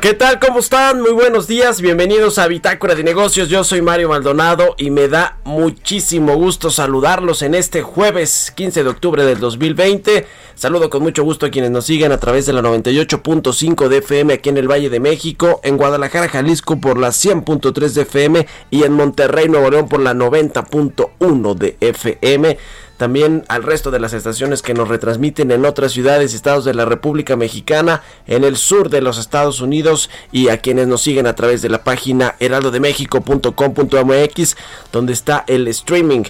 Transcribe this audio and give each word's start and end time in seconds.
¿Qué 0.00 0.14
tal? 0.14 0.38
¿Cómo 0.38 0.60
están? 0.60 1.00
Muy 1.00 1.10
buenos 1.10 1.48
días, 1.48 1.80
bienvenidos 1.80 2.38
a 2.38 2.46
Bitácora 2.46 2.94
de 2.94 3.02
Negocios. 3.02 3.48
Yo 3.48 3.64
soy 3.64 3.82
Mario 3.82 4.10
Maldonado 4.10 4.76
y 4.78 4.90
me 4.90 5.08
da 5.08 5.38
muchísimo 5.44 6.36
gusto 6.36 6.70
saludarlos 6.70 7.42
en 7.42 7.56
este 7.56 7.82
jueves 7.82 8.52
15 8.54 8.84
de 8.84 8.90
octubre 8.90 9.24
del 9.24 9.40
2020. 9.40 10.24
Saludo 10.54 10.88
con 10.88 11.02
mucho 11.02 11.24
gusto 11.24 11.46
a 11.46 11.50
quienes 11.50 11.72
nos 11.72 11.86
siguen 11.86 12.12
a 12.12 12.18
través 12.18 12.46
de 12.46 12.52
la 12.52 12.62
98.5 12.62 13.88
de 13.88 13.98
FM 13.98 14.34
aquí 14.34 14.50
en 14.50 14.58
el 14.58 14.70
Valle 14.70 14.88
de 14.88 15.00
México, 15.00 15.60
en 15.64 15.76
Guadalajara, 15.76 16.28
Jalisco 16.28 16.80
por 16.80 16.96
la 16.96 17.08
100.3 17.08 17.88
de 17.90 18.02
FM 18.02 18.46
y 18.70 18.84
en 18.84 18.92
Monterrey, 18.92 19.48
Nuevo 19.48 19.68
León 19.68 19.88
por 19.88 20.00
la 20.00 20.14
90.1 20.14 21.54
de 21.54 21.76
FM 21.80 22.56
también 22.98 23.46
al 23.48 23.62
resto 23.62 23.90
de 23.90 24.00
las 24.00 24.12
estaciones 24.12 24.60
que 24.60 24.74
nos 24.74 24.88
retransmiten 24.88 25.50
en 25.52 25.64
otras 25.64 25.92
ciudades 25.92 26.32
y 26.32 26.36
estados 26.36 26.66
de 26.66 26.74
la 26.74 26.84
República 26.84 27.36
Mexicana, 27.36 28.02
en 28.26 28.44
el 28.44 28.58
sur 28.58 28.90
de 28.90 29.00
los 29.00 29.16
Estados 29.18 29.60
Unidos 29.60 30.10
y 30.32 30.48
a 30.48 30.58
quienes 30.58 30.88
nos 30.88 31.00
siguen 31.00 31.28
a 31.28 31.34
través 31.34 31.62
de 31.62 31.70
la 31.70 31.84
página 31.84 32.34
heraldodemexico.com.mx, 32.40 34.56
donde 34.92 35.12
está 35.12 35.44
el 35.46 35.68
streaming 35.68 36.24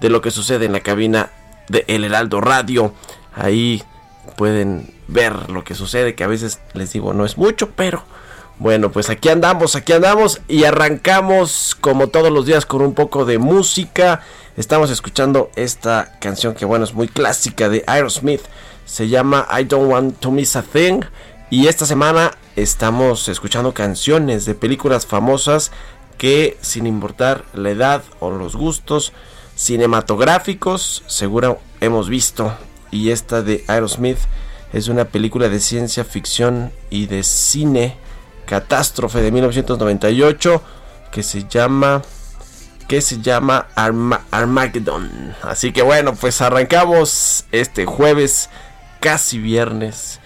de 0.00 0.10
lo 0.10 0.20
que 0.20 0.32
sucede 0.32 0.66
en 0.66 0.72
la 0.72 0.80
cabina 0.80 1.30
de 1.68 1.84
El 1.86 2.04
Heraldo 2.04 2.40
Radio. 2.40 2.92
Ahí 3.32 3.84
pueden 4.36 4.92
ver 5.06 5.48
lo 5.48 5.62
que 5.62 5.74
sucede, 5.74 6.16
que 6.16 6.24
a 6.24 6.28
veces 6.28 6.58
les 6.74 6.92
digo 6.92 7.14
no 7.14 7.24
es 7.24 7.38
mucho, 7.38 7.70
pero 7.70 8.02
bueno, 8.58 8.90
pues 8.92 9.08
aquí 9.08 9.30
andamos, 9.30 9.74
aquí 9.74 9.94
andamos 9.94 10.42
y 10.46 10.64
arrancamos 10.64 11.74
como 11.80 12.08
todos 12.08 12.30
los 12.30 12.44
días 12.44 12.66
con 12.66 12.82
un 12.82 12.92
poco 12.94 13.24
de 13.24 13.38
música. 13.38 14.20
Estamos 14.60 14.90
escuchando 14.90 15.50
esta 15.56 16.18
canción 16.20 16.52
que 16.52 16.66
bueno 16.66 16.84
es 16.84 16.92
muy 16.92 17.08
clásica 17.08 17.70
de 17.70 17.82
Aerosmith. 17.86 18.42
Se 18.84 19.08
llama 19.08 19.48
I 19.58 19.64
Don't 19.64 19.90
Want 19.90 20.20
to 20.20 20.30
Miss 20.30 20.54
a 20.54 20.60
Thing. 20.60 21.00
Y 21.48 21.68
esta 21.68 21.86
semana 21.86 22.32
estamos 22.56 23.30
escuchando 23.30 23.72
canciones 23.72 24.44
de 24.44 24.54
películas 24.54 25.06
famosas 25.06 25.72
que 26.18 26.58
sin 26.60 26.86
importar 26.86 27.46
la 27.54 27.70
edad 27.70 28.02
o 28.18 28.32
los 28.32 28.54
gustos 28.54 29.14
cinematográficos, 29.56 31.04
seguro 31.06 31.58
hemos 31.80 32.10
visto. 32.10 32.52
Y 32.90 33.12
esta 33.12 33.40
de 33.40 33.64
Aerosmith 33.66 34.18
es 34.74 34.88
una 34.88 35.06
película 35.06 35.48
de 35.48 35.58
ciencia 35.58 36.04
ficción 36.04 36.70
y 36.90 37.06
de 37.06 37.22
cine 37.22 37.96
catástrofe 38.44 39.22
de 39.22 39.32
1998 39.32 40.62
que 41.10 41.22
se 41.22 41.48
llama 41.48 42.02
que 42.90 43.00
se 43.00 43.20
llama 43.20 43.68
Arma 43.76 44.22
Armageddon. 44.32 45.32
Así 45.42 45.70
que 45.70 45.80
bueno, 45.80 46.16
pues 46.16 46.40
arrancamos 46.40 47.44
este 47.52 47.86
jueves, 47.86 48.50
casi 48.98 49.38
viernes, 49.38 50.18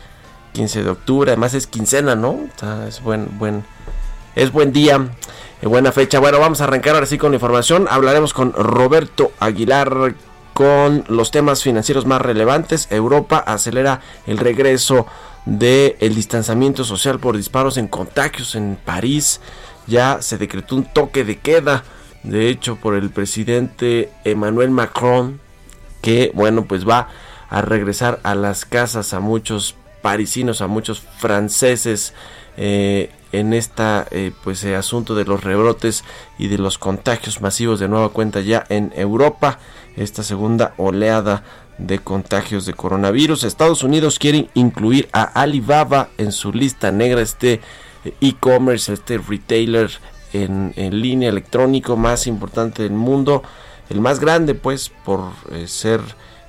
15 0.54 0.82
de 0.82 0.88
octubre. 0.88 1.30
Además 1.30 1.52
es 1.52 1.66
quincena, 1.66 2.14
¿no? 2.14 2.38
Es 2.88 3.02
buen, 3.02 3.38
buen, 3.38 3.66
es 4.34 4.50
buen 4.50 4.72
día, 4.72 5.08
eh, 5.60 5.66
buena 5.66 5.92
fecha. 5.92 6.20
Bueno, 6.20 6.40
vamos 6.40 6.62
a 6.62 6.64
arrancar 6.64 6.94
ahora 6.94 7.04
sí 7.04 7.18
con 7.18 7.32
la 7.32 7.36
información. 7.36 7.86
Hablaremos 7.90 8.32
con 8.32 8.54
Roberto 8.54 9.32
Aguilar 9.40 10.14
con 10.54 11.04
los 11.08 11.30
temas 11.30 11.62
financieros 11.62 12.06
más 12.06 12.22
relevantes. 12.22 12.88
Europa 12.90 13.44
acelera 13.46 14.00
el 14.26 14.38
regreso 14.38 15.06
del 15.44 15.96
el 16.00 16.14
distanciamiento 16.14 16.82
social 16.84 17.18
por 17.20 17.36
disparos 17.36 17.76
en 17.76 17.88
contagios 17.88 18.54
en 18.54 18.78
París. 18.82 19.42
Ya 19.86 20.22
se 20.22 20.38
decretó 20.38 20.76
un 20.76 20.84
toque 20.84 21.24
de 21.24 21.40
queda 21.40 21.84
de 22.24 22.48
hecho 22.48 22.76
por 22.76 22.94
el 22.94 23.10
presidente 23.10 24.10
Emmanuel 24.24 24.70
Macron, 24.70 25.40
que 26.02 26.32
bueno, 26.34 26.64
pues 26.64 26.88
va 26.88 27.08
a 27.48 27.62
regresar 27.62 28.18
a 28.24 28.34
las 28.34 28.64
casas 28.64 29.14
a 29.14 29.20
muchos 29.20 29.76
parisinos, 30.02 30.60
a 30.60 30.66
muchos 30.66 31.00
franceses 31.00 32.14
eh, 32.56 33.10
en 33.32 33.52
esta 33.52 34.06
eh, 34.10 34.32
pues 34.42 34.62
eh, 34.64 34.76
asunto 34.76 35.14
de 35.14 35.24
los 35.24 35.42
rebrotes 35.42 36.04
y 36.38 36.48
de 36.48 36.58
los 36.58 36.78
contagios 36.78 37.40
masivos 37.40 37.80
de 37.80 37.88
nueva 37.88 38.10
cuenta 38.10 38.40
ya 38.40 38.64
en 38.68 38.92
Europa, 38.94 39.58
esta 39.96 40.22
segunda 40.22 40.74
oleada 40.76 41.42
de 41.78 41.98
contagios 41.98 42.66
de 42.66 42.74
coronavirus. 42.74 43.44
Estados 43.44 43.82
Unidos 43.82 44.18
quiere 44.18 44.48
incluir 44.54 45.08
a 45.12 45.22
Alibaba 45.22 46.10
en 46.18 46.32
su 46.32 46.52
lista 46.52 46.92
negra, 46.92 47.20
este 47.20 47.60
e-commerce, 48.20 48.92
este 48.92 49.18
retailer 49.18 49.90
en, 50.34 51.00
línea 51.00 51.28
electrónico 51.28 51.96
más 51.96 52.26
importante 52.26 52.82
del 52.82 52.92
mundo, 52.92 53.42
el 53.88 54.00
más 54.00 54.20
grande 54.20 54.54
pues 54.54 54.90
por 55.04 55.30
eh, 55.52 55.66
ser 55.66 56.00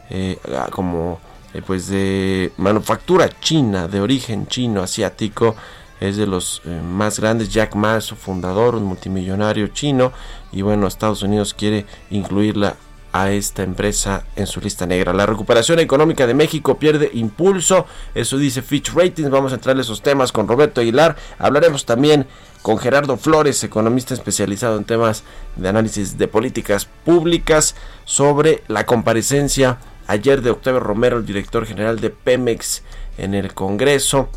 eh, 0.09 0.37
como 0.71 1.19
eh, 1.53 1.61
pues 1.65 1.87
de 1.87 2.51
manufactura 2.57 3.29
china, 3.39 3.87
de 3.87 4.01
origen 4.01 4.47
chino, 4.47 4.81
asiático, 4.81 5.55
es 5.99 6.17
de 6.17 6.27
los 6.27 6.61
más 6.83 7.21
grandes, 7.21 7.53
Jack 7.53 7.73
Ma, 7.75 8.01
su 8.01 8.17
fundador, 8.17 8.75
un 8.75 8.83
multimillonario 8.83 9.67
chino, 9.67 10.11
y 10.51 10.61
bueno, 10.61 10.87
Estados 10.87 11.23
Unidos 11.23 11.53
quiere 11.53 11.85
incluirla 12.09 12.75
a 13.15 13.31
esta 13.31 13.63
empresa 13.63 14.25
en 14.35 14.45
su 14.45 14.59
lista 14.59 14.85
negra. 14.85 15.13
La 15.13 15.25
recuperación 15.25 15.79
económica 15.79 16.27
de 16.27 16.33
México 16.33 16.77
pierde 16.77 17.09
impulso, 17.13 17.85
eso 18.13 18.37
dice 18.37 18.61
Fitch 18.61 18.93
Ratings. 18.93 19.29
Vamos 19.29 19.53
a 19.53 19.55
entrarle 19.55 19.83
esos 19.83 20.01
temas 20.01 20.33
con 20.33 20.49
Roberto 20.49 20.81
Aguilar. 20.81 21.15
Hablaremos 21.39 21.85
también 21.85 22.27
con 22.61 22.77
Gerardo 22.77 23.15
Flores, 23.15 23.63
economista 23.63 24.13
especializado 24.13 24.77
en 24.77 24.83
temas 24.83 25.23
de 25.55 25.69
análisis 25.69 26.17
de 26.17 26.27
políticas 26.27 26.89
públicas, 27.05 27.75
sobre 28.03 28.63
la 28.67 28.85
comparecencia 28.85 29.77
ayer 30.07 30.41
de 30.41 30.49
Octavio 30.49 30.81
Romero, 30.81 31.17
el 31.17 31.25
director 31.25 31.65
general 31.65 32.01
de 32.01 32.09
Pemex 32.09 32.83
en 33.17 33.33
el 33.33 33.53
Congreso. 33.53 34.27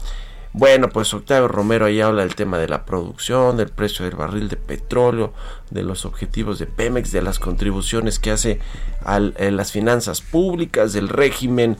Bueno, 0.59 0.89
pues 0.89 1.15
Octavio 1.15 1.47
Romero 1.47 1.87
ahí 1.87 2.01
habla 2.01 2.23
del 2.23 2.35
tema 2.35 2.59
de 2.59 2.67
la 2.67 2.85
producción, 2.85 3.57
del 3.57 3.69
precio 3.69 4.05
del 4.05 4.17
barril 4.17 4.49
de 4.49 4.57
petróleo, 4.57 5.33
de 5.71 5.85
los 5.85 6.05
objetivos 6.05 6.59
de 6.59 6.67
Pemex, 6.67 7.13
de 7.13 7.23
las 7.23 7.39
contribuciones 7.39 8.19
que 8.19 8.33
hace 8.33 8.59
a 9.05 9.21
las 9.21 9.71
finanzas 9.71 10.21
públicas, 10.21 10.93
del 10.93 11.11
régimen 11.11 11.77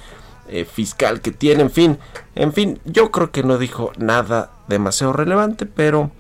eh, 0.49 0.65
fiscal 0.65 1.21
que 1.21 1.33
tiene, 1.33 1.63
en 1.65 1.73
fin, 1.73 1.99
en 2.37 2.53
fin, 2.53 2.79
yo 2.85 3.11
creo 3.11 3.33
que 3.33 3.43
no 3.43 3.59
dijo 3.59 3.91
nada 3.99 4.53
demasiado 4.69 5.13
relevante, 5.13 5.67
pero 5.67 6.13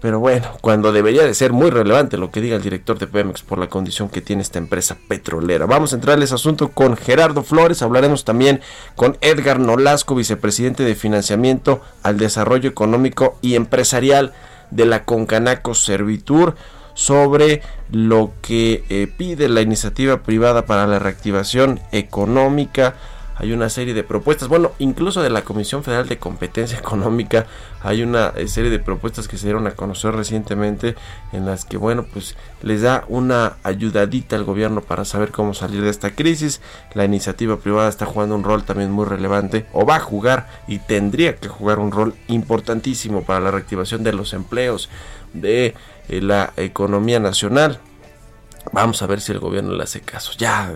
pero 0.00 0.18
bueno, 0.18 0.48
cuando 0.60 0.92
debería 0.92 1.24
de 1.24 1.34
ser 1.34 1.52
muy 1.52 1.70
relevante 1.70 2.16
lo 2.16 2.30
que 2.30 2.40
diga 2.40 2.56
el 2.56 2.62
director 2.62 2.98
de 2.98 3.06
Pemex 3.06 3.42
por 3.42 3.58
la 3.58 3.68
condición 3.68 4.08
que 4.08 4.22
tiene 4.22 4.42
esta 4.42 4.58
empresa 4.58 4.96
petrolera. 5.08 5.66
Vamos 5.66 5.92
a 5.92 5.96
entrar 5.96 6.16
en 6.16 6.22
ese 6.22 6.34
asunto 6.34 6.68
con 6.68 6.96
Gerardo 6.96 7.42
Flores, 7.42 7.82
hablaremos 7.82 8.24
también 8.24 8.60
con 8.96 9.18
Edgar 9.20 9.60
Nolasco, 9.60 10.14
vicepresidente 10.14 10.84
de 10.84 10.94
Financiamiento 10.94 11.82
al 12.02 12.16
Desarrollo 12.16 12.70
Económico 12.70 13.38
y 13.42 13.56
Empresarial 13.56 14.32
de 14.70 14.86
la 14.86 15.04
Concanaco 15.04 15.74
Servitur, 15.74 16.54
sobre 16.94 17.62
lo 17.90 18.32
que 18.42 18.84
eh, 18.88 19.10
pide 19.16 19.48
la 19.48 19.60
iniciativa 19.62 20.22
privada 20.22 20.66
para 20.66 20.86
la 20.86 20.98
reactivación 20.98 21.80
económica 21.92 22.94
hay 23.40 23.52
una 23.52 23.70
serie 23.70 23.94
de 23.94 24.04
propuestas, 24.04 24.48
bueno, 24.48 24.72
incluso 24.78 25.22
de 25.22 25.30
la 25.30 25.42
Comisión 25.42 25.82
Federal 25.82 26.06
de 26.06 26.18
Competencia 26.18 26.78
Económica 26.80 27.46
hay 27.82 28.02
una 28.02 28.34
eh, 28.36 28.46
serie 28.48 28.70
de 28.70 28.78
propuestas 28.78 29.28
que 29.28 29.38
se 29.38 29.46
dieron 29.46 29.66
a 29.66 29.70
conocer 29.70 30.14
recientemente 30.14 30.94
en 31.32 31.46
las 31.46 31.64
que, 31.64 31.78
bueno, 31.78 32.04
pues 32.12 32.36
les 32.60 32.82
da 32.82 33.04
una 33.08 33.56
ayudadita 33.62 34.36
al 34.36 34.44
gobierno 34.44 34.82
para 34.82 35.06
saber 35.06 35.30
cómo 35.30 35.54
salir 35.54 35.80
de 35.80 35.88
esta 35.88 36.10
crisis. 36.10 36.60
La 36.92 37.06
iniciativa 37.06 37.56
privada 37.56 37.88
está 37.88 38.04
jugando 38.04 38.34
un 38.34 38.44
rol 38.44 38.64
también 38.64 38.90
muy 38.90 39.06
relevante 39.06 39.64
o 39.72 39.86
va 39.86 39.96
a 39.96 40.00
jugar 40.00 40.46
y 40.68 40.78
tendría 40.78 41.36
que 41.36 41.48
jugar 41.48 41.78
un 41.78 41.92
rol 41.92 42.14
importantísimo 42.28 43.22
para 43.22 43.40
la 43.40 43.50
reactivación 43.50 44.04
de 44.04 44.12
los 44.12 44.34
empleos 44.34 44.90
de 45.32 45.74
eh, 46.08 46.20
la 46.20 46.52
economía 46.58 47.20
nacional. 47.20 47.80
Vamos 48.70 49.00
a 49.00 49.06
ver 49.06 49.22
si 49.22 49.32
el 49.32 49.38
gobierno 49.38 49.72
le 49.72 49.82
hace 49.82 50.02
caso. 50.02 50.32
Ya, 50.36 50.74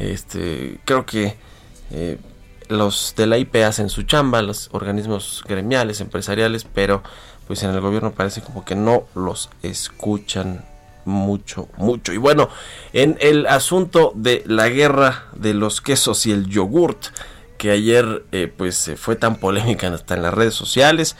este, 0.00 0.80
creo 0.84 1.06
que 1.06 1.36
eh, 1.90 2.18
los 2.68 3.14
de 3.16 3.26
la 3.26 3.38
IP 3.38 3.56
hacen 3.56 3.88
su 3.88 4.02
chamba, 4.02 4.42
los 4.42 4.68
organismos 4.72 5.44
gremiales, 5.46 6.00
empresariales, 6.00 6.64
pero 6.64 7.02
pues 7.46 7.62
en 7.62 7.70
el 7.70 7.80
gobierno 7.80 8.12
parece 8.12 8.42
como 8.42 8.64
que 8.64 8.74
no 8.74 9.04
los 9.14 9.50
escuchan 9.62 10.64
mucho, 11.04 11.68
mucho. 11.76 12.12
Y 12.12 12.16
bueno, 12.16 12.48
en 12.92 13.16
el 13.20 13.46
asunto 13.46 14.12
de 14.14 14.42
la 14.46 14.68
guerra 14.68 15.26
de 15.34 15.54
los 15.54 15.80
quesos 15.80 16.26
y 16.26 16.32
el 16.32 16.48
yogurt, 16.48 17.06
que 17.56 17.70
ayer 17.70 18.24
eh, 18.32 18.52
pues 18.54 18.90
fue 18.96 19.16
tan 19.16 19.36
polémica 19.36 19.88
hasta 19.88 20.14
en 20.14 20.22
las 20.22 20.34
redes 20.34 20.54
sociales, 20.54 21.16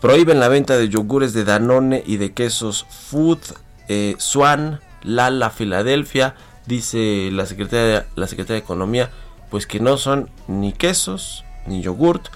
prohíben 0.00 0.40
la 0.40 0.48
venta 0.48 0.76
de 0.76 0.88
yogures 0.88 1.32
de 1.32 1.44
Danone 1.44 2.02
y 2.06 2.16
de 2.16 2.32
quesos 2.32 2.86
Food, 2.88 3.40
eh, 3.88 4.14
Swan, 4.18 4.80
Lala, 5.02 5.50
Filadelfia, 5.50 6.34
dice 6.66 7.30
la 7.32 7.46
secretaria, 7.46 8.06
la 8.14 8.26
secretaria 8.26 8.60
de 8.60 8.64
Economía, 8.64 9.10
pues 9.50 9.66
que 9.66 9.80
no 9.80 9.96
son 9.96 10.30
ni 10.46 10.72
quesos 10.72 11.44
ni 11.66 11.82
yogurt. 11.82 12.28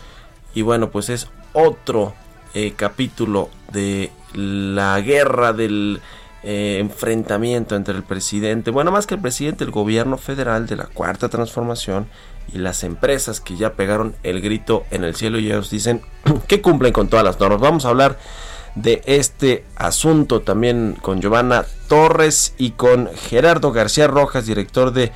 Y 0.54 0.62
bueno 0.62 0.90
pues 0.90 1.08
es 1.08 1.28
otro 1.52 2.14
eh, 2.54 2.74
capítulo 2.76 3.48
de 3.72 4.10
la 4.34 5.00
guerra 5.00 5.52
del 5.52 6.00
eh, 6.42 6.78
enfrentamiento 6.80 7.76
entre 7.76 7.94
el 7.94 8.02
presidente 8.02 8.70
bueno 8.70 8.90
más 8.90 9.06
que 9.06 9.14
el 9.14 9.20
presidente 9.20 9.62
el 9.62 9.70
gobierno 9.70 10.18
federal 10.18 10.66
de 10.66 10.76
la 10.76 10.86
cuarta 10.86 11.28
transformación 11.28 12.08
y 12.52 12.58
las 12.58 12.82
empresas 12.84 13.40
que 13.40 13.56
ya 13.56 13.74
pegaron 13.74 14.14
el 14.22 14.40
grito 14.40 14.84
en 14.90 15.04
el 15.04 15.14
cielo 15.14 15.38
y 15.38 15.46
ellos 15.46 15.70
dicen 15.70 16.02
que 16.48 16.60
cumplen 16.60 16.92
con 16.92 17.08
todas 17.08 17.24
las 17.24 17.38
normas. 17.38 17.60
Vamos 17.60 17.84
a 17.84 17.90
hablar 17.90 18.18
de 18.74 19.02
este 19.06 19.64
asunto 19.76 20.40
también 20.40 20.96
con 21.00 21.20
Giovanna 21.20 21.64
Torres 21.88 22.54
y 22.58 22.70
con 22.70 23.10
Gerardo 23.14 23.72
García 23.72 24.06
Rojas 24.06 24.46
director 24.46 24.92
de 24.92 25.12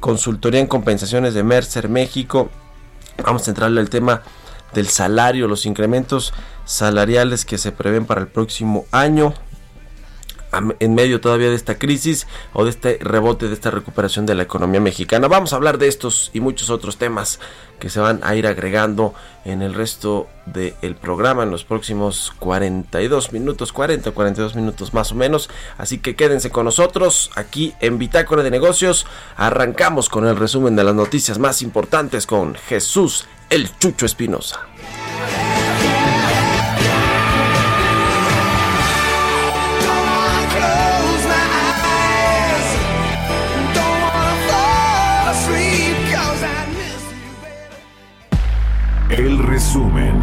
Consultoría 0.00 0.60
en 0.60 0.66
Compensaciones 0.66 1.34
de 1.34 1.42
Mercer 1.42 1.88
México. 1.88 2.50
Vamos 3.24 3.46
a 3.46 3.50
entrarle 3.50 3.80
al 3.80 3.90
tema 3.90 4.22
del 4.74 4.88
salario, 4.88 5.48
los 5.48 5.66
incrementos 5.66 6.32
salariales 6.64 7.44
que 7.44 7.58
se 7.58 7.72
prevén 7.72 8.06
para 8.06 8.20
el 8.20 8.28
próximo 8.28 8.84
año 8.92 9.34
en 10.78 10.94
medio 10.94 11.20
todavía 11.20 11.48
de 11.48 11.54
esta 11.54 11.78
crisis 11.78 12.26
o 12.52 12.64
de 12.64 12.70
este 12.70 12.98
rebote, 13.00 13.48
de 13.48 13.54
esta 13.54 13.70
recuperación 13.70 14.26
de 14.26 14.34
la 14.34 14.42
economía 14.42 14.80
mexicana. 14.80 15.28
Vamos 15.28 15.52
a 15.52 15.56
hablar 15.56 15.78
de 15.78 15.88
estos 15.88 16.30
y 16.32 16.40
muchos 16.40 16.70
otros 16.70 16.96
temas 16.96 17.40
que 17.78 17.90
se 17.90 18.00
van 18.00 18.20
a 18.22 18.34
ir 18.34 18.46
agregando 18.46 19.14
en 19.44 19.62
el 19.62 19.74
resto 19.74 20.26
del 20.46 20.96
programa 20.96 21.42
en 21.42 21.50
los 21.50 21.64
próximos 21.64 22.32
42 22.38 23.32
minutos, 23.32 23.72
40 23.72 24.10
42 24.10 24.56
minutos 24.56 24.94
más 24.94 25.12
o 25.12 25.14
menos. 25.14 25.48
Así 25.76 25.98
que 25.98 26.16
quédense 26.16 26.50
con 26.50 26.64
nosotros 26.64 27.30
aquí 27.34 27.74
en 27.80 27.98
Bitácora 27.98 28.42
de 28.42 28.50
Negocios. 28.50 29.06
Arrancamos 29.36 30.08
con 30.08 30.26
el 30.26 30.36
resumen 30.36 30.76
de 30.76 30.84
las 30.84 30.94
noticias 30.94 31.38
más 31.38 31.62
importantes 31.62 32.26
con 32.26 32.54
Jesús 32.54 33.26
el 33.50 33.70
Chucho 33.78 34.06
Espinosa. 34.06 34.66
Resumen. 49.58 50.14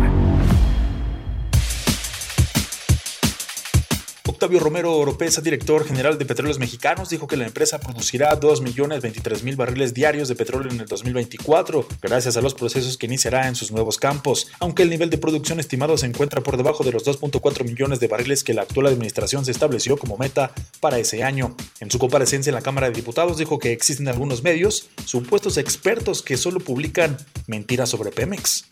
Octavio 4.28 4.60
Romero 4.60 4.96
Oropesa, 4.96 5.42
director 5.42 5.86
general 5.86 6.18
de 6.18 6.26
Petróleos 6.26 6.58
Mexicanos, 6.58 7.10
dijo 7.10 7.28
que 7.28 7.36
la 7.36 7.46
empresa 7.46 7.80
producirá 7.80 8.40
2.023.000 8.40 9.56
barriles 9.58 9.94
diarios 9.94 10.30
de 10.30 10.36
petróleo 10.36 10.72
en 10.72 10.80
el 10.80 10.86
2024, 10.86 11.86
gracias 12.02 12.38
a 12.38 12.42
los 12.42 12.54
procesos 12.54 12.98
que 12.98 13.08
iniciará 13.08 13.50
en 13.50 13.56
sus 13.56 13.74
nuevos 13.74 13.98
campos, 13.98 14.48
aunque 14.60 14.84
el 14.84 14.90
nivel 14.90 15.10
de 15.10 15.18
producción 15.18 15.60
estimado 15.60 15.98
se 15.98 16.06
encuentra 16.06 16.42
por 16.42 16.56
debajo 16.56 16.86
de 16.86 16.94
los 16.94 17.06
2.4 17.06 17.66
millones 17.66 18.00
de 18.00 18.08
barriles 18.08 18.44
que 18.46 18.54
la 18.54 18.62
actual 18.62 18.88
administración 18.88 19.44
se 19.44 19.52
estableció 19.52 19.98
como 19.98 20.18
meta 20.18 20.54
para 20.80 20.98
ese 20.98 21.24
año. 21.24 21.58
En 21.82 21.92
su 21.92 22.00
comparecencia 22.00 22.52
en 22.52 22.56
la 22.56 22.62
Cámara 22.62 22.88
de 22.88 22.94
Diputados 22.94 23.38
dijo 23.38 23.60
que 23.60 23.74
existen 23.74 24.08
algunos 24.08 24.44
medios, 24.44 24.88
supuestos 25.04 25.58
expertos 25.58 26.22
que 26.22 26.38
solo 26.38 26.62
publican 26.62 27.18
mentiras 27.48 27.90
sobre 27.90 28.12
Pemex. 28.12 28.66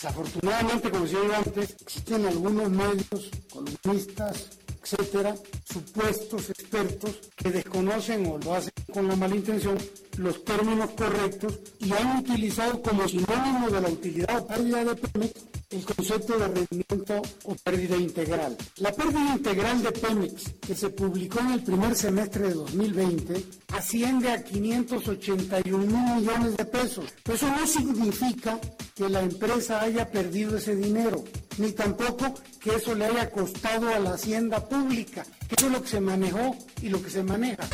Desafortunadamente, 0.00 0.92
como 0.92 1.06
decía 1.06 1.38
antes, 1.44 1.74
existen 1.80 2.24
algunos 2.24 2.70
medios, 2.70 3.30
columnistas, 3.52 4.50
etcétera, 4.80 5.34
supuestos 5.64 6.50
expertos 6.50 7.18
que 7.34 7.50
desconocen 7.50 8.24
o 8.26 8.38
lo 8.38 8.54
hacen 8.54 8.70
con 8.92 9.08
la 9.08 9.16
mala 9.16 9.36
intención 9.36 9.76
los 10.16 10.44
términos 10.44 10.90
correctos 10.90 11.58
y 11.78 11.92
han 11.92 12.18
utilizado 12.18 12.82
como 12.82 13.06
sinónimo 13.06 13.70
de 13.70 13.80
la 13.80 13.88
utilidad 13.88 14.38
o 14.38 14.46
pérdida 14.46 14.84
de 14.84 14.94
Pemex 14.96 15.48
el 15.70 15.84
concepto 15.84 16.38
de 16.38 16.48
rendimiento 16.48 17.22
o 17.44 17.54
pérdida 17.56 17.96
integral. 17.96 18.56
La 18.78 18.90
pérdida 18.90 19.34
integral 19.36 19.82
de 19.82 19.92
Pemex, 19.92 20.54
que 20.66 20.74
se 20.74 20.88
publicó 20.88 21.40
en 21.40 21.50
el 21.50 21.62
primer 21.62 21.94
semestre 21.94 22.48
de 22.48 22.54
2020, 22.54 23.44
asciende 23.74 24.30
a 24.30 24.42
581 24.42 25.78
mil 25.78 26.14
millones 26.16 26.56
de 26.56 26.64
pesos. 26.64 27.04
eso 27.30 27.48
no 27.50 27.66
significa 27.66 28.58
que 28.94 29.10
la 29.10 29.20
empresa 29.20 29.82
haya 29.82 30.10
perdido 30.10 30.56
ese 30.56 30.74
dinero, 30.74 31.22
ni 31.58 31.72
tampoco 31.72 32.32
que 32.60 32.76
eso 32.76 32.94
le 32.94 33.04
haya 33.04 33.30
costado 33.30 33.88
a 33.88 33.98
la 33.98 34.14
hacienda 34.14 34.66
pública. 34.66 35.26
Eso 35.56 35.66
es 35.66 35.72
lo 35.72 35.82
que 35.82 35.88
se 35.88 36.00
manejó 36.00 36.56
y 36.82 36.88
lo 36.88 37.02
que 37.02 37.10
se 37.10 37.22
maneja. 37.22 37.68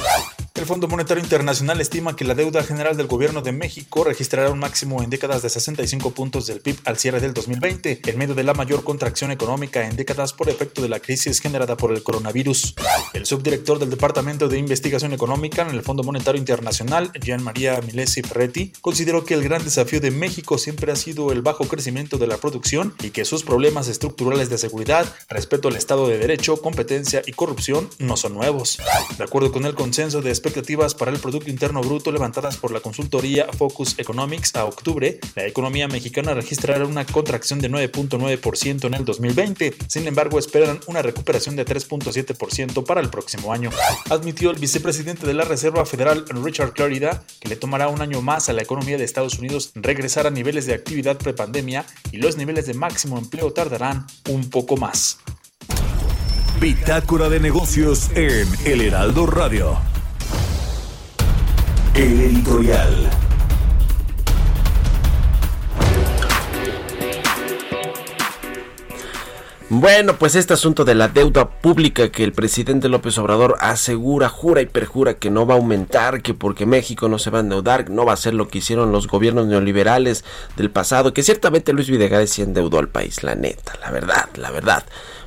El 0.55 0.67
Fondo 0.67 0.87
Monetario 0.87 1.21
Internacional 1.21 1.81
estima 1.81 2.15
que 2.15 2.25
la 2.25 2.37
deuda 2.37 2.63
general 2.63 2.97
del 2.97 3.09
gobierno 3.09 3.43
de 3.43 3.51
México 3.51 4.05
registrará 4.05 4.51
un 4.51 4.61
máximo 4.61 5.03
en 5.03 5.11
décadas 5.11 5.43
de 5.43 5.51
65 5.51 6.13
puntos 6.13 6.47
del 6.47 6.61
PIB 6.61 6.79
al 6.85 6.97
cierre 6.97 7.19
del 7.19 7.35
2020, 7.35 8.03
en 8.07 8.19
medio 8.19 8.37
de 8.37 8.45
la 8.45 8.55
mayor 8.55 8.85
contracción 8.85 9.33
económica 9.33 9.85
en 9.89 9.97
décadas 9.97 10.33
por 10.33 10.49
efecto 10.49 10.81
de 10.81 10.89
la 10.89 11.01
crisis 11.01 11.41
generada 11.41 11.77
por 11.77 11.93
el 11.93 12.05
coronavirus. 12.05 12.77
El 13.15 13.27
subdirector 13.27 13.81
del 13.81 13.91
Departamento 13.91 14.47
de 14.49 14.59
Investigación 14.59 15.13
Económica 15.13 15.63
en 15.63 15.71
el 15.71 15.83
Fondo 15.83 16.05
Monetario 16.05 16.39
Internacional, 16.39 17.11
Gian 17.21 17.43
María 17.43 17.81
Milesi 17.81 18.23
Ferretti, 18.23 18.73
consideró 18.81 19.25
que 19.25 19.35
el 19.35 19.43
gran 19.43 19.65
desafío 19.65 20.01
de 20.01 20.13
México 20.13 20.57
siempre 20.57 20.93
ha 20.93 20.97
sido 20.97 21.33
el 21.33 21.43
bajo 21.43 21.65
crecimiento 21.65 22.17
de 22.17 22.29
la 22.29 22.37
producción 22.37 22.95
y 23.03 23.11
que 23.11 23.25
sus 23.25 23.43
problemas 23.43 23.89
estructurales 23.89 24.51
de 24.51 24.59
seguridad, 24.59 25.13
respeto 25.29 25.67
al 25.67 25.77
Estado 25.77 26.07
de 26.07 26.19
Derecho, 26.19 26.63
competencia 26.63 27.23
y 27.27 27.33
corrupción 27.33 27.64
no 27.99 28.17
son 28.17 28.35
nuevos. 28.35 28.79
De 29.17 29.25
acuerdo 29.25 29.51
con 29.51 29.65
el 29.65 29.75
consenso 29.75 30.21
de 30.21 30.31
expectativas 30.31 30.95
para 30.95 31.11
el 31.11 31.19
Producto 31.19 31.51
Interno 31.51 31.81
Bruto 31.81 32.13
levantadas 32.13 32.57
por 32.59 32.71
la 32.71 32.81
consultoría 32.81 33.47
Focus 33.57 33.99
Economics 33.99 34.55
a 34.55 34.65
octubre, 34.65 35.19
la 35.35 35.47
economía 35.47 35.89
mexicana 35.89 36.35
registrará 36.35 36.85
una 36.85 37.07
contracción 37.07 37.61
de 37.61 37.71
9.9% 37.71 38.87
en 38.87 38.95
el 38.95 39.05
2020. 39.05 39.75
Sin 39.89 40.07
embargo, 40.07 40.39
esperan 40.39 40.81
una 40.87 41.01
recuperación 41.03 41.57
de 41.57 41.65
3.7% 41.65 42.85
para 42.85 43.01
el 43.01 43.09
próximo 43.09 43.53
año. 43.53 43.71
Admitió 44.11 44.51
el 44.51 44.59
vicepresidente 44.59 45.27
de 45.27 45.35
la 45.35 45.45
Reserva 45.45 45.87
Federal, 45.87 46.27
Richard 46.29 46.75
Clarida, 46.75 47.25
que 47.41 47.49
le 47.49 47.57
tomará 47.57 47.89
un 47.89 48.03
año 48.03 48.21
más 48.21 48.49
a 48.49 48.53
la 48.53 48.63
economía 48.63 48.99
de 48.99 49.05
Estados 49.05 49.39
Unidos 49.39 49.71
regresar 49.75 50.27
a 50.27 50.31
niveles 50.31 50.67
de 50.67 50.75
actividad 50.75 51.17
prepandemia 51.17 51.87
y 52.13 52.19
los 52.19 52.37
niveles 52.37 52.67
de 52.67 52.75
máximo 52.75 53.19
empleo 53.19 53.53
tardarán 53.53 54.07
un 54.29 54.51
poco 54.51 54.77
más. 54.77 55.19
Bitácora 56.61 57.29
de 57.29 57.41
negocios 57.41 58.11
en 58.15 58.49
El 58.65 58.81
Heraldo 58.81 59.27
Radio. 59.27 59.77
El 61.95 62.21
editorial. 62.21 63.11
Bueno, 69.69 70.17
pues 70.17 70.37
este 70.37 70.55
asunto 70.55 70.85
de 70.85 70.95
la 70.95 71.09
deuda 71.09 71.51
pública 71.51 72.11
que 72.11 72.23
el 72.23 72.33
presidente 72.33 72.89
López 72.89 73.19
Obrador 73.19 73.57
asegura, 73.61 74.29
jura 74.29 74.63
y 74.63 74.67
perjura 74.67 75.15
que 75.15 75.31
no 75.31 75.47
va 75.47 75.55
a 75.55 75.57
aumentar, 75.57 76.23
que 76.23 76.33
porque 76.33 76.65
México 76.65 77.09
no 77.09 77.19
se 77.19 77.31
va 77.31 77.39
a 77.39 77.41
endeudar, 77.41 77.91
no 77.91 78.07
va 78.07 78.13
a 78.13 78.17
ser 78.17 78.35
lo 78.35 78.49
que 78.49 78.59
hicieron 78.59 78.93
los 78.93 79.09
gobiernos 79.09 79.47
neoliberales 79.47 80.25
del 80.57 80.71
pasado, 80.71 81.13
que 81.13 81.25
ciertamente 81.25 81.73
Luis 81.73 81.91
Videgaray 81.91 82.29
sí 82.29 82.43
endeudó 82.43 82.79
al 82.79 82.89
país, 82.89 83.23
la 83.23 83.35
neta, 83.35 83.73
la 83.83 83.91
verdad, 83.91 84.29
la 84.37 84.51
verdad 84.51 84.85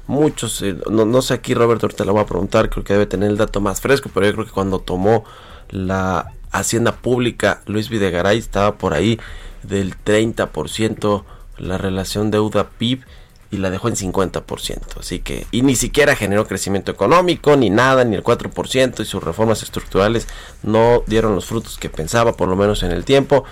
muchos, 0.08 0.62
eh, 0.62 0.76
no, 0.90 1.06
no, 1.06 1.22
sé 1.22 1.34
aquí 1.34 1.54
Roberto, 1.54 1.86
ahorita 1.86 2.06
le 2.06 2.12
voy 2.12 2.22
a 2.22 2.26
preguntar, 2.26 2.70
creo 2.70 2.84
que 2.84 2.94
debe 2.94 3.06
tener 3.06 3.30
el 3.30 3.38
dato 3.38 3.62
más 3.62 3.82
fresco, 3.82 4.10
pero 4.14 4.26
yo 4.26 4.34
creo 4.34 4.46
que 4.46 4.52
cuando 4.52 4.80
tomó 4.80 5.24
la 5.70 6.32
Hacienda 6.52 6.96
Pública 6.96 7.62
Luis 7.66 7.90
Videgaray 7.90 8.38
estaba 8.38 8.78
por 8.78 8.94
ahí 8.94 9.20
del 9.64 9.96
30% 9.98 11.24
la 11.58 11.78
relación 11.78 12.32
deuda-PIB 12.32 13.04
y 13.50 13.58
la 13.58 13.70
dejó 13.70 13.88
en 13.88 13.96
50%. 13.96 15.00
Así 15.00 15.20
que, 15.20 15.48
y 15.52 15.62
ni 15.62 15.76
siquiera 15.76 16.16
generó 16.16 16.48
crecimiento 16.48 16.92
económico, 16.92 17.56
ni 17.56 17.70
nada, 17.70 18.04
ni 18.04 18.16
el 18.16 18.24
4%, 18.24 19.02
y 19.02 19.06
sus 19.06 19.24
reformas 19.24 19.64
estructurales 19.64 20.28
no 20.64 21.04
dieron 21.08 21.36
los 21.36 21.46
frutos 21.46 21.78
que 21.78 21.90
pensaba, 21.90 22.34
por 22.34 22.50
lo 22.50 22.56
menos 22.56 22.84
en 22.84 22.92
el 22.92 23.06
tiempo. 23.06 23.46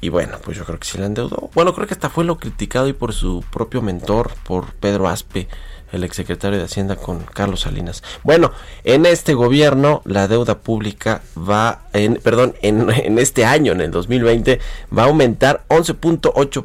Y 0.00 0.08
bueno, 0.08 0.38
pues 0.44 0.56
yo 0.56 0.64
creo 0.64 0.78
que 0.78 0.86
sí 0.86 0.98
la 0.98 1.06
endeudó. 1.06 1.50
Bueno, 1.54 1.74
creo 1.74 1.86
que 1.86 1.94
hasta 1.94 2.10
fue 2.10 2.24
lo 2.24 2.38
criticado 2.38 2.88
y 2.88 2.92
por 2.92 3.12
su 3.12 3.44
propio 3.50 3.82
mentor, 3.82 4.30
por 4.44 4.72
Pedro 4.74 5.08
Aspe, 5.08 5.48
el 5.92 6.04
exsecretario 6.04 6.58
de 6.58 6.64
Hacienda 6.64 6.96
con 6.96 7.20
Carlos 7.20 7.60
Salinas. 7.60 8.02
Bueno, 8.22 8.52
en 8.84 9.06
este 9.06 9.34
gobierno 9.34 10.02
la 10.04 10.28
deuda 10.28 10.58
pública 10.58 11.22
va, 11.36 11.82
en, 11.92 12.16
perdón, 12.16 12.54
en, 12.62 12.90
en 12.94 13.18
este 13.18 13.44
año, 13.44 13.72
en 13.72 13.80
el 13.80 13.90
2020, 13.90 14.60
va 14.96 15.04
a 15.04 15.06
aumentar 15.06 15.64
11.8 15.68 16.64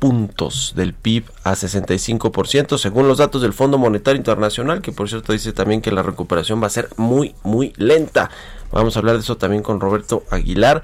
puntos 0.00 0.72
del 0.74 0.94
PIB 0.94 1.24
a 1.44 1.52
65%, 1.52 2.78
según 2.78 3.06
los 3.06 3.18
datos 3.18 3.42
del 3.42 3.52
Fondo 3.52 3.76
Monetario 3.78 4.16
Internacional, 4.16 4.80
que 4.80 4.92
por 4.92 5.08
cierto 5.08 5.32
dice 5.32 5.52
también 5.52 5.82
que 5.82 5.92
la 5.92 6.02
recuperación 6.02 6.60
va 6.60 6.66
a 6.66 6.70
ser 6.70 6.88
muy, 6.96 7.34
muy 7.44 7.74
lenta. 7.76 8.30
Vamos 8.72 8.96
a 8.96 9.00
hablar 9.00 9.16
de 9.16 9.20
eso 9.20 9.36
también 9.36 9.62
con 9.62 9.78
Roberto 9.78 10.24
Aguilar. 10.30 10.82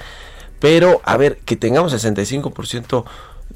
Pero, 0.61 1.01
a 1.05 1.17
ver, 1.17 1.39
que 1.39 1.57
tengamos 1.57 1.93
65% 1.93 3.05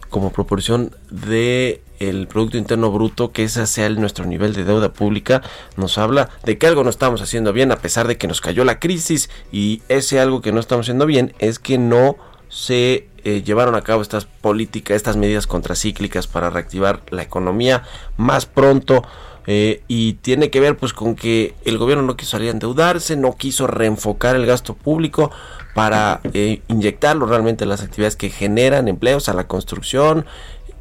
como 0.09 0.33
proporción 0.33 0.95
de 1.11 1.83
el 2.01 2.27
producto 2.27 2.57
interno 2.57 2.91
bruto 2.91 3.31
que 3.31 3.45
ese 3.45 3.67
sea 3.67 3.89
nuestro 3.91 4.25
nivel 4.25 4.55
de 4.55 4.65
deuda 4.65 4.93
pública 4.93 5.43
nos 5.77 5.99
habla 5.99 6.31
de 6.45 6.57
que 6.57 6.67
algo 6.67 6.83
no 6.83 6.91
estamos 6.91 7.21
haciendo 7.21 7.53
bien 7.53 7.73
a 7.73 7.77
pesar 7.77 8.09
de 8.09 8.17
que 8.17 8.27
nos 8.27 8.41
cayó 8.41 8.65
la 8.65 8.81
crisis 8.81 9.29
y 9.53 9.83
ese 9.89 10.19
algo 10.19 10.41
que 10.41 10.51
no 10.51 10.61
estamos 10.61 10.87
haciendo 10.87 11.05
bien 11.05 11.35
es 11.39 11.59
que 11.59 11.77
no 11.77 12.17
se 12.49 13.09
eh, 13.23 13.43
llevaron 13.43 13.75
a 13.75 13.83
cabo 13.83 14.01
estas 14.01 14.25
políticas, 14.25 14.97
estas 14.97 15.17
medidas 15.17 15.47
contracíclicas 15.47 16.27
para 16.27 16.49
reactivar 16.49 17.03
la 17.11 17.23
economía 17.23 17.85
más 18.17 18.47
pronto. 18.47 19.03
Eh, 19.47 19.83
y 19.89 20.15
tiene 20.15 20.51
que 20.51 20.61
ver 20.61 20.77
pues 20.77 20.93
con 20.93 21.15
que 21.15 21.55
el 21.65 21.79
gobierno 21.79 22.05
no 22.05 22.17
quiso 22.17 22.33
salir 22.33 22.49
a 22.49 22.53
endeudarse, 22.53 23.17
no 23.17 23.37
quiso 23.37 23.67
reenfocar 23.67 24.37
el 24.37 24.47
gasto 24.47 24.75
público 24.75 25.31
para 25.75 26.21
eh, 26.35 26.63
inyectarlo 26.69 27.27
realmente 27.27 27.65
en 27.65 27.71
las 27.71 27.83
actividades 27.83 28.17
que 28.17 28.31
generan 28.31 28.89
empleos, 28.89 29.29
a 29.29 29.35
la 29.35 29.47
construcción 29.47 30.27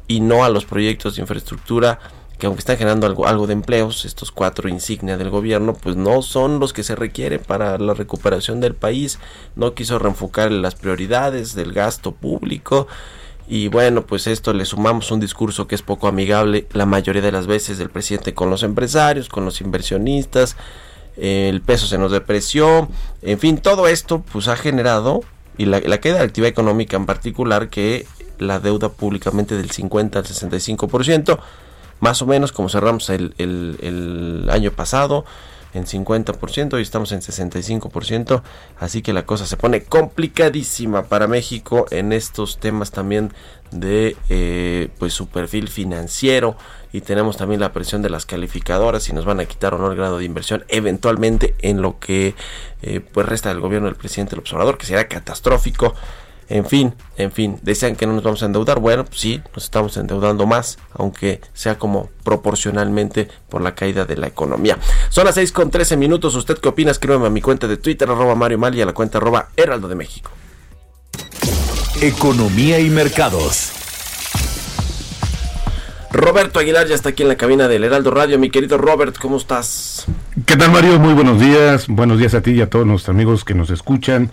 y 0.08 0.20
no 0.20 0.44
a 0.44 0.50
los 0.50 0.64
proyectos 0.64 1.16
de 1.16 1.22
infraestructura 1.22 1.98
que 2.40 2.46
aunque 2.46 2.60
están 2.60 2.78
generando 2.78 3.06
algo, 3.06 3.28
algo 3.28 3.46
de 3.46 3.52
empleos, 3.52 4.04
estos 4.04 4.32
cuatro 4.32 4.68
insignias 4.68 5.18
del 5.18 5.30
gobierno, 5.30 5.74
pues 5.74 5.94
no 5.94 6.22
son 6.22 6.58
los 6.58 6.72
que 6.72 6.82
se 6.82 6.96
requieren 6.96 7.40
para 7.46 7.78
la 7.78 7.94
recuperación 7.94 8.60
del 8.60 8.74
país. 8.74 9.20
No 9.56 9.74
quiso 9.74 9.98
reenfocar 9.98 10.50
las 10.50 10.74
prioridades 10.74 11.54
del 11.54 11.72
gasto 11.72 12.12
público. 12.12 12.88
Y 13.52 13.66
bueno, 13.66 14.06
pues 14.06 14.28
esto 14.28 14.52
le 14.52 14.64
sumamos 14.64 15.10
un 15.10 15.18
discurso 15.18 15.66
que 15.66 15.74
es 15.74 15.82
poco 15.82 16.06
amigable 16.06 16.68
la 16.72 16.86
mayoría 16.86 17.20
de 17.20 17.32
las 17.32 17.48
veces 17.48 17.78
del 17.78 17.90
presidente 17.90 18.32
con 18.32 18.48
los 18.48 18.62
empresarios, 18.62 19.28
con 19.28 19.44
los 19.44 19.60
inversionistas. 19.60 20.56
El 21.16 21.60
peso 21.60 21.88
se 21.88 21.98
nos 21.98 22.12
depreció. 22.12 22.88
En 23.22 23.40
fin, 23.40 23.58
todo 23.58 23.88
esto 23.88 24.22
pues 24.32 24.46
ha 24.46 24.54
generado, 24.54 25.22
y 25.58 25.64
la, 25.64 25.80
la 25.80 25.98
caída 25.98 26.18
de 26.18 26.24
actividad 26.26 26.48
económica 26.48 26.96
en 26.96 27.06
particular, 27.06 27.70
que 27.70 28.06
la 28.38 28.60
deuda 28.60 28.88
públicamente 28.88 29.56
del 29.56 29.72
50 29.72 30.20
al 30.20 30.24
65% 30.24 31.40
más 32.00 32.22
o 32.22 32.26
menos 32.26 32.50
como 32.50 32.68
cerramos 32.68 33.10
el, 33.10 33.34
el, 33.38 34.48
año 34.50 34.72
pasado 34.72 35.24
en 35.74 35.86
50% 35.86 36.78
y 36.78 36.82
estamos 36.82 37.12
en 37.12 37.20
65%, 37.20 38.42
así 38.78 39.02
que 39.02 39.12
la 39.12 39.24
cosa 39.24 39.46
se 39.46 39.56
pone 39.56 39.82
complicadísima 39.82 41.04
para 41.04 41.26
México 41.26 41.86
en 41.90 42.12
estos 42.12 42.58
temas 42.58 42.90
también 42.90 43.32
de 43.70 44.16
eh, 44.28 44.88
pues 44.98 45.12
su 45.12 45.28
perfil 45.28 45.68
financiero. 45.68 46.56
Y 46.92 47.02
tenemos 47.02 47.36
también 47.36 47.60
la 47.60 47.72
presión 47.72 48.02
de 48.02 48.10
las 48.10 48.26
calificadoras 48.26 49.04
si 49.04 49.12
nos 49.12 49.24
van 49.24 49.38
a 49.38 49.44
quitar 49.44 49.74
o 49.74 49.78
no 49.78 49.92
el 49.92 49.96
grado 49.96 50.18
de 50.18 50.24
inversión 50.24 50.64
eventualmente 50.66 51.54
en 51.60 51.82
lo 51.82 52.00
que 52.00 52.34
eh, 52.82 52.98
pues 53.00 53.28
resta 53.28 53.50
del 53.50 53.60
gobierno 53.60 53.86
del 53.86 53.94
presidente 53.94 54.34
el 54.34 54.40
observador 54.40 54.76
que 54.76 54.86
será 54.86 55.06
catastrófico 55.06 55.94
en 56.50 56.66
fin, 56.66 56.94
en 57.16 57.30
fin, 57.30 57.60
desean 57.62 57.94
que 57.94 58.06
no 58.06 58.12
nos 58.12 58.24
vamos 58.24 58.42
a 58.42 58.46
endeudar. 58.46 58.80
Bueno, 58.80 59.04
pues 59.04 59.20
sí, 59.20 59.40
nos 59.54 59.62
estamos 59.62 59.96
endeudando 59.96 60.46
más, 60.46 60.78
aunque 60.92 61.40
sea 61.54 61.78
como 61.78 62.10
proporcionalmente 62.24 63.28
por 63.48 63.62
la 63.62 63.76
caída 63.76 64.04
de 64.04 64.16
la 64.16 64.26
economía. 64.26 64.76
Son 65.10 65.24
las 65.24 65.36
6 65.36 65.52
con 65.52 65.70
13 65.70 65.96
minutos. 65.96 66.34
¿Usted 66.34 66.58
qué 66.58 66.68
opina? 66.68 66.90
Escríbeme 66.90 67.28
a 67.28 67.30
mi 67.30 67.40
cuenta 67.40 67.68
de 67.68 67.76
Twitter, 67.76 68.10
arroba 68.10 68.34
Mario 68.34 68.58
Mal 68.58 68.74
y 68.74 68.82
a 68.82 68.86
la 68.86 68.92
cuenta 68.92 69.18
arroba 69.18 69.50
Heraldo 69.56 69.86
de 69.86 69.94
México. 69.94 70.32
Economía 72.02 72.80
y 72.80 72.90
mercados. 72.90 73.70
Roberto 76.10 76.58
Aguilar 76.58 76.88
ya 76.88 76.96
está 76.96 77.10
aquí 77.10 77.22
en 77.22 77.28
la 77.28 77.36
cabina 77.36 77.68
del 77.68 77.84
Heraldo 77.84 78.10
Radio. 78.10 78.40
Mi 78.40 78.50
querido 78.50 78.76
Robert, 78.76 79.16
¿cómo 79.18 79.36
estás? 79.36 80.06
¿Qué 80.46 80.56
tal, 80.56 80.72
Mario? 80.72 80.98
Muy 80.98 81.14
buenos 81.14 81.38
días. 81.38 81.86
Buenos 81.86 82.18
días 82.18 82.34
a 82.34 82.42
ti 82.42 82.50
y 82.50 82.60
a 82.60 82.68
todos 82.68 82.84
nuestros 82.84 83.14
amigos 83.14 83.44
que 83.44 83.54
nos 83.54 83.70
escuchan. 83.70 84.32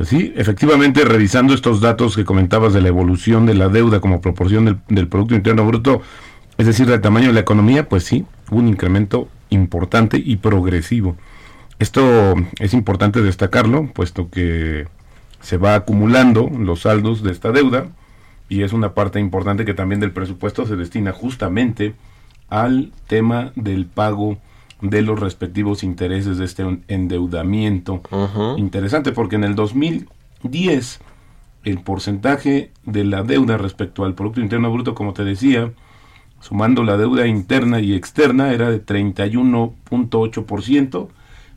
Pues 0.00 0.08
sí, 0.08 0.32
efectivamente, 0.34 1.04
revisando 1.04 1.52
estos 1.52 1.82
datos 1.82 2.16
que 2.16 2.24
comentabas 2.24 2.72
de 2.72 2.80
la 2.80 2.88
evolución 2.88 3.44
de 3.44 3.52
la 3.52 3.68
deuda 3.68 4.00
como 4.00 4.22
proporción 4.22 4.80
del, 4.88 5.08
Producto 5.08 5.34
Interno 5.34 5.66
Bruto, 5.66 6.00
es 6.56 6.64
decir, 6.64 6.86
del 6.86 7.02
tamaño 7.02 7.26
de 7.26 7.34
la 7.34 7.40
economía, 7.40 7.86
pues 7.86 8.04
sí, 8.04 8.24
hubo 8.50 8.60
un 8.60 8.68
incremento 8.68 9.28
importante 9.50 10.16
y 10.16 10.36
progresivo. 10.36 11.16
Esto 11.78 12.34
es 12.60 12.72
importante 12.72 13.20
destacarlo, 13.20 13.88
puesto 13.92 14.30
que 14.30 14.88
se 15.42 15.58
va 15.58 15.74
acumulando 15.74 16.48
los 16.48 16.80
saldos 16.80 17.22
de 17.22 17.32
esta 17.32 17.52
deuda 17.52 17.88
y 18.48 18.62
es 18.62 18.72
una 18.72 18.94
parte 18.94 19.20
importante 19.20 19.66
que 19.66 19.74
también 19.74 20.00
del 20.00 20.12
presupuesto 20.12 20.64
se 20.64 20.76
destina 20.76 21.12
justamente 21.12 21.94
al 22.48 22.90
tema 23.06 23.52
del 23.54 23.84
pago 23.84 24.38
de 24.80 25.02
los 25.02 25.20
respectivos 25.20 25.82
intereses 25.82 26.38
de 26.38 26.44
este 26.44 26.64
endeudamiento. 26.88 28.02
Interesante 28.56 29.12
porque 29.12 29.36
en 29.36 29.44
el 29.44 29.54
2010 29.54 31.00
el 31.64 31.80
porcentaje 31.80 32.70
de 32.84 33.04
la 33.04 33.22
deuda 33.22 33.58
respecto 33.58 34.04
al 34.04 34.14
Producto 34.14 34.40
Interno 34.40 34.72
Bruto, 34.72 34.94
como 34.94 35.12
te 35.12 35.24
decía, 35.24 35.70
sumando 36.40 36.82
la 36.84 36.96
deuda 36.96 37.26
interna 37.26 37.80
y 37.80 37.92
externa, 37.94 38.52
era 38.52 38.70
de 38.70 38.82
31.8%. 38.84 41.08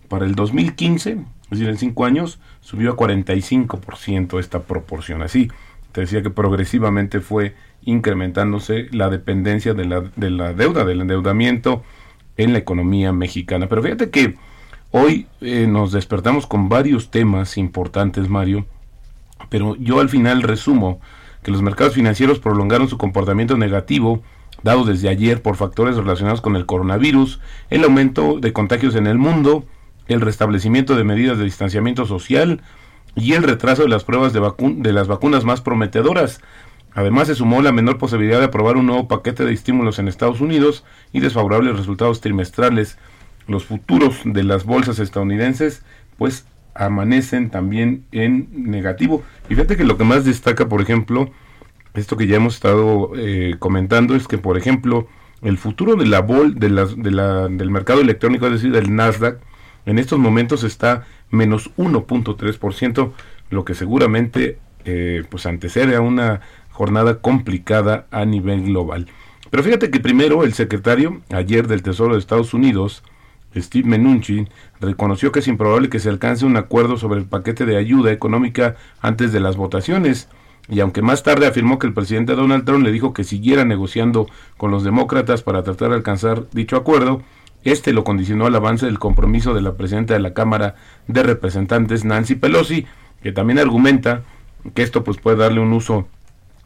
Para 0.09 0.25
el 0.25 0.35
2015, 0.35 1.11
es 1.11 1.19
decir, 1.49 1.69
en 1.69 1.77
5 1.77 2.05
años, 2.05 2.39
subió 2.59 2.91
a 2.91 2.97
45% 2.97 4.39
esta 4.39 4.63
proporción. 4.63 5.21
Así, 5.21 5.49
te 5.93 6.01
decía 6.01 6.21
que 6.21 6.29
progresivamente 6.29 7.21
fue 7.21 7.55
incrementándose 7.85 8.89
la 8.91 9.09
dependencia 9.09 9.73
de 9.73 9.85
la, 9.85 10.01
de 10.01 10.29
la 10.29 10.53
deuda, 10.53 10.83
del 10.83 10.99
endeudamiento 11.01 11.83
en 12.37 12.53
la 12.53 12.59
economía 12.59 13.11
mexicana. 13.11 13.67
Pero 13.67 13.83
fíjate 13.83 14.09
que 14.09 14.35
hoy 14.91 15.27
eh, 15.41 15.67
nos 15.67 15.91
despertamos 15.91 16.47
con 16.47 16.69
varios 16.69 17.11
temas 17.11 17.57
importantes, 17.57 18.29
Mario, 18.29 18.65
pero 19.49 19.75
yo 19.75 19.99
al 19.99 20.09
final 20.09 20.41
resumo 20.41 20.99
que 21.43 21.51
los 21.51 21.61
mercados 21.61 21.93
financieros 21.93 22.39
prolongaron 22.39 22.87
su 22.87 22.97
comportamiento 22.97 23.57
negativo 23.57 24.21
dado 24.63 24.85
desde 24.85 25.09
ayer 25.09 25.41
por 25.41 25.57
factores 25.57 25.97
relacionados 25.97 26.41
con 26.41 26.55
el 26.55 26.65
coronavirus, 26.65 27.39
el 27.69 27.83
aumento 27.83 28.39
de 28.39 28.53
contagios 28.53 28.95
en 28.95 29.07
el 29.07 29.17
mundo, 29.17 29.65
el 30.07 30.21
restablecimiento 30.21 30.95
de 30.95 31.03
medidas 31.03 31.37
de 31.37 31.43
distanciamiento 31.43 32.05
social 32.05 32.61
y 33.15 33.33
el 33.33 33.43
retraso 33.43 33.83
de 33.83 33.89
las 33.89 34.05
pruebas 34.05 34.33
de, 34.33 34.41
de 34.77 34.93
las 34.93 35.07
vacunas 35.07 35.43
más 35.43 35.61
prometedoras. 35.61 36.41
Además, 36.95 37.27
se 37.27 37.35
sumó 37.35 37.61
la 37.61 37.71
menor 37.71 37.97
posibilidad 37.97 38.39
de 38.39 38.45
aprobar 38.45 38.77
un 38.77 38.85
nuevo 38.85 39.07
paquete 39.07 39.45
de 39.45 39.53
estímulos 39.53 39.99
en 39.99 40.07
Estados 40.07 40.41
Unidos 40.41 40.83
y 41.11 41.21
desfavorables 41.21 41.77
resultados 41.77 42.21
trimestrales. 42.21 42.97
Los 43.47 43.65
futuros 43.65 44.21
de 44.23 44.43
las 44.43 44.63
bolsas 44.63 44.99
estadounidenses, 44.99 45.83
pues, 46.17 46.45
amanecen 46.75 47.49
también 47.49 48.05
en 48.11 48.47
negativo. 48.51 49.23
Y 49.49 49.55
fíjate 49.55 49.77
que 49.77 49.83
lo 49.83 49.97
que 49.97 50.03
más 50.03 50.25
destaca, 50.25 50.69
por 50.69 50.81
ejemplo, 50.81 51.31
esto 51.93 52.17
que 52.17 52.27
ya 52.27 52.37
hemos 52.37 52.55
estado 52.55 53.11
eh, 53.17 53.55
comentando, 53.59 54.15
es 54.15 54.27
que, 54.27 54.37
por 54.37 54.57
ejemplo, 54.57 55.07
el 55.41 55.57
futuro 55.57 55.95
de 55.95 56.05
la 56.05 56.21
bol, 56.21 56.55
de 56.55 56.69
de 56.69 57.11
la, 57.11 57.47
del 57.47 57.69
mercado 57.69 58.01
electrónico, 58.01 58.45
es 58.47 58.53
decir, 58.53 58.71
del 58.71 58.95
Nasdaq, 58.95 59.39
en 59.85 59.99
estos 59.99 60.19
momentos 60.19 60.63
está 60.63 61.05
menos 61.29 61.71
1.3%, 61.75 63.11
lo 63.49 63.65
que 63.65 63.73
seguramente 63.73 64.57
eh, 64.85 65.23
pues 65.29 65.45
antecede 65.45 65.95
a 65.95 66.01
una 66.01 66.41
jornada 66.73 67.19
complicada 67.19 68.07
a 68.11 68.25
nivel 68.25 68.63
global. 68.63 69.07
Pero 69.49 69.63
fíjate 69.63 69.91
que 69.91 69.99
primero 69.99 70.43
el 70.43 70.53
secretario 70.53 71.21
ayer 71.31 71.67
del 71.67 71.83
Tesoro 71.83 72.13
de 72.13 72.19
Estados 72.19 72.53
Unidos, 72.53 73.03
Steve 73.55 73.97
Mnuchin, 73.97 74.49
reconoció 74.81 75.31
que 75.31 75.39
es 75.39 75.47
improbable 75.47 75.89
que 75.89 75.99
se 75.99 76.09
alcance 76.09 76.45
un 76.45 76.57
acuerdo 76.57 76.97
sobre 76.97 77.19
el 77.19 77.27
paquete 77.27 77.65
de 77.67 77.77
ayuda 77.77 78.11
económica 78.11 78.75
antes 78.99 79.31
de 79.31 79.39
las 79.39 79.55
votaciones. 79.55 80.27
y 80.69 80.79
aunque 80.79 81.01
más 81.01 81.23
tarde 81.23 81.45
afirmó 81.45 81.77
que 81.77 81.87
el 81.87 81.93
presidente 81.93 82.35
Donald 82.35 82.63
Trump 82.63 82.85
le 82.85 82.91
dijo 82.93 83.13
que 83.13 83.25
siguiera 83.25 83.65
negociando 83.65 84.27
con 84.55 84.71
los 84.71 84.85
demócratas 84.85 85.43
para 85.43 85.61
tratar 85.61 85.89
de 85.89 85.95
alcanzar 85.95 86.49
dicho 86.51 86.77
acuerdo, 86.77 87.21
este 87.63 87.93
lo 87.93 88.03
condicionó 88.03 88.45
al 88.45 88.55
avance 88.55 88.85
del 88.85 88.97
compromiso 88.97 89.53
de 89.53 89.61
la 89.61 89.73
presidenta 89.73 90.13
de 90.13 90.21
la 90.21 90.33
Cámara 90.33 90.75
de 91.07 91.21
Representantes, 91.21 92.05
Nancy 92.05 92.35
Pelosi, 92.35 92.85
que 93.21 93.31
también 93.31 93.59
argumenta 93.59 94.23
que 94.73 94.83
esto 94.83 95.03
pues 95.03 95.17
puede 95.17 95.37
darle 95.37 95.59
un 95.59 95.73
uso 95.73 96.07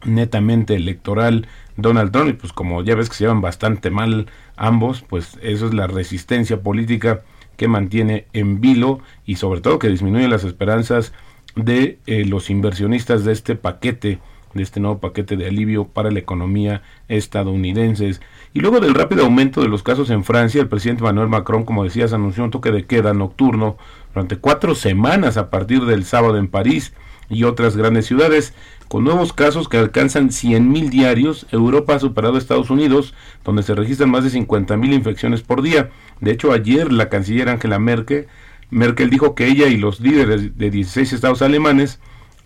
netamente 0.04 0.74
electoral 0.74 1.46
Donald 1.76 2.12
Trump 2.12 2.30
y 2.30 2.32
pues 2.34 2.52
como 2.52 2.82
ya 2.82 2.94
ves 2.94 3.08
que 3.08 3.16
se 3.16 3.24
llevan 3.24 3.40
bastante 3.40 3.90
mal 3.90 4.26
ambos, 4.56 5.02
pues 5.02 5.38
eso 5.42 5.66
es 5.66 5.74
la 5.74 5.86
resistencia 5.86 6.62
política 6.62 7.22
que 7.56 7.68
mantiene 7.68 8.26
en 8.32 8.60
vilo 8.60 9.00
y 9.26 9.36
sobre 9.36 9.60
todo 9.60 9.78
que 9.78 9.88
disminuye 9.88 10.28
las 10.28 10.44
esperanzas 10.44 11.12
de 11.56 11.98
eh, 12.06 12.24
los 12.24 12.50
inversionistas 12.50 13.24
de 13.24 13.32
este 13.32 13.56
paquete, 13.56 14.20
de 14.54 14.62
este 14.62 14.80
nuevo 14.80 14.98
paquete 14.98 15.36
de 15.36 15.46
alivio 15.46 15.88
para 15.88 16.10
la 16.10 16.20
economía 16.20 16.82
estadounidense. 17.08 18.12
Y 18.54 18.60
luego 18.60 18.80
del 18.80 18.94
rápido 18.94 19.24
aumento 19.24 19.60
de 19.60 19.68
los 19.68 19.82
casos 19.82 20.10
en 20.10 20.24
Francia, 20.24 20.60
el 20.60 20.68
presidente 20.68 21.02
Manuel 21.02 21.28
Macron, 21.28 21.64
como 21.64 21.84
decías, 21.84 22.12
anunció 22.12 22.44
un 22.44 22.50
toque 22.50 22.70
de 22.70 22.86
queda 22.86 23.12
nocturno 23.12 23.76
durante 24.18 24.38
cuatro 24.38 24.74
semanas 24.74 25.36
a 25.36 25.48
partir 25.48 25.84
del 25.84 26.04
sábado 26.04 26.38
en 26.38 26.48
París 26.48 26.92
y 27.30 27.44
otras 27.44 27.76
grandes 27.76 28.06
ciudades. 28.06 28.52
Con 28.88 29.04
nuevos 29.04 29.32
casos 29.32 29.68
que 29.68 29.76
alcanzan 29.76 30.30
100.000 30.30 30.88
diarios, 30.88 31.46
Europa 31.52 31.94
ha 31.94 32.00
superado 32.00 32.34
a 32.34 32.38
Estados 32.38 32.68
Unidos, 32.68 33.14
donde 33.44 33.62
se 33.62 33.76
registran 33.76 34.10
más 34.10 34.24
de 34.24 34.30
50.000 34.30 34.92
infecciones 34.92 35.42
por 35.42 35.62
día. 35.62 35.90
De 36.20 36.32
hecho, 36.32 36.50
ayer 36.50 36.90
la 36.92 37.08
canciller 37.08 37.48
Angela 37.48 37.78
Merkel, 37.78 38.26
Merkel 38.70 39.08
dijo 39.08 39.36
que 39.36 39.46
ella 39.46 39.68
y 39.68 39.76
los 39.76 40.00
líderes 40.00 40.58
de 40.58 40.70
16 40.70 41.12
estados 41.12 41.40
alemanes 41.40 42.00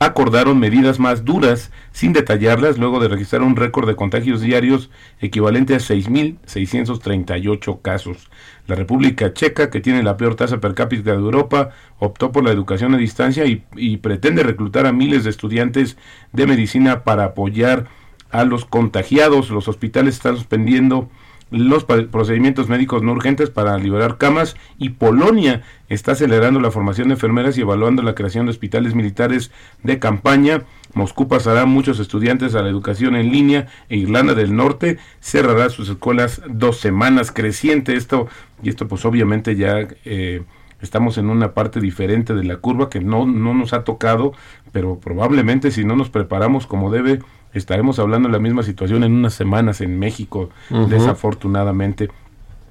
acordaron 0.04 0.58
medidas 0.58 0.98
más 0.98 1.24
duras 1.24 1.70
sin 1.92 2.12
detallarlas 2.12 2.78
luego 2.78 3.00
de 3.00 3.08
registrar 3.08 3.42
un 3.42 3.56
récord 3.56 3.86
de 3.86 3.96
contagios 3.96 4.40
diarios 4.40 4.90
equivalente 5.20 5.74
a 5.74 5.78
6.638 5.78 7.82
casos. 7.82 8.30
La 8.66 8.74
República 8.74 9.32
Checa, 9.32 9.70
que 9.70 9.80
tiene 9.80 10.02
la 10.02 10.16
peor 10.16 10.34
tasa 10.34 10.60
per 10.60 10.74
cápita 10.74 11.10
de 11.10 11.16
Europa, 11.16 11.70
optó 11.98 12.32
por 12.32 12.44
la 12.44 12.50
educación 12.50 12.94
a 12.94 12.98
distancia 12.98 13.44
y, 13.46 13.64
y 13.76 13.98
pretende 13.98 14.42
reclutar 14.42 14.86
a 14.86 14.92
miles 14.92 15.24
de 15.24 15.30
estudiantes 15.30 15.96
de 16.32 16.46
medicina 16.46 17.04
para 17.04 17.24
apoyar 17.24 17.86
a 18.30 18.44
los 18.44 18.64
contagiados. 18.64 19.50
Los 19.50 19.68
hospitales 19.68 20.14
están 20.14 20.36
suspendiendo 20.36 21.10
los 21.52 21.84
procedimientos 21.84 22.68
médicos 22.68 23.02
no 23.02 23.12
urgentes 23.12 23.50
para 23.50 23.76
liberar 23.76 24.16
camas 24.16 24.56
y 24.78 24.90
Polonia 24.90 25.62
está 25.88 26.12
acelerando 26.12 26.60
la 26.60 26.70
formación 26.70 27.08
de 27.08 27.14
enfermeras 27.14 27.56
y 27.58 27.60
evaluando 27.60 28.02
la 28.02 28.14
creación 28.14 28.46
de 28.46 28.50
hospitales 28.50 28.94
militares 28.94 29.52
de 29.82 29.98
campaña. 29.98 30.62
Moscú 30.94 31.28
pasará 31.28 31.66
muchos 31.66 32.00
estudiantes 32.00 32.54
a 32.54 32.62
la 32.62 32.70
educación 32.70 33.14
en 33.14 33.30
línea 33.30 33.68
e 33.90 33.96
Irlanda 33.98 34.34
del 34.34 34.56
Norte 34.56 34.98
cerrará 35.20 35.68
sus 35.68 35.90
escuelas 35.90 36.40
dos 36.48 36.78
semanas. 36.78 37.30
Creciente 37.30 37.96
esto 37.96 38.28
y 38.62 38.70
esto 38.70 38.88
pues 38.88 39.04
obviamente 39.04 39.54
ya... 39.54 39.86
Eh, 40.04 40.42
estamos 40.80 41.16
en 41.16 41.30
una 41.30 41.54
parte 41.54 41.78
diferente 41.78 42.34
de 42.34 42.42
la 42.42 42.56
curva 42.56 42.90
que 42.90 42.98
no, 42.98 43.24
no 43.24 43.54
nos 43.54 43.72
ha 43.72 43.84
tocado, 43.84 44.32
pero 44.72 44.98
probablemente 44.98 45.70
si 45.70 45.84
no 45.84 45.94
nos 45.94 46.10
preparamos 46.10 46.66
como 46.66 46.90
debe, 46.90 47.20
estaremos 47.54 47.98
hablando 47.98 48.28
de 48.28 48.32
la 48.32 48.38
misma 48.38 48.62
situación 48.62 49.04
en 49.04 49.12
unas 49.12 49.34
semanas 49.34 49.80
en 49.80 49.98
México, 49.98 50.50
desafortunadamente. 50.88 52.10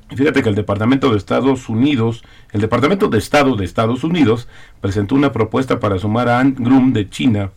Fíjate 0.10 0.44
que 0.44 0.50
el 0.50 0.56
Departamento 0.56 1.10
de 1.10 1.18
Estados 1.18 1.70
Unidos, 1.70 2.24
el 2.52 2.62
Departamento 2.62 3.08
de 3.08 3.18
Estado 3.18 3.56
de 3.56 3.64
Estados 3.64 4.04
Unidos, 4.04 4.48
presentó 4.82 5.16
una 5.16 5.32
propuesta 5.32 5.80
para 5.80 6.00
sumar 6.00 6.28
a 6.28 6.40
Ant 6.40 6.60
Grum 6.60 6.92
de 6.92 7.10
China 7.10 7.52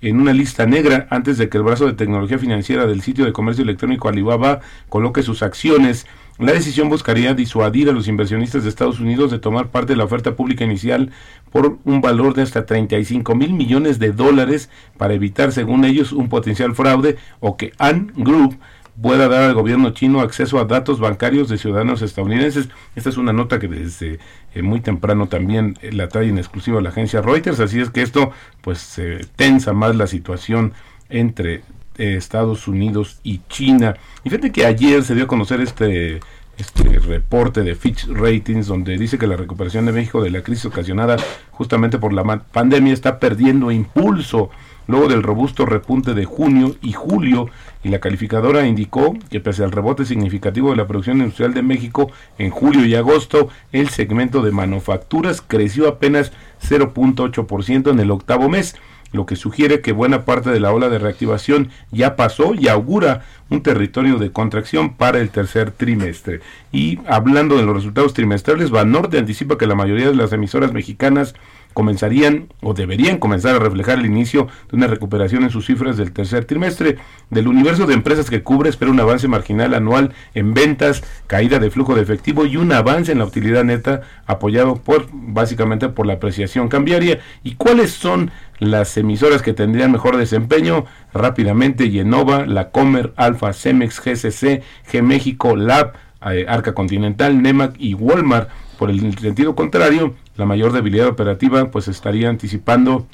en 0.00 0.20
una 0.20 0.32
lista 0.32 0.66
negra 0.66 1.06
antes 1.10 1.38
de 1.38 1.48
que 1.48 1.58
el 1.58 1.64
brazo 1.64 1.86
de 1.86 1.94
tecnología 1.94 2.38
financiera 2.38 2.86
del 2.86 3.02
sitio 3.02 3.24
de 3.24 3.32
comercio 3.32 3.64
electrónico 3.64 4.08
Alibaba 4.08 4.60
coloque 4.88 5.22
sus 5.22 5.42
acciones. 5.42 6.06
La 6.38 6.52
decisión 6.52 6.88
buscaría 6.88 7.34
disuadir 7.34 7.88
a 7.88 7.92
los 7.92 8.06
inversionistas 8.06 8.62
de 8.62 8.68
Estados 8.68 9.00
Unidos 9.00 9.32
de 9.32 9.40
tomar 9.40 9.70
parte 9.70 9.94
de 9.94 9.96
la 9.96 10.04
oferta 10.04 10.36
pública 10.36 10.64
inicial 10.64 11.10
por 11.50 11.78
un 11.84 12.00
valor 12.00 12.34
de 12.34 12.42
hasta 12.42 12.64
35 12.64 13.34
mil 13.34 13.52
millones 13.54 13.98
de 13.98 14.12
dólares 14.12 14.70
para 14.96 15.14
evitar, 15.14 15.50
según 15.50 15.84
ellos, 15.84 16.12
un 16.12 16.28
potencial 16.28 16.76
fraude 16.76 17.16
o 17.40 17.56
que 17.56 17.72
Ant 17.78 18.12
Group 18.14 18.56
pueda 19.00 19.28
dar 19.28 19.42
al 19.42 19.54
gobierno 19.54 19.90
chino 19.90 20.20
acceso 20.20 20.58
a 20.58 20.64
datos 20.64 21.00
bancarios 21.00 21.48
de 21.48 21.58
ciudadanos 21.58 22.02
estadounidenses. 22.02 22.68
Esta 22.96 23.10
es 23.10 23.16
una 23.16 23.32
nota 23.32 23.58
que 23.58 23.68
desde 23.68 24.18
eh, 24.54 24.62
muy 24.62 24.80
temprano 24.80 25.28
también 25.28 25.78
eh, 25.82 25.92
la 25.92 26.08
trae 26.08 26.28
en 26.28 26.38
exclusiva 26.38 26.80
la 26.80 26.90
agencia 26.90 27.22
Reuters, 27.22 27.60
así 27.60 27.80
es 27.80 27.90
que 27.90 28.02
esto 28.02 28.32
pues 28.60 28.78
se 28.78 29.20
tensa 29.36 29.72
más 29.72 29.94
la 29.96 30.06
situación 30.06 30.72
entre 31.08 31.62
eh, 31.96 32.16
Estados 32.16 32.66
Unidos 32.66 33.20
y 33.22 33.40
China. 33.48 33.96
Y 34.24 34.30
fíjate 34.30 34.52
que 34.52 34.66
ayer 34.66 35.02
se 35.04 35.14
dio 35.14 35.24
a 35.24 35.28
conocer 35.28 35.60
este 35.60 36.20
este 36.58 36.98
reporte 36.98 37.62
de 37.62 37.76
Fitch 37.76 38.08
Ratings 38.08 38.66
donde 38.66 38.98
dice 38.98 39.16
que 39.16 39.28
la 39.28 39.36
recuperación 39.36 39.86
de 39.86 39.92
México 39.92 40.20
de 40.20 40.30
la 40.30 40.42
crisis 40.42 40.66
ocasionada 40.66 41.16
justamente 41.52 41.98
por 41.98 42.12
la 42.12 42.24
pandemia 42.24 42.92
está 42.92 43.20
perdiendo 43.20 43.70
impulso 43.70 44.50
luego 44.88 45.06
del 45.06 45.22
robusto 45.22 45.64
repunte 45.64 46.14
de 46.14 46.24
junio 46.24 46.74
y 46.82 46.92
julio 46.92 47.48
y 47.84 47.90
la 47.90 48.00
calificadora 48.00 48.66
indicó 48.66 49.16
que 49.30 49.38
pese 49.38 49.62
al 49.62 49.70
rebote 49.70 50.04
significativo 50.04 50.70
de 50.70 50.76
la 50.76 50.88
producción 50.88 51.18
industrial 51.18 51.54
de 51.54 51.62
México 51.62 52.10
en 52.38 52.50
julio 52.50 52.84
y 52.84 52.96
agosto, 52.96 53.48
el 53.70 53.90
segmento 53.90 54.42
de 54.42 54.50
manufacturas 54.50 55.40
creció 55.46 55.86
apenas 55.86 56.32
0.8% 56.68 57.90
en 57.92 58.00
el 58.00 58.10
octavo 58.10 58.48
mes 58.48 58.74
lo 59.12 59.26
que 59.26 59.36
sugiere 59.36 59.80
que 59.80 59.92
buena 59.92 60.24
parte 60.24 60.50
de 60.50 60.60
la 60.60 60.72
ola 60.72 60.88
de 60.88 60.98
reactivación 60.98 61.70
ya 61.90 62.16
pasó 62.16 62.54
y 62.54 62.68
augura 62.68 63.24
un 63.48 63.62
territorio 63.62 64.18
de 64.18 64.32
contracción 64.32 64.94
para 64.94 65.18
el 65.18 65.30
tercer 65.30 65.70
trimestre. 65.70 66.40
Y 66.72 66.98
hablando 67.06 67.56
de 67.56 67.62
los 67.62 67.74
resultados 67.74 68.12
trimestrales, 68.12 68.70
Banorte 68.70 69.18
anticipa 69.18 69.56
que 69.56 69.66
la 69.66 69.74
mayoría 69.74 70.08
de 70.08 70.14
las 70.14 70.32
emisoras 70.32 70.72
mexicanas 70.72 71.34
comenzarían 71.74 72.48
o 72.60 72.74
deberían 72.74 73.18
comenzar 73.18 73.54
a 73.54 73.58
reflejar 73.58 73.98
el 73.98 74.06
inicio 74.06 74.48
de 74.70 74.76
una 74.76 74.86
recuperación 74.86 75.44
en 75.44 75.50
sus 75.50 75.66
cifras 75.66 75.96
del 75.96 76.12
tercer 76.12 76.44
trimestre. 76.44 76.98
Del 77.30 77.48
universo 77.48 77.86
de 77.86 77.94
empresas 77.94 78.30
que 78.30 78.42
cubre 78.42 78.70
espera 78.70 78.90
un 78.90 79.00
avance 79.00 79.28
marginal 79.28 79.74
anual 79.74 80.12
en 80.34 80.54
ventas, 80.54 81.02
caída 81.26 81.58
de 81.58 81.70
flujo 81.70 81.94
de 81.94 82.02
efectivo 82.02 82.46
y 82.46 82.56
un 82.56 82.72
avance 82.72 83.12
en 83.12 83.18
la 83.18 83.24
utilidad 83.24 83.64
neta 83.64 84.02
apoyado 84.26 84.76
por 84.76 85.08
básicamente 85.12 85.88
por 85.88 86.06
la 86.06 86.14
apreciación 86.14 86.68
cambiaria. 86.68 87.20
¿Y 87.44 87.54
cuáles 87.54 87.92
son 87.92 88.30
las 88.58 88.96
emisoras 88.96 89.42
que 89.42 89.54
tendrían 89.54 89.92
mejor 89.92 90.16
desempeño? 90.16 90.86
Rápidamente 91.12 91.90
Yenova, 91.90 92.46
La 92.46 92.70
Comer, 92.70 93.12
Alfa, 93.16 93.52
Cemex, 93.52 94.00
GCC, 94.00 94.62
G 94.90 95.02
México, 95.02 95.56
Lab, 95.56 95.92
eh, 96.30 96.46
Arca 96.48 96.74
Continental, 96.74 97.40
Nemac 97.40 97.74
y 97.78 97.94
Walmart. 97.94 98.48
Por 98.78 98.90
el 98.90 99.18
sentido 99.18 99.56
contrario, 99.56 100.14
la 100.36 100.46
mayor 100.46 100.72
debilidad 100.72 101.08
operativa 101.08 101.70
pues 101.70 101.88
estaría 101.88 102.28
anticipando 102.28 103.06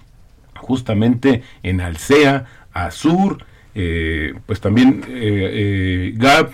justamente 0.54 1.42
en 1.62 1.80
Alsea, 1.80 2.44
Azur, 2.72 3.44
eh, 3.74 4.34
pues 4.46 4.60
también 4.60 5.02
eh, 5.08 5.50
eh, 5.52 6.14
Gap, 6.16 6.52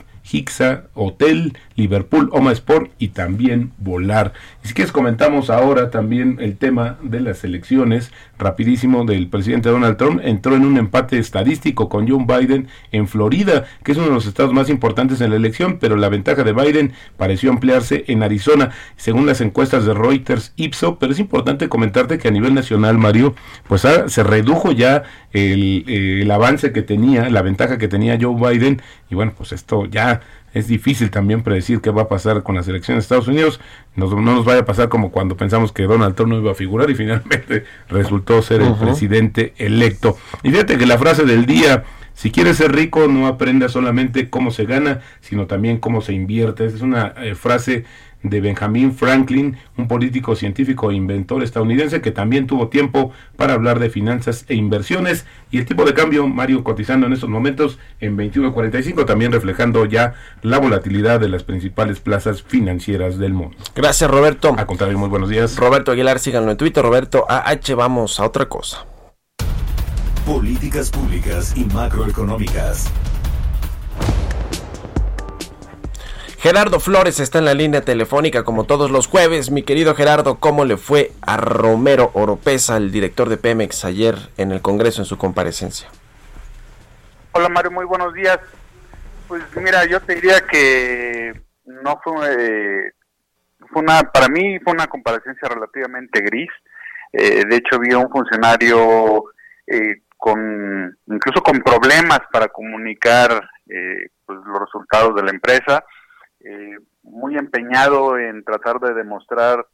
Hotel, 0.95 1.57
Liverpool, 1.75 2.29
Oma 2.33 2.53
Sport 2.53 2.93
y 3.01 3.09
también 3.09 3.73
Volar. 3.79 4.33
Y 4.63 4.69
si 4.69 4.75
quieres 4.75 4.93
comentamos 4.93 5.51
ahora 5.51 5.91
también 5.91 6.39
el 6.41 6.57
tema 6.57 6.99
de 7.03 7.19
las 7.19 7.43
elecciones, 7.43 8.13
rapidísimo, 8.41 9.05
del 9.05 9.29
presidente 9.29 9.69
Donald 9.69 9.97
Trump. 9.97 10.21
Entró 10.25 10.57
en 10.57 10.65
un 10.65 10.77
empate 10.77 11.19
estadístico 11.19 11.89
con 11.89 12.09
John 12.09 12.27
Biden 12.27 12.69
en 12.91 13.07
Florida, 13.07 13.65
que 13.85 13.93
es 13.93 13.99
uno 13.99 14.09
de 14.09 14.15
los 14.15 14.27
estados 14.27 14.53
más 14.53 14.69
importantes 14.69 15.21
en 15.21 15.31
la 15.31 15.37
elección, 15.37 15.79
pero 15.79 15.97
la 15.97 16.09
ventaja 16.09 16.43
de 16.43 16.53
Biden 16.53 16.93
pareció 17.17 17.51
ampliarse 17.51 18.05
en 18.09 18.23
Arizona, 18.23 18.71
según 18.97 19.27
las 19.27 19.41
encuestas 19.41 19.85
de 19.85 19.95
Reuters 19.95 20.53
Ipso. 20.57 20.99
Pero 20.99 21.13
es 21.13 21.21
importante 21.21 21.69
comentarte 21.69 22.19
que 22.19 22.29
a 22.29 22.33
nivel 22.33 22.55
nacional, 22.55 22.99
Mario, 22.99 23.35
pues 23.69 23.87
se 24.07 24.23
redujo 24.23 24.73
ya 24.73 25.05
el, 25.33 25.85
el 25.87 26.31
avance 26.31 26.73
que 26.73 26.83
tenía, 26.83 27.31
la 27.31 27.43
ventaja 27.43 27.79
que 27.79 27.89
tenía 27.89 28.19
Joe 28.21 28.35
Biden, 28.35 28.83
y 29.11 29.15
bueno, 29.15 29.33
pues 29.37 29.53
esto 29.53 29.87
ya 29.87 30.21
es 30.55 30.67
difícil 30.67 31.11
también 31.11 31.43
predecir 31.43 31.81
qué 31.81 31.91
va 31.91 32.03
a 32.03 32.09
pasar 32.09 32.43
con 32.43 32.55
las 32.55 32.67
elecciones 32.69 33.03
de 33.03 33.05
Estados 33.05 33.29
Unidos. 33.29 33.61
no 33.95 34.09
nos 34.21 34.45
vaya 34.45 34.61
a 34.61 34.65
pasar 34.65 34.89
como 34.89 35.11
cuando 35.11 35.37
pensamos 35.37 35.73
que 35.73 35.85
Donald 35.85 36.15
Trump 36.15 36.33
no 36.33 36.39
iba 36.39 36.53
a 36.53 36.55
figurar 36.55 36.91
y 36.91 36.95
finalmente 36.97 37.65
resultó 37.89 38.43
ser 38.43 38.63
el 38.63 38.75
presidente 38.75 39.55
electo. 39.59 40.17
Y 40.43 40.51
fíjate 40.51 40.79
que 40.79 40.87
la 40.87 40.99
frase 40.99 41.25
del 41.25 41.47
día, 41.47 41.85
si 42.15 42.31
quieres 42.31 42.57
ser 42.57 42.73
rico, 42.73 43.07
no 43.09 43.27
aprenda 43.27 43.69
solamente 43.69 44.29
cómo 44.29 44.51
se 44.51 44.65
gana, 44.65 45.01
sino 45.21 45.47
también 45.47 45.79
cómo 45.79 46.01
se 46.01 46.13
invierte. 46.13 46.67
Es 46.67 46.81
una 46.81 47.15
eh, 47.19 47.35
frase 47.35 47.85
de 48.23 48.41
Benjamin 48.41 48.95
Franklin, 48.95 49.57
un 49.77 49.89
político 49.89 50.37
científico 50.37 50.91
e 50.91 50.95
inventor 50.95 51.43
estadounidense 51.43 52.01
que 52.01 52.11
también 52.11 52.47
tuvo 52.47 52.69
tiempo 52.69 53.13
para 53.37 53.55
hablar 53.55 53.79
de 53.79 53.91
finanzas 53.91 54.45
e 54.49 54.55
inversiones 54.55 55.27
y 55.51 55.59
el 55.59 55.67
tipo 55.67 55.85
de 55.85 55.95
cambio, 55.95 56.27
Mario, 56.29 56.63
cotizando 56.63 57.07
en 57.07 57.13
estos 57.13 57.29
momentos 57.29 57.79
en 58.01 58.17
21.45, 58.17 59.05
también 59.07 59.33
reflejando 59.33 59.85
ya 59.85 60.15
la 60.43 60.59
volatilidad 60.59 61.21
de 61.21 61.29
las 61.29 61.43
principales 61.43 62.01
plazas 62.01 62.43
financieras 62.43 63.19
del 63.19 63.33
mundo. 63.33 63.57
Gracias, 63.75 64.11
Roberto. 64.11 64.55
A 64.57 64.67
contrario, 64.67 64.99
muy 64.99 65.09
buenos 65.09 65.29
días. 65.29 65.57
Roberto 65.57 65.93
Aguilar, 65.93 66.19
síganlo 66.19 66.51
en 66.51 66.57
Twitter, 66.57 66.83
Roberto 66.83 67.27
AH, 67.29 67.75
vamos 67.75 68.21
a 68.21 68.25
otra 68.27 68.49
cosa. 68.49 68.87
políticas 70.27 70.91
públicas 70.91 71.55
y 71.57 71.65
macroeconómicas. 71.65 72.89
Gerardo 76.41 76.81
Flores 76.81 77.21
está 77.21 77.39
en 77.39 77.45
la 77.45 77.53
línea 77.53 77.83
telefónica 77.83 78.45
como 78.45 78.65
todos 78.65 78.91
los 78.91 79.09
jueves. 79.09 79.51
Mi 79.51 79.63
querido 79.63 79.95
Gerardo, 79.95 80.41
¿cómo 80.41 80.65
le 80.65 80.79
fue 80.79 81.13
a 81.21 81.37
Romero 81.37 82.13
Oropesa, 82.15 82.79
el 82.79 82.91
director 82.91 83.29
de 83.29 83.37
Pemex, 83.37 83.85
ayer 83.85 84.15
en 84.39 84.51
el 84.51 84.63
Congreso 84.63 85.03
en 85.03 85.05
su 85.05 85.19
comparecencia? 85.19 85.91
Hola 87.33 87.51
Mario, 87.51 87.73
muy 87.73 87.85
buenos 87.85 88.15
días. 88.15 88.39
Pues 89.29 89.43
mira, 89.57 89.85
yo 89.85 90.01
te 90.01 90.15
diría 90.15 90.41
que 90.51 91.39
no 91.67 92.01
fue, 92.03 92.15
eh, 92.39 92.93
fue 93.71 93.83
una, 93.83 94.01
para 94.11 94.29
mí 94.29 94.59
fue 94.61 94.73
una 94.73 94.87
comparecencia 94.87 95.47
relativamente 95.47 96.23
gris. 96.23 96.49
Eh, 97.13 97.45
de 97.45 97.57
hecho 97.57 97.79
vi 97.79 97.93
a 97.93 97.99
un 97.99 98.11
funcionario 98.11 99.25
eh, 99.67 100.05
con, 100.17 100.97
incluso 101.07 101.43
con 101.43 101.61
problemas 101.61 102.21
para 102.33 102.49
comunicar 102.49 103.47
pues, 103.67 104.39
los 104.47 104.59
resultados 104.59 105.15
de 105.17 105.23
la 105.23 105.33
empresa 105.33 105.85
eh, 106.43 106.79
muy 107.03 107.37
empeñado 107.37 108.19
en 108.19 108.43
tratar 108.45 108.81
de 108.81 108.95
demostrar 108.95 109.67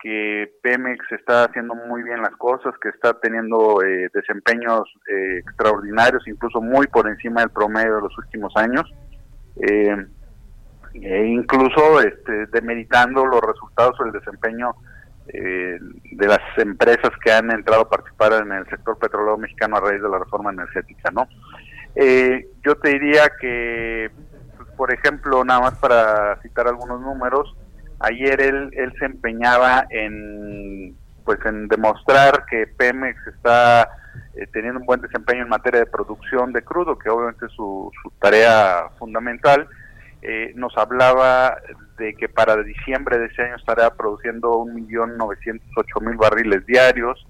que 0.00 0.50
Pemex 0.62 0.98
está 1.12 1.44
haciendo 1.44 1.74
muy 1.74 2.02
bien 2.02 2.20
las 2.22 2.34
cosas, 2.36 2.74
que 2.82 2.88
está 2.88 3.20
teniendo 3.20 3.82
eh, 3.82 4.08
desempeños 4.12 4.82
eh, 5.08 5.38
extraordinarios, 5.38 6.26
incluso 6.26 6.60
muy 6.60 6.88
por 6.88 7.06
encima 7.06 7.42
del 7.42 7.50
promedio 7.50 7.96
de 7.96 8.02
los 8.02 8.18
últimos 8.18 8.52
años, 8.56 8.90
e 9.56 11.26
incluso 11.26 12.00
este, 12.00 12.46
demeritando 12.46 13.24
los 13.26 13.40
resultados 13.42 14.00
o 14.00 14.06
el 14.06 14.12
desempeño 14.12 14.74
de 15.26 16.26
las 16.26 16.40
empresas 16.56 17.10
que 17.22 17.30
han 17.30 17.52
entrado 17.52 17.82
a 17.82 17.88
participar 17.88 18.32
en 18.32 18.50
el 18.52 18.66
sector 18.68 18.98
petrolero 18.98 19.38
mexicano 19.38 19.76
a 19.76 19.80
raíz 19.80 20.02
de 20.02 20.08
la 20.08 20.18
reforma 20.18 20.50
energética, 20.50 21.10
¿no? 21.12 21.28
yo 21.94 22.74
te 22.76 22.90
diría 22.90 23.30
que 23.40 24.10
por 24.80 24.94
ejemplo, 24.94 25.44
nada 25.44 25.60
más 25.60 25.74
para 25.74 26.40
citar 26.40 26.66
algunos 26.66 27.02
números, 27.02 27.54
ayer 27.98 28.40
él, 28.40 28.70
él 28.72 28.94
se 28.98 29.04
empeñaba 29.04 29.84
en 29.90 30.96
pues 31.22 31.38
en 31.44 31.68
demostrar 31.68 32.46
que 32.46 32.66
Pemex 32.66 33.26
está 33.26 33.90
eh, 34.36 34.46
teniendo 34.50 34.80
un 34.80 34.86
buen 34.86 35.02
desempeño 35.02 35.42
en 35.42 35.50
materia 35.50 35.80
de 35.80 35.86
producción 35.86 36.54
de 36.54 36.62
crudo, 36.62 36.98
que 36.98 37.10
obviamente 37.10 37.44
es 37.44 37.52
su, 37.52 37.92
su 38.02 38.10
tarea 38.22 38.88
fundamental. 38.98 39.68
Eh, 40.22 40.52
nos 40.54 40.74
hablaba 40.78 41.58
de 41.98 42.14
que 42.14 42.30
para 42.30 42.56
diciembre 42.62 43.18
de 43.18 43.26
ese 43.26 43.42
año 43.42 43.56
estará 43.56 43.90
produciendo 43.94 44.64
1.908.000 44.64 46.16
barriles 46.16 46.64
diarios 46.64 47.26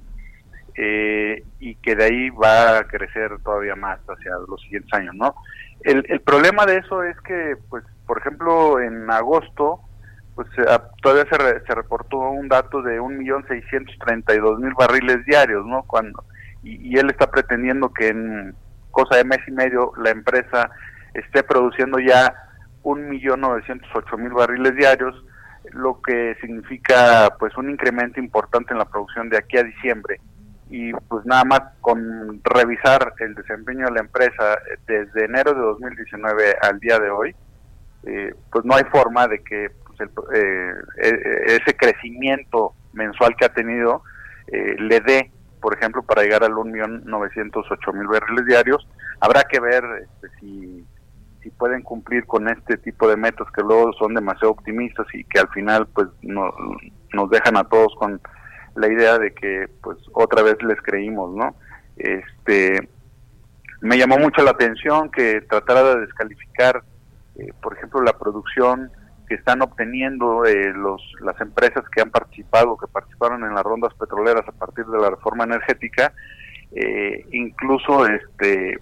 eh, 0.77 1.43
y 1.59 1.75
que 1.75 1.97
de 1.97 2.05
ahí 2.05 2.31
va 2.31 2.79
a 2.79 2.85
crecer 2.85 3.33
todavía 3.43 3.75
más 3.75 3.99
hacia 4.09 4.31
los 4.49 4.61
siguientes 4.63 4.95
años, 4.95 5.17
¿no? 5.17 5.35
El, 5.83 6.05
el 6.09 6.21
problema 6.21 6.67
de 6.67 6.79
eso 6.79 7.03
es 7.03 7.19
que, 7.23 7.57
pues, 7.69 7.85
por 8.07 8.19
ejemplo, 8.19 8.81
en 8.81 9.11
agosto, 9.11 9.81
pues 10.35 10.49
todavía 11.03 11.27
se, 11.31 11.67
se 11.67 11.75
reportó 11.75 12.19
un 12.19 12.49
dato 12.49 12.83
de 12.83 13.01
1.632.000 13.01 14.75
barriles 14.77 15.25
diarios, 15.27 15.67
¿no? 15.67 15.83
Cuando, 15.85 16.25
y, 16.63 16.95
y 16.95 16.99
él 16.99 17.11
está 17.11 17.31
pretendiendo 17.31 17.93
que 17.93 18.09
en 18.09 18.55
cosa 18.91 19.17
de 19.17 19.25
mes 19.25 19.41
y 19.47 19.53
medio 19.53 19.93
la 19.97 20.11
empresa 20.11 20.71
esté 21.15 21.43
produciendo 21.43 21.99
ya 21.99 22.35
1.908.000 22.83 24.35
barriles 24.35 24.77
diarios, 24.77 25.25
lo 25.73 26.01
que 26.03 26.37
significa 26.41 27.37
pues 27.39 27.57
un 27.57 27.71
incremento 27.71 28.19
importante 28.19 28.73
en 28.73 28.79
la 28.79 28.87
producción 28.87 29.29
de 29.29 29.39
aquí 29.39 29.59
a 29.59 29.63
diciembre 29.63 30.21
y 30.71 30.93
pues 30.93 31.27
nada 31.27 31.45
más 31.45 31.61
con 31.81 32.41
revisar 32.45 33.13
el 33.19 33.35
desempeño 33.35 33.87
de 33.87 33.93
la 33.93 34.01
empresa 34.01 34.57
desde 34.87 35.25
enero 35.25 35.53
de 35.53 35.61
2019 35.61 36.57
al 36.63 36.79
día 36.79 36.99
de 37.01 37.11
hoy, 37.11 37.35
eh, 38.05 38.33
pues 38.53 38.65
no 38.65 38.77
hay 38.77 38.85
forma 38.85 39.27
de 39.27 39.43
que 39.43 39.71
pues, 39.85 40.09
eh, 40.33 40.73
e, 41.03 41.57
ese 41.57 41.77
crecimiento 41.77 42.73
mensual 42.93 43.35
que 43.37 43.47
ha 43.47 43.53
tenido 43.53 44.03
eh, 44.47 44.77
le 44.79 45.01
dé, 45.01 45.33
por 45.61 45.75
ejemplo, 45.75 46.03
para 46.03 46.23
llegar 46.23 46.45
al 46.45 46.53
1.908.000 46.53 48.09
barriles 48.09 48.47
diarios. 48.47 48.89
Habrá 49.21 49.43
que 49.43 49.59
ver 49.59 49.85
este, 50.03 50.29
si, 50.39 50.87
si 51.43 51.51
pueden 51.51 51.83
cumplir 51.83 52.27
con 52.27 52.49
este 52.49 52.77
tipo 52.77 53.09
de 53.09 53.17
metas 53.17 53.49
que 53.55 53.63
luego 53.63 53.93
son 53.95 54.15
demasiado 54.15 54.53
optimistas 54.53 55.07
y 55.15 55.25
que 55.25 55.41
al 55.41 55.49
final 55.49 55.89
pues 55.89 56.07
no, 56.23 56.53
nos 57.13 57.29
dejan 57.29 57.57
a 57.57 57.65
todos 57.65 57.93
con 57.97 58.21
la 58.81 58.89
idea 58.89 59.19
de 59.19 59.33
que 59.35 59.69
pues 59.83 59.99
otra 60.13 60.43
vez 60.43 60.57
les 60.63 60.81
creímos, 60.83 61.35
¿no? 61.35 61.55
Este 61.97 62.89
me 63.81 63.97
llamó 63.97 64.19
mucho 64.19 64.43
la 64.43 64.51
atención 64.51 65.11
que 65.11 65.41
tratara 65.43 65.83
de 65.83 66.01
descalificar, 66.01 66.83
eh, 67.37 67.53
por 67.63 67.77
ejemplo, 67.77 68.03
la 68.03 68.19
producción 68.19 68.91
que 69.27 69.35
están 69.35 69.63
obteniendo 69.63 70.45
eh, 70.45 70.73
los 70.75 71.01
las 71.21 71.41
empresas 71.41 71.85
que 71.95 72.03
han 72.03 72.11
participado, 72.11 72.77
que 72.77 72.87
participaron 72.89 73.45
en 73.45 73.55
las 73.55 73.63
rondas 73.63 73.95
petroleras 73.95 74.47
a 74.49 74.53
partir 74.53 74.85
de 74.87 74.99
la 74.99 75.11
reforma 75.11 75.45
energética, 75.45 76.13
eh, 76.73 77.27
incluso 77.33 78.07
este 78.07 78.79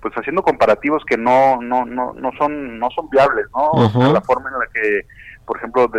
pues 0.00 0.14
haciendo 0.14 0.42
comparativos 0.42 1.04
que 1.04 1.18
no 1.18 1.60
no 1.60 1.84
no 1.84 2.14
no 2.14 2.30
son 2.38 2.78
no 2.78 2.88
son 2.90 3.10
viables, 3.10 3.46
¿no? 3.54 4.12
La 4.12 4.22
forma 4.22 4.48
en 4.48 4.58
la 4.58 4.66
que, 4.72 5.06
por 5.44 5.58
ejemplo, 5.58 5.90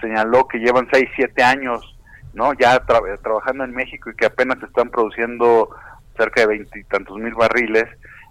señaló 0.00 0.48
que 0.48 0.58
llevan 0.58 0.88
6, 0.92 1.08
7 1.14 1.42
años 1.42 1.97
¿no? 2.38 2.52
Ya 2.54 2.78
trabajando 2.78 3.64
en 3.64 3.74
México 3.74 4.10
y 4.10 4.14
que 4.14 4.26
apenas 4.26 4.62
están 4.62 4.90
produciendo 4.90 5.68
cerca 6.16 6.42
de 6.42 6.46
veintitantos 6.46 7.16
mil 7.18 7.34
barriles, 7.34 7.86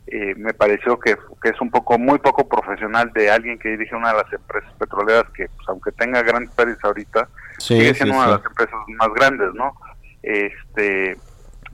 eh, 0.07 0.33
me 0.37 0.53
pareció 0.53 0.97
que, 0.97 1.17
es 1.43 1.61
un 1.61 1.69
poco, 1.69 1.99
muy 1.99 2.17
poco 2.19 2.47
profesional 2.47 3.11
de 3.13 3.29
alguien 3.29 3.59
que 3.59 3.69
dirige 3.69 3.95
una 3.95 4.13
de 4.13 4.23
las 4.23 4.33
empresas 4.33 4.73
petroleras 4.79 5.25
que, 5.35 5.49
pues, 5.49 5.67
aunque 5.67 5.91
tenga 5.91 6.21
grandes 6.23 6.51
pérdidas 6.55 6.83
ahorita, 6.83 7.27
sigue 7.57 7.93
siendo 7.93 8.15
una 8.15 8.27
de 8.27 8.31
las 8.37 8.45
empresas 8.45 8.79
más 8.87 9.09
grandes, 9.13 9.53
¿no? 9.53 9.75
Este, 10.23 11.17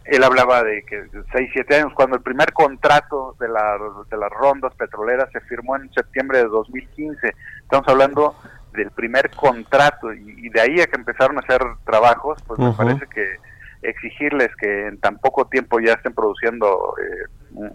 él 0.06 0.24
hablaba 0.24 0.64
de 0.64 0.84
que 0.84 1.06
6, 1.32 1.50
7 1.54 1.76
años, 1.76 1.94
cuando 1.94 2.16
el 2.16 2.24
primer 2.24 2.52
contrato 2.54 3.36
de, 3.40 3.48
la, 3.48 3.78
de 4.10 4.18
las 4.18 4.32
rondas 4.32 4.74
petroleras 4.76 5.30
se 5.32 5.40
firmó 5.42 5.76
en 5.76 5.94
septiembre 5.94 6.40
de 6.40 6.46
2015. 6.46 7.36
Estamos 7.62 7.88
hablando 7.88 8.36
del 8.74 8.92
primer 8.92 9.30
contrato 9.32 10.14
y, 10.14 10.50
de 10.50 10.62
ahí 10.62 10.82
a 10.82 10.88
que 10.88 10.96
empezaron 10.96 11.38
a 11.38 11.42
hacer 11.42 11.62
trabajos, 11.86 12.40
pues 12.46 12.60
me 12.60 12.72
parece 12.74 13.08
que 13.08 13.38
exigirles 13.82 14.50
que 14.56 14.88
en 14.88 15.00
tan 15.00 15.18
poco 15.18 15.46
tiempo 15.46 15.80
ya 15.80 15.94
estén 15.94 16.14
produciendo 16.14 16.96
eh, 17.02 17.70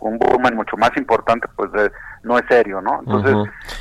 un, 0.00 0.18
volumen 0.18 0.54
mucho 0.54 0.76
más 0.76 0.90
importante, 0.96 1.48
pues 1.56 1.70
no 2.22 2.38
es 2.38 2.44
serio, 2.48 2.80
¿no? 2.82 3.00
Entonces, 3.00 3.34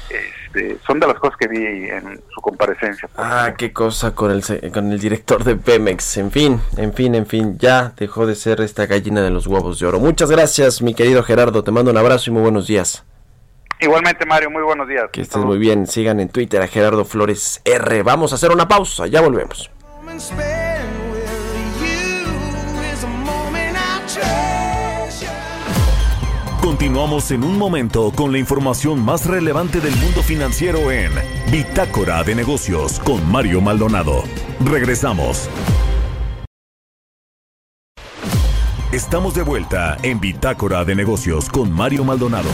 este, 0.10 0.78
son 0.86 1.00
de 1.00 1.08
las 1.08 1.20
cosas 1.20 1.38
que 1.38 1.48
vi 1.48 1.90
en 1.90 2.22
su 2.34 2.42
comparecencia. 2.42 3.10
Ah, 3.18 3.54
qué 3.58 3.74
cosa 3.74 4.16
con 4.16 4.32
el, 4.32 4.42
con 4.72 4.92
el 4.92 5.00
director 5.00 5.44
de 5.44 5.56
Pemex. 5.56 6.18
En 6.18 6.32
fin, 6.32 6.62
en 6.78 6.94
fin, 6.94 7.16
en 7.16 7.26
fin, 7.26 7.58
ya 7.60 7.92
dejó 7.98 8.26
de 8.26 8.36
ser 8.36 8.62
esta 8.62 8.86
gallina 8.86 9.22
de 9.22 9.30
los 9.30 9.46
huevos 9.46 9.80
de 9.80 9.88
oro. 9.88 10.00
Muchas 10.00 10.32
gracias, 10.32 10.82
mi 10.82 10.94
querido 10.94 11.22
Gerardo. 11.24 11.64
Te 11.64 11.72
mando 11.72 11.92
un 11.92 11.98
abrazo 11.98 12.30
y 12.30 12.34
muy 12.34 12.42
buenos 12.42 12.68
días. 12.68 13.06
Igualmente, 13.80 14.26
Mario, 14.26 14.50
muy 14.50 14.64
buenos 14.64 14.88
días. 14.88 15.06
Que 15.12 15.22
estés 15.22 15.44
muy 15.44 15.58
bien. 15.58 15.88
Sigan 15.88 16.20
en 16.20 16.30
Twitter 16.30 16.62
a 16.62 16.68
Gerardo 16.68 17.06
Flores 17.06 17.62
R. 17.66 18.04
Vamos 18.04 18.32
a 18.32 18.36
hacer 18.36 18.52
una 18.52 18.68
pausa, 18.68 19.08
ya 19.08 19.22
volvemos. 19.22 19.70
Continuamos 26.62 27.30
en 27.30 27.44
un 27.44 27.60
momento 27.60 28.12
con 28.16 28.32
la 28.32 28.40
información 28.40 29.00
más 29.00 29.28
relevante 29.28 29.80
del 29.82 29.96
mundo 29.98 30.24
financiero 30.24 30.92
en 30.92 31.12
Bitácora 31.52 32.24
de 32.24 32.34
Negocios 32.34 33.00
con 33.00 33.30
Mario 33.30 33.62
Maldonado. 33.62 34.24
Regresamos. 34.66 35.48
Estamos 38.92 39.36
de 39.36 39.44
vuelta 39.44 39.98
en 40.02 40.20
Bitácora 40.20 40.84
de 40.86 40.96
Negocios 40.96 41.50
con 41.50 41.72
Mario 41.72 42.04
Maldonado. 42.04 42.50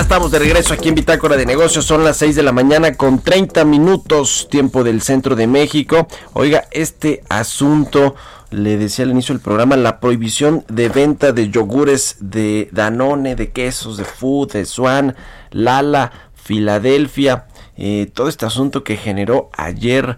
Estamos 0.00 0.30
de 0.30 0.38
regreso 0.38 0.72
aquí 0.72 0.88
en 0.88 0.94
Bitácora 0.94 1.36
de 1.36 1.44
Negocios. 1.44 1.84
Son 1.84 2.02
las 2.02 2.16
6 2.16 2.34
de 2.34 2.42
la 2.42 2.52
mañana 2.52 2.94
con 2.94 3.20
30 3.20 3.64
minutos, 3.64 4.48
tiempo 4.50 4.82
del 4.82 5.02
centro 5.02 5.36
de 5.36 5.46
México. 5.46 6.08
Oiga, 6.32 6.64
este 6.72 7.22
asunto, 7.28 8.16
le 8.50 8.78
decía 8.78 9.04
al 9.04 9.12
inicio 9.12 9.34
del 9.34 9.42
programa, 9.42 9.76
la 9.76 10.00
prohibición 10.00 10.64
de 10.68 10.88
venta 10.88 11.32
de 11.32 11.50
yogures 11.50 12.16
de 12.18 12.70
Danone, 12.72 13.36
de 13.36 13.50
quesos, 13.50 13.98
de 13.98 14.04
Food, 14.04 14.52
de 14.52 14.64
Swan, 14.64 15.14
Lala, 15.50 16.10
Filadelfia. 16.34 17.46
Eh, 17.76 18.10
todo 18.12 18.28
este 18.28 18.46
asunto 18.46 18.82
que 18.82 18.96
generó 18.96 19.50
ayer 19.52 20.16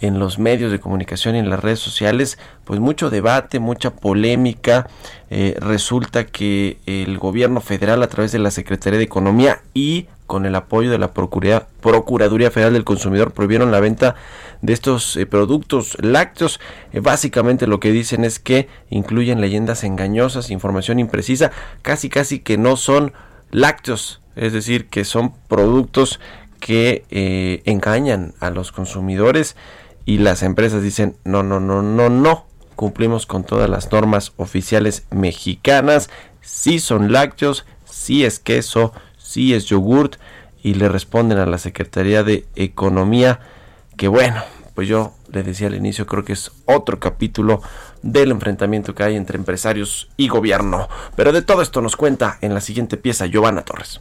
en 0.00 0.18
los 0.18 0.38
medios 0.38 0.72
de 0.72 0.80
comunicación 0.80 1.36
y 1.36 1.38
en 1.38 1.50
las 1.50 1.60
redes 1.60 1.78
sociales, 1.80 2.38
pues 2.64 2.80
mucho 2.80 3.10
debate, 3.10 3.58
mucha 3.58 3.90
polémica. 3.90 4.88
Eh, 5.30 5.56
resulta 5.58 6.26
que 6.26 6.78
el 6.86 7.18
gobierno 7.18 7.60
federal 7.60 8.02
a 8.02 8.08
través 8.08 8.32
de 8.32 8.38
la 8.38 8.50
Secretaría 8.50 8.98
de 8.98 9.04
Economía 9.04 9.62
y 9.72 10.06
con 10.26 10.46
el 10.46 10.54
apoyo 10.54 10.90
de 10.90 10.98
la 10.98 11.12
Procuraduría 11.12 12.50
Federal 12.50 12.72
del 12.72 12.84
Consumidor 12.84 13.32
prohibieron 13.32 13.70
la 13.70 13.80
venta 13.80 14.14
de 14.62 14.72
estos 14.72 15.16
eh, 15.16 15.26
productos 15.26 15.96
lácteos. 16.00 16.60
Eh, 16.92 17.00
básicamente 17.00 17.66
lo 17.66 17.80
que 17.80 17.92
dicen 17.92 18.24
es 18.24 18.38
que 18.38 18.68
incluyen 18.90 19.40
leyendas 19.40 19.84
engañosas, 19.84 20.50
información 20.50 20.98
imprecisa, 20.98 21.50
casi 21.82 22.08
casi 22.08 22.38
que 22.38 22.58
no 22.58 22.76
son 22.76 23.12
lácteos, 23.50 24.22
es 24.36 24.52
decir, 24.52 24.86
que 24.88 25.04
son 25.04 25.34
productos 25.48 26.20
que 26.58 27.60
engañan 27.66 28.32
a 28.40 28.48
los 28.48 28.72
consumidores 28.72 29.54
y 30.04 30.18
las 30.18 30.42
empresas 30.42 30.82
dicen 30.82 31.16
no, 31.24 31.42
no, 31.42 31.60
no, 31.60 31.82
no, 31.82 32.08
no, 32.08 32.46
cumplimos 32.76 33.26
con 33.26 33.44
todas 33.44 33.68
las 33.70 33.90
normas 33.92 34.32
oficiales 34.36 35.06
mexicanas, 35.10 36.10
sí 36.40 36.78
son 36.78 37.12
lácteos, 37.12 37.64
sí 37.84 38.24
es 38.24 38.38
queso, 38.38 38.92
sí 39.16 39.54
es 39.54 39.66
yogurt 39.66 40.16
y 40.62 40.74
le 40.74 40.88
responden 40.88 41.38
a 41.38 41.46
la 41.46 41.58
Secretaría 41.58 42.22
de 42.22 42.46
Economía 42.56 43.40
que 43.96 44.08
bueno, 44.08 44.42
pues 44.74 44.88
yo 44.88 45.14
le 45.32 45.42
decía 45.42 45.68
al 45.68 45.74
inicio, 45.74 46.06
creo 46.06 46.24
que 46.24 46.32
es 46.32 46.50
otro 46.66 46.98
capítulo 46.98 47.62
del 48.02 48.32
enfrentamiento 48.32 48.94
que 48.94 49.04
hay 49.04 49.16
entre 49.16 49.38
empresarios 49.38 50.08
y 50.16 50.28
gobierno. 50.28 50.88
Pero 51.16 51.32
de 51.32 51.42
todo 51.42 51.62
esto 51.62 51.80
nos 51.80 51.96
cuenta 51.96 52.38
en 52.40 52.54
la 52.54 52.60
siguiente 52.60 52.96
pieza 52.96 53.26
Giovanna 53.26 53.62
Torres 53.62 54.00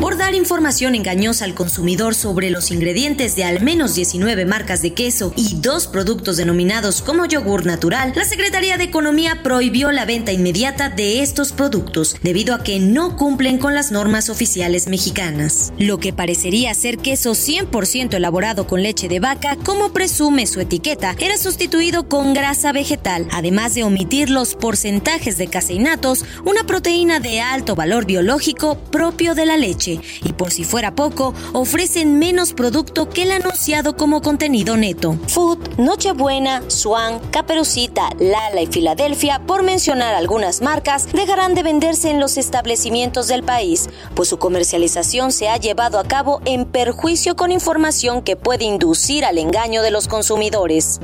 por 0.00 0.16
dar 0.16 0.34
información 0.34 0.94
engañosa 0.94 1.44
al 1.44 1.54
consumidor 1.54 2.14
sobre 2.14 2.50
los 2.50 2.70
ingredientes 2.70 3.36
de 3.36 3.44
al 3.44 3.60
menos 3.60 3.94
19 3.94 4.46
marcas 4.46 4.82
de 4.82 4.94
queso 4.94 5.32
y 5.36 5.56
dos 5.56 5.86
productos 5.86 6.36
denominados 6.36 7.02
como 7.02 7.26
yogur 7.26 7.66
natural, 7.66 8.12
la 8.14 8.24
Secretaría 8.24 8.78
de 8.78 8.84
Economía 8.84 9.42
prohibió 9.42 9.90
la 9.90 10.04
venta 10.04 10.32
inmediata 10.32 10.88
de 10.88 11.22
estos 11.22 11.52
productos 11.52 12.16
debido 12.22 12.54
a 12.54 12.62
que 12.62 12.78
no 12.78 13.16
cumplen 13.16 13.58
con 13.58 13.74
las 13.74 13.90
normas 13.90 14.30
oficiales 14.30 14.86
mexicanas. 14.86 15.72
Lo 15.78 15.98
que 15.98 16.12
parecería 16.12 16.72
ser 16.74 16.98
queso 16.98 17.32
100% 17.32 18.14
elaborado 18.14 18.66
con 18.66 18.82
leche 18.82 19.08
de 19.08 19.20
vaca, 19.20 19.56
como 19.64 19.92
presume 19.92 20.46
su 20.46 20.60
etiqueta, 20.60 21.16
era 21.18 21.36
sustituido 21.36 22.08
con 22.08 22.34
grasa 22.34 22.72
vegetal, 22.72 23.26
además 23.32 23.74
de 23.74 23.84
omitir 23.84 24.30
los 24.30 24.54
porcentajes 24.54 25.38
de 25.38 25.48
caseinatos, 25.48 26.24
una 26.44 26.64
proteína 26.64 27.20
de 27.20 27.40
alto 27.40 27.74
valor 27.74 28.06
biológico 28.06 28.76
propio 28.90 29.34
de 29.34 29.46
la 29.46 29.56
leche 29.56 29.81
y 29.88 30.32
por 30.36 30.50
si 30.50 30.64
fuera 30.64 30.94
poco, 30.94 31.34
ofrecen 31.52 32.18
menos 32.18 32.52
producto 32.52 33.08
que 33.08 33.22
el 33.22 33.32
anunciado 33.32 33.96
como 33.96 34.22
contenido 34.22 34.76
neto. 34.76 35.16
Food, 35.28 35.58
Nochebuena, 35.78 36.62
Swan, 36.68 37.18
Caperucita, 37.30 38.10
Lala 38.18 38.62
y 38.62 38.66
Filadelfia, 38.66 39.40
por 39.46 39.62
mencionar 39.62 40.14
algunas 40.14 40.62
marcas, 40.62 41.10
dejarán 41.12 41.54
de 41.54 41.62
venderse 41.62 42.10
en 42.10 42.20
los 42.20 42.36
establecimientos 42.36 43.28
del 43.28 43.42
país, 43.42 43.88
pues 44.14 44.28
su 44.28 44.38
comercialización 44.38 45.32
se 45.32 45.48
ha 45.48 45.56
llevado 45.56 45.98
a 45.98 46.04
cabo 46.04 46.40
en 46.44 46.64
perjuicio 46.64 47.36
con 47.36 47.50
información 47.50 48.22
que 48.22 48.36
puede 48.36 48.64
inducir 48.64 49.24
al 49.24 49.38
engaño 49.38 49.82
de 49.82 49.90
los 49.90 50.08
consumidores. 50.08 51.00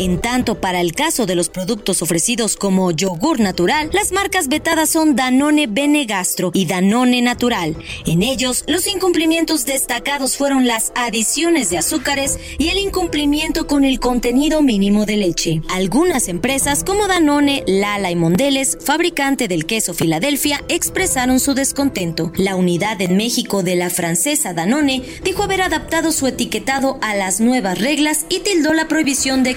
En 0.00 0.18
tanto, 0.18 0.62
para 0.62 0.80
el 0.80 0.94
caso 0.94 1.26
de 1.26 1.34
los 1.34 1.50
productos 1.50 2.00
ofrecidos 2.00 2.56
como 2.56 2.90
yogur 2.90 3.38
natural, 3.38 3.90
las 3.92 4.12
marcas 4.12 4.48
vetadas 4.48 4.88
son 4.88 5.14
Danone 5.14 5.66
Bene 5.66 6.06
Gastro 6.06 6.52
y 6.54 6.64
Danone 6.64 7.20
Natural. 7.20 7.76
En 8.06 8.22
ellos, 8.22 8.64
los 8.66 8.86
incumplimientos 8.86 9.66
destacados 9.66 10.38
fueron 10.38 10.66
las 10.66 10.90
adiciones 10.94 11.68
de 11.68 11.76
azúcares 11.76 12.38
y 12.56 12.70
el 12.70 12.78
incumplimiento 12.78 13.66
con 13.66 13.84
el 13.84 14.00
contenido 14.00 14.62
mínimo 14.62 15.04
de 15.04 15.18
leche. 15.18 15.60
Algunas 15.68 16.28
empresas 16.28 16.82
como 16.82 17.06
Danone, 17.06 17.62
Lala 17.66 18.10
y 18.10 18.16
Mondeles, 18.16 18.78
fabricante 18.82 19.48
del 19.48 19.66
queso 19.66 19.92
Filadelfia, 19.92 20.64
expresaron 20.68 21.38
su 21.40 21.52
descontento. 21.52 22.32
La 22.36 22.56
unidad 22.56 23.02
en 23.02 23.18
México 23.18 23.62
de 23.62 23.76
la 23.76 23.90
francesa 23.90 24.54
Danone 24.54 25.02
dijo 25.24 25.42
haber 25.42 25.60
adaptado 25.60 26.10
su 26.10 26.26
etiquetado 26.26 26.98
a 27.02 27.14
las 27.14 27.42
nuevas 27.42 27.78
reglas 27.78 28.24
y 28.30 28.38
tildó 28.38 28.72
la 28.72 28.88
prohibición 28.88 29.42
de 29.42 29.50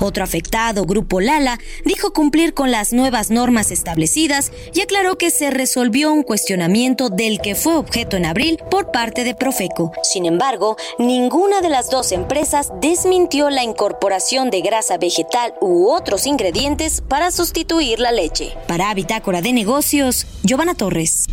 otro 0.00 0.24
afectado, 0.24 0.84
Grupo 0.84 1.20
Lala, 1.20 1.58
dijo 1.84 2.12
cumplir 2.12 2.54
con 2.54 2.72
las 2.72 2.92
nuevas 2.92 3.30
normas 3.30 3.70
establecidas 3.70 4.50
y 4.74 4.80
aclaró 4.80 5.16
que 5.16 5.30
se 5.30 5.50
resolvió 5.50 6.12
un 6.12 6.24
cuestionamiento 6.24 7.08
del 7.08 7.40
que 7.40 7.54
fue 7.54 7.76
objeto 7.76 8.16
en 8.16 8.26
abril 8.26 8.58
por 8.70 8.90
parte 8.90 9.22
de 9.22 9.34
Profeco. 9.34 9.92
Sin 10.02 10.26
embargo, 10.26 10.76
ninguna 10.98 11.60
de 11.60 11.68
las 11.68 11.88
dos 11.88 12.10
empresas 12.10 12.72
desmintió 12.80 13.48
la 13.50 13.62
incorporación 13.62 14.50
de 14.50 14.60
grasa 14.60 14.98
vegetal 14.98 15.54
u 15.60 15.88
otros 15.88 16.26
ingredientes 16.26 17.00
para 17.00 17.30
sustituir 17.30 18.00
la 18.00 18.10
leche. 18.10 18.54
Para 18.66 18.92
Bitácora 18.92 19.40
de 19.40 19.52
Negocios, 19.52 20.26
Giovanna 20.42 20.74
Torres. 20.74 21.26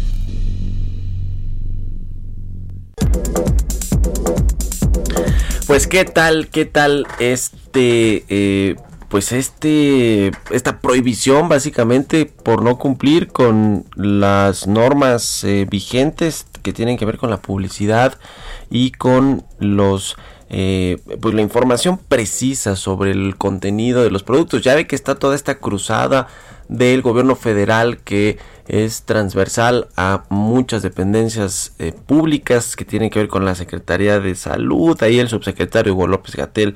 Pues 5.68 5.88
qué 5.88 6.06
tal, 6.06 6.50
qué 6.50 6.66
tal 6.66 7.08
este, 7.18 8.24
eh, 8.30 8.76
pues 9.10 9.32
este, 9.32 10.32
esta 10.52 10.80
prohibición 10.80 11.50
básicamente 11.50 12.26
por 12.26 12.62
no 12.62 12.78
cumplir 12.78 13.30
con 13.30 13.86
las 13.96 14.68
normas 14.68 15.44
eh, 15.44 15.66
vigentes 15.70 16.46
que 16.62 16.72
tienen 16.72 16.98
que 16.98 17.06
ver 17.06 17.18
con 17.18 17.32
la 17.32 17.42
publicidad 17.42 18.20
y 18.70 18.92
con 18.92 19.44
los 19.58 20.18
eh, 20.50 20.98
pues 21.20 21.34
la 21.34 21.42
información 21.42 21.98
precisa 21.98 22.76
sobre 22.76 23.12
el 23.12 23.36
contenido 23.36 24.04
de 24.04 24.12
los 24.12 24.22
productos. 24.22 24.62
Ya 24.62 24.76
ve 24.76 24.86
que 24.86 24.96
está 24.96 25.16
toda 25.16 25.36
esta 25.36 25.56
cruzada 25.56 26.28
del 26.68 27.02
gobierno 27.02 27.36
federal 27.36 28.00
que 28.00 28.38
es 28.68 29.04
transversal 29.04 29.88
a 29.96 30.24
muchas 30.30 30.82
dependencias 30.82 31.74
eh, 31.78 31.94
públicas 31.94 32.76
que 32.76 32.86
tienen 32.86 33.10
que 33.10 33.20
ver 33.20 33.28
con 33.28 33.46
la 33.46 33.56
Secretaría 33.56 34.20
de 34.20 34.36
Salud. 34.36 35.02
Ahí 35.04 35.20
el 35.20 35.30
subsecretario 35.30 35.94
Hugo 35.94 36.08
López 36.08 36.36
Gatel 36.36 36.76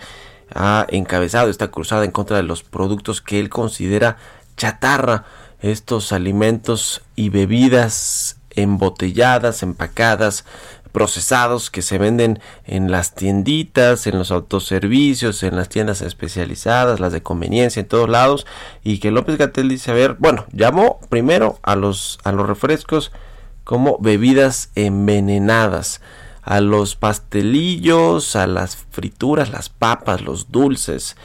ha 0.53 0.85
encabezado 0.89 1.49
esta 1.49 1.69
cruzada 1.69 2.05
en 2.05 2.11
contra 2.11 2.37
de 2.37 2.43
los 2.43 2.63
productos 2.63 3.21
que 3.21 3.39
él 3.39 3.49
considera 3.49 4.17
chatarra, 4.57 5.25
estos 5.61 6.11
alimentos 6.11 7.01
y 7.15 7.29
bebidas 7.29 8.37
embotelladas, 8.51 9.63
empacadas, 9.63 10.45
procesados 10.91 11.69
que 11.69 11.81
se 11.81 11.97
venden 11.97 12.39
en 12.65 12.91
las 12.91 13.15
tienditas, 13.15 14.07
en 14.07 14.17
los 14.17 14.31
autoservicios, 14.31 15.43
en 15.43 15.55
las 15.55 15.69
tiendas 15.69 16.01
especializadas, 16.01 16.99
las 16.99 17.13
de 17.13 17.23
conveniencia, 17.23 17.79
en 17.79 17.87
todos 17.87 18.09
lados, 18.09 18.45
y 18.83 18.99
que 18.99 19.11
López 19.11 19.37
Gatel 19.37 19.69
dice, 19.69 19.91
a 19.91 19.95
ver, 19.95 20.15
bueno, 20.19 20.45
llamó 20.51 20.99
primero 21.09 21.59
a 21.63 21.75
los, 21.75 22.19
a 22.23 22.31
los 22.31 22.47
refrescos 22.47 23.11
como 23.63 23.97
bebidas 23.99 24.71
envenenadas, 24.75 26.01
a 26.41 26.61
los 26.61 26.95
pastelillos, 26.95 28.35
a 28.35 28.47
las 28.47 28.75
frituras, 28.75 29.51
las 29.51 29.69
papas, 29.69 30.21
los 30.21 30.51
dulces, 30.51 31.15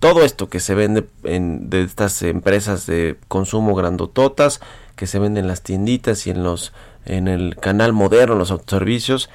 todo 0.00 0.22
esto 0.22 0.50
que 0.50 0.60
se 0.60 0.74
vende 0.74 1.06
en, 1.22 1.70
de 1.70 1.82
estas 1.82 2.20
empresas 2.22 2.86
de 2.86 3.16
consumo 3.28 3.74
grandototas, 3.74 4.60
que 4.96 5.06
se 5.06 5.18
venden 5.18 5.44
en 5.44 5.48
las 5.48 5.62
tienditas 5.62 6.26
y 6.26 6.30
en 6.30 6.42
los 6.42 6.74
en 7.04 7.28
el 7.28 7.56
canal 7.56 7.92
moderno, 7.92 8.34
los 8.34 8.50
autoservicios, 8.50 9.30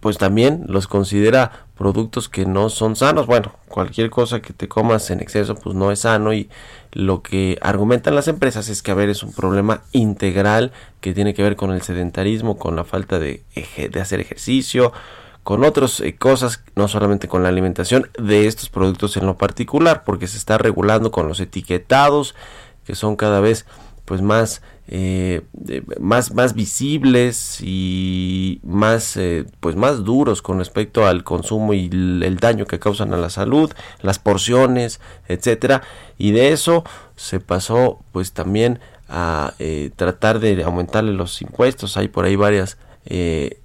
pues 0.00 0.18
también 0.18 0.64
los 0.68 0.86
considera 0.86 1.66
productos 1.76 2.28
que 2.28 2.44
no 2.44 2.68
son 2.68 2.94
sanos. 2.94 3.26
Bueno, 3.26 3.52
cualquier 3.68 4.10
cosa 4.10 4.40
que 4.40 4.52
te 4.52 4.68
comas 4.68 5.10
en 5.10 5.20
exceso 5.20 5.54
pues 5.54 5.74
no 5.74 5.90
es 5.90 6.00
sano 6.00 6.34
y 6.34 6.50
lo 6.92 7.22
que 7.22 7.58
argumentan 7.62 8.14
las 8.14 8.28
empresas 8.28 8.68
es 8.68 8.82
que 8.82 8.90
a 8.90 8.94
ver 8.94 9.08
es 9.08 9.22
un 9.22 9.32
problema 9.32 9.82
integral 9.92 10.72
que 11.00 11.14
tiene 11.14 11.32
que 11.34 11.42
ver 11.42 11.56
con 11.56 11.72
el 11.72 11.82
sedentarismo, 11.82 12.58
con 12.58 12.76
la 12.76 12.84
falta 12.84 13.18
de, 13.18 13.42
de 13.76 14.00
hacer 14.00 14.20
ejercicio, 14.20 14.92
con 15.42 15.64
otras 15.64 16.00
eh, 16.00 16.16
cosas, 16.16 16.62
no 16.74 16.88
solamente 16.88 17.28
con 17.28 17.42
la 17.42 17.48
alimentación 17.48 18.10
de 18.18 18.46
estos 18.46 18.68
productos 18.70 19.16
en 19.16 19.26
lo 19.26 19.36
particular, 19.36 20.02
porque 20.04 20.26
se 20.26 20.38
está 20.38 20.58
regulando 20.58 21.10
con 21.10 21.28
los 21.28 21.40
etiquetados 21.40 22.34
que 22.84 22.94
son 22.94 23.16
cada 23.16 23.40
vez 23.40 23.66
pues 24.04 24.20
más 24.20 24.62
eh, 24.86 25.40
más 25.98 26.34
más 26.34 26.52
visibles 26.54 27.58
y 27.62 28.60
más 28.62 29.16
eh, 29.16 29.46
pues 29.60 29.76
más 29.76 30.04
duros 30.04 30.42
con 30.42 30.58
respecto 30.58 31.06
al 31.06 31.24
consumo 31.24 31.72
y 31.72 31.86
el, 31.86 32.36
daño 32.36 32.66
que 32.66 32.78
causan 32.78 33.14
a 33.14 33.16
la 33.16 33.30
salud 33.30 33.72
las 34.02 34.18
porciones 34.18 35.00
etcétera. 35.26 35.82
Y 36.18 36.32
de 36.32 36.52
eso 36.52 36.84
se 37.16 37.40
pasó 37.40 38.00
pues 38.12 38.32
también 38.32 38.78
a 39.08 39.54
eh, 39.58 39.90
tratar 39.96 40.38
de 40.38 40.62
aumentarle 40.64 41.12
los 41.12 41.40
impuestos. 41.40 41.96
Hay 41.96 42.08
por 42.08 42.26
ahí 42.26 42.36
varias 42.36 42.78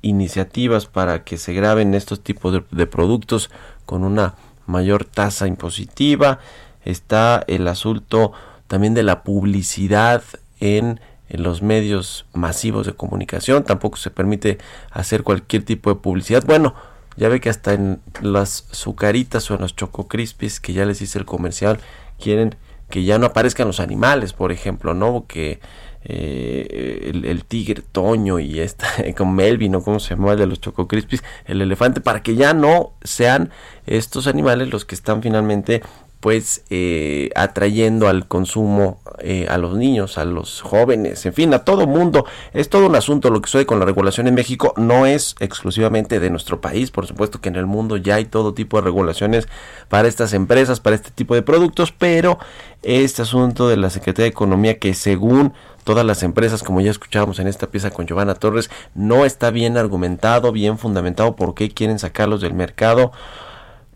iniciativas 0.02 0.86
para 0.86 1.24
que 1.24 1.38
se 1.38 1.54
graben 1.54 1.96
estos 1.96 2.22
tipos 2.22 2.62
de 2.70 2.88
productos 2.88 3.50
con 3.86 4.04
una 4.04 4.36
mayor 4.66 5.06
tasa 5.06 5.48
impositiva. 5.48 6.40
Está 6.84 7.46
el 7.48 7.70
asunto 7.70 8.34
también 8.68 8.94
de 8.94 9.04
la 9.04 9.24
publicidad 9.24 10.24
en 10.60 11.00
los 11.30 11.62
medios 11.62 12.26
masivos 12.34 12.86
de 12.86 12.94
comunicación, 12.94 13.64
tampoco 13.64 13.98
se 13.98 14.10
permite 14.10 14.58
hacer 14.92 15.24
cualquier 15.24 15.64
tipo 15.64 15.90
de 15.90 15.98
publicidad. 15.98 16.44
Bueno, 16.46 16.74
ya 17.18 17.30
ve 17.30 17.40
que 17.40 17.50
hasta 17.50 17.74
en 17.74 18.02
las 18.22 18.66
sucaritas 18.72 19.50
o 19.52 19.56
en 19.56 19.62
los 19.62 19.76
choco 19.76 20.08
crispies 20.08 20.60
que 20.60 20.74
ya 20.74 20.86
les 20.86 21.02
hice 21.02 21.20
el 21.20 21.26
comercial 21.26 21.80
quieren 22.20 22.56
que 22.90 23.04
ya 23.04 23.20
no 23.20 23.28
aparezcan 23.28 23.68
los 23.68 23.80
animales, 23.80 24.34
por 24.34 24.52
ejemplo, 24.52 24.94
¿no? 24.94 25.26
Que 25.28 25.60
eh, 26.04 27.12
el, 27.24 27.44
tigre 27.46 27.84
Toño 27.92 28.40
y 28.40 28.60
esta 28.60 28.88
con 29.18 29.36
Melvin 29.36 29.76
o 29.76 29.84
como 29.84 30.00
se 30.00 30.16
llama 30.16 30.32
el 30.32 30.40
de 30.40 30.48
los 30.48 30.62
Choco 30.62 30.88
Crispies, 30.88 31.24
el 31.46 31.62
elefante, 31.62 32.02
para 32.02 32.24
que 32.24 32.36
ya 32.36 32.54
no 32.54 32.94
sean 33.04 33.52
estos 33.86 34.28
animales 34.28 34.70
los 34.70 34.86
que 34.86 34.96
están 34.96 35.22
finalmente 35.22 35.82
pues 36.20 36.64
eh, 36.70 37.30
atrayendo 37.36 38.10
al 38.10 38.28
consumo 38.28 39.00
eh, 39.20 39.48
a 39.50 39.58
los 39.58 39.78
niños, 39.78 40.18
a 40.18 40.26
los 40.26 40.62
jóvenes, 40.62 41.26
en 41.26 41.34
fin, 41.34 41.54
a 41.54 41.64
todo 41.64 41.88
mundo. 41.88 42.26
Es 42.54 42.70
todo 42.70 42.88
un 42.88 42.96
asunto 42.96 43.30
lo 43.30 43.42
que 43.42 43.50
sucede 43.50 43.66
con 43.66 43.80
la 43.80 43.86
regulación 43.86 44.28
en 44.28 44.36
México. 44.36 44.74
No 44.76 45.06
es 45.06 45.36
exclusivamente 45.40 46.20
de 46.20 46.30
nuestro 46.30 46.60
país, 46.60 46.92
por 46.92 47.08
supuesto 47.08 47.40
que 47.40 47.50
en 47.50 47.56
el 47.56 47.66
mundo 47.66 47.96
ya 47.98 48.16
hay 48.16 48.26
todo 48.26 48.54
tipo 48.54 48.78
de 48.78 48.84
regulaciones 48.84 49.48
para 49.88 50.08
estas 50.08 50.34
empresas, 50.34 50.82
para 50.82 50.98
este 50.98 51.12
tipo 51.12 51.36
de 51.36 51.42
productos, 51.42 51.94
pero 51.94 52.38
este 52.84 53.22
asunto 53.22 53.70
de 53.70 53.78
la 53.78 53.90
Secretaría 53.90 54.26
de 54.26 54.30
Economía 54.30 54.78
que 54.78 54.94
según 54.94 55.54
todas 55.86 56.06
las 56.06 56.22
empresas, 56.24 56.64
como 56.64 56.82
ya 56.82 56.92
escuchábamos 56.92 57.40
en 57.40 57.48
esta 57.48 57.68
pieza 57.68 57.92
con 57.92 58.06
Giovanna 58.06 58.36
Torres, 58.36 58.70
no 58.94 59.26
está 59.26 59.52
bien 59.52 59.78
argumentado, 59.78 60.52
bien 60.52 60.78
fundamentado 60.78 61.36
por 61.36 61.56
qué 61.56 61.70
quieren 61.70 61.98
sacarlos 61.98 62.42
del 62.42 62.54
mercado 62.54 63.12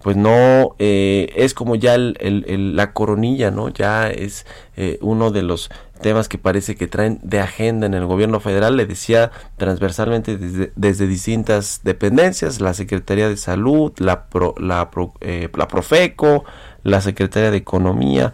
pues 0.03 0.17
no 0.17 0.75
eh, 0.79 1.31
es 1.35 1.53
como 1.53 1.75
ya 1.75 1.95
el, 1.95 2.75
la 2.75 2.91
coronilla, 2.91 3.51
¿no? 3.51 3.69
Ya 3.69 4.09
es 4.09 4.45
eh, 4.75 4.99
uno 5.01 5.31
de 5.31 5.43
los 5.43 5.71
temas 6.01 6.27
que 6.27 6.37
parece 6.37 6.75
que 6.75 6.87
traen 6.87 7.21
de 7.23 7.39
agenda 7.39 7.87
en 7.87 7.93
el 7.93 8.05
gobierno 8.05 8.41
federal, 8.41 8.75
le 8.75 8.85
decía 8.85 9.31
transversalmente 9.55 10.37
desde, 10.75 11.07
distintas 11.07 11.79
dependencias, 11.85 12.59
la 12.59 12.73
Secretaría 12.73 13.29
de 13.29 13.37
Salud, 13.37 13.93
la, 13.99 14.27
la, 14.57 14.89
eh, 15.21 15.49
la 15.55 15.67
Profeco, 15.69 16.43
la 16.83 16.99
Secretaría 16.99 17.49
de 17.49 17.57
Economía, 17.57 18.33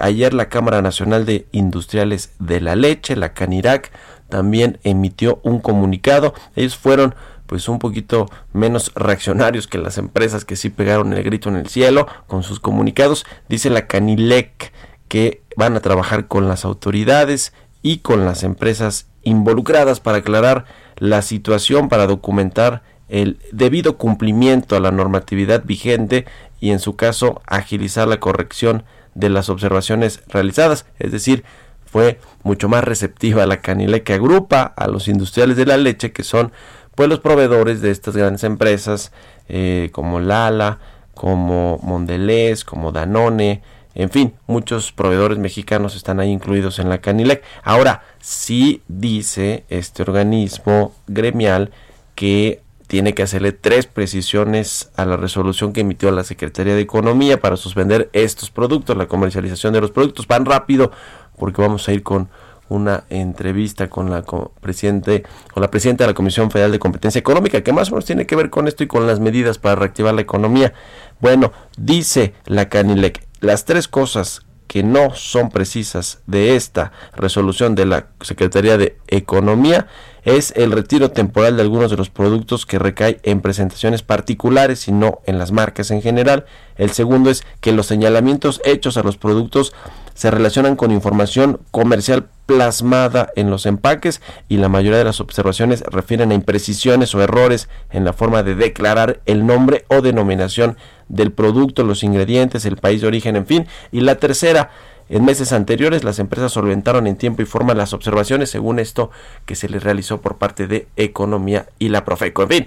ayer 0.00 0.32
la 0.32 0.48
Cámara 0.48 0.80
Nacional 0.80 1.26
de 1.26 1.46
Industriales 1.52 2.32
de 2.38 2.62
la 2.62 2.74
Leche, 2.74 3.16
la 3.16 3.34
CANIRAC, 3.34 3.92
también 4.30 4.78
emitió 4.82 5.40
un 5.42 5.60
comunicado, 5.60 6.32
ellos 6.56 6.74
fueron 6.74 7.14
pues 7.52 7.68
un 7.68 7.78
poquito 7.78 8.30
menos 8.54 8.92
reaccionarios 8.94 9.66
que 9.66 9.76
las 9.76 9.98
empresas 9.98 10.46
que 10.46 10.56
sí 10.56 10.70
pegaron 10.70 11.12
el 11.12 11.22
grito 11.22 11.50
en 11.50 11.56
el 11.56 11.68
cielo 11.68 12.06
con 12.26 12.42
sus 12.42 12.60
comunicados. 12.60 13.26
Dice 13.46 13.68
la 13.68 13.86
Canilec 13.86 14.72
que 15.06 15.42
van 15.54 15.76
a 15.76 15.80
trabajar 15.80 16.28
con 16.28 16.48
las 16.48 16.64
autoridades 16.64 17.52
y 17.82 17.98
con 17.98 18.24
las 18.24 18.42
empresas 18.42 19.06
involucradas 19.22 20.00
para 20.00 20.16
aclarar 20.16 20.64
la 20.96 21.20
situación, 21.20 21.90
para 21.90 22.06
documentar 22.06 22.84
el 23.10 23.38
debido 23.52 23.98
cumplimiento 23.98 24.74
a 24.74 24.80
la 24.80 24.90
normatividad 24.90 25.62
vigente 25.62 26.24
y 26.58 26.70
en 26.70 26.78
su 26.78 26.96
caso 26.96 27.42
agilizar 27.46 28.08
la 28.08 28.18
corrección 28.18 28.84
de 29.14 29.28
las 29.28 29.50
observaciones 29.50 30.22
realizadas, 30.26 30.86
es 30.98 31.12
decir, 31.12 31.44
fue 31.84 32.18
mucho 32.44 32.70
más 32.70 32.82
receptiva 32.82 33.44
la 33.44 33.60
Canilec 33.60 34.04
que 34.04 34.14
agrupa 34.14 34.62
a 34.62 34.88
los 34.88 35.06
industriales 35.08 35.58
de 35.58 35.66
la 35.66 35.76
leche 35.76 36.12
que 36.12 36.22
son 36.22 36.50
pues 36.94 37.08
los 37.08 37.20
proveedores 37.20 37.80
de 37.80 37.90
estas 37.90 38.16
grandes 38.16 38.44
empresas 38.44 39.12
eh, 39.48 39.90
como 39.92 40.20
Lala, 40.20 40.78
como 41.14 41.78
Mondelez, 41.82 42.64
como 42.64 42.92
Danone, 42.92 43.62
en 43.94 44.10
fin, 44.10 44.34
muchos 44.46 44.92
proveedores 44.92 45.38
mexicanos 45.38 45.96
están 45.96 46.18
ahí 46.18 46.30
incluidos 46.30 46.78
en 46.78 46.88
la 46.88 47.00
Canilec. 47.00 47.42
Ahora, 47.62 48.02
sí 48.20 48.82
dice 48.88 49.64
este 49.68 50.02
organismo 50.02 50.94
gremial 51.06 51.70
que 52.14 52.62
tiene 52.86 53.14
que 53.14 53.22
hacerle 53.22 53.52
tres 53.52 53.86
precisiones 53.86 54.90
a 54.96 55.04
la 55.04 55.16
resolución 55.16 55.72
que 55.72 55.80
emitió 55.80 56.10
la 56.10 56.24
Secretaría 56.24 56.74
de 56.74 56.80
Economía 56.80 57.40
para 57.40 57.56
suspender 57.56 58.10
estos 58.12 58.50
productos, 58.50 58.96
la 58.96 59.08
comercialización 59.08 59.72
de 59.72 59.80
los 59.80 59.90
productos. 59.90 60.26
Van 60.26 60.44
rápido 60.44 60.90
porque 61.38 61.62
vamos 61.62 61.88
a 61.88 61.92
ir 61.92 62.02
con 62.02 62.28
una 62.72 63.04
entrevista 63.10 63.88
con 63.88 64.10
la 64.10 64.24
presidente 64.60 65.24
o 65.54 65.60
la 65.60 65.70
presidenta 65.70 66.04
de 66.04 66.10
la 66.10 66.14
Comisión 66.14 66.50
Federal 66.50 66.72
de 66.72 66.78
Competencia 66.78 67.18
Económica, 67.18 67.62
que 67.62 67.72
más 67.72 67.88
o 67.88 67.92
menos 67.92 68.06
tiene 68.06 68.26
que 68.26 68.36
ver 68.36 68.50
con 68.50 68.66
esto 68.66 68.82
y 68.82 68.86
con 68.86 69.06
las 69.06 69.20
medidas 69.20 69.58
para 69.58 69.76
reactivar 69.76 70.14
la 70.14 70.22
economía. 70.22 70.72
Bueno, 71.20 71.52
dice 71.76 72.34
la 72.46 72.68
Canilec, 72.68 73.26
las 73.40 73.64
tres 73.64 73.88
cosas 73.88 74.42
que 74.66 74.82
no 74.82 75.14
son 75.14 75.50
precisas 75.50 76.22
de 76.26 76.56
esta 76.56 76.92
resolución 77.14 77.74
de 77.74 77.84
la 77.84 78.06
Secretaría 78.22 78.78
de 78.78 78.96
Economía 79.06 79.86
es 80.24 80.54
el 80.56 80.72
retiro 80.72 81.10
temporal 81.10 81.56
de 81.56 81.62
algunos 81.62 81.90
de 81.90 81.98
los 81.98 82.08
productos 82.08 82.64
que 82.64 82.78
recae 82.78 83.20
en 83.22 83.42
presentaciones 83.42 84.02
particulares 84.02 84.88
y 84.88 84.92
no 84.92 85.20
en 85.26 85.38
las 85.38 85.52
marcas 85.52 85.90
en 85.90 86.00
general. 86.00 86.46
El 86.76 86.90
segundo 86.92 87.28
es 87.28 87.44
que 87.60 87.72
los 87.72 87.86
señalamientos 87.86 88.62
hechos 88.64 88.96
a 88.96 89.02
los 89.02 89.18
productos 89.18 89.74
se 90.14 90.30
relacionan 90.30 90.76
con 90.76 90.90
información 90.90 91.60
comercial 91.70 92.28
plasmada 92.46 93.30
en 93.36 93.50
los 93.50 93.66
empaques 93.66 94.20
y 94.48 94.56
la 94.56 94.68
mayoría 94.68 94.98
de 94.98 95.04
las 95.04 95.20
observaciones 95.20 95.82
refieren 95.82 96.30
a 96.30 96.34
imprecisiones 96.34 97.14
o 97.14 97.22
errores 97.22 97.68
en 97.90 98.04
la 98.04 98.12
forma 98.12 98.42
de 98.42 98.54
declarar 98.54 99.20
el 99.26 99.46
nombre 99.46 99.84
o 99.88 100.00
denominación 100.00 100.76
del 101.08 101.32
producto, 101.32 101.84
los 101.84 102.02
ingredientes, 102.02 102.64
el 102.64 102.76
país 102.76 103.00
de 103.00 103.06
origen, 103.06 103.36
en 103.36 103.46
fin. 103.46 103.66
Y 103.90 104.00
la 104.00 104.16
tercera, 104.16 104.70
en 105.08 105.24
meses 105.24 105.52
anteriores 105.52 106.04
las 106.04 106.18
empresas 106.18 106.52
solventaron 106.52 107.06
en 107.06 107.16
tiempo 107.16 107.42
y 107.42 107.46
forma 107.46 107.74
las 107.74 107.92
observaciones 107.92 108.50
según 108.50 108.78
esto 108.78 109.10
que 109.44 109.54
se 109.54 109.68
les 109.68 109.82
realizó 109.82 110.20
por 110.20 110.38
parte 110.38 110.66
de 110.66 110.88
Economía 110.96 111.66
y 111.78 111.88
la 111.88 112.04
Profeco. 112.04 112.42
En 112.42 112.48
fin, 112.48 112.66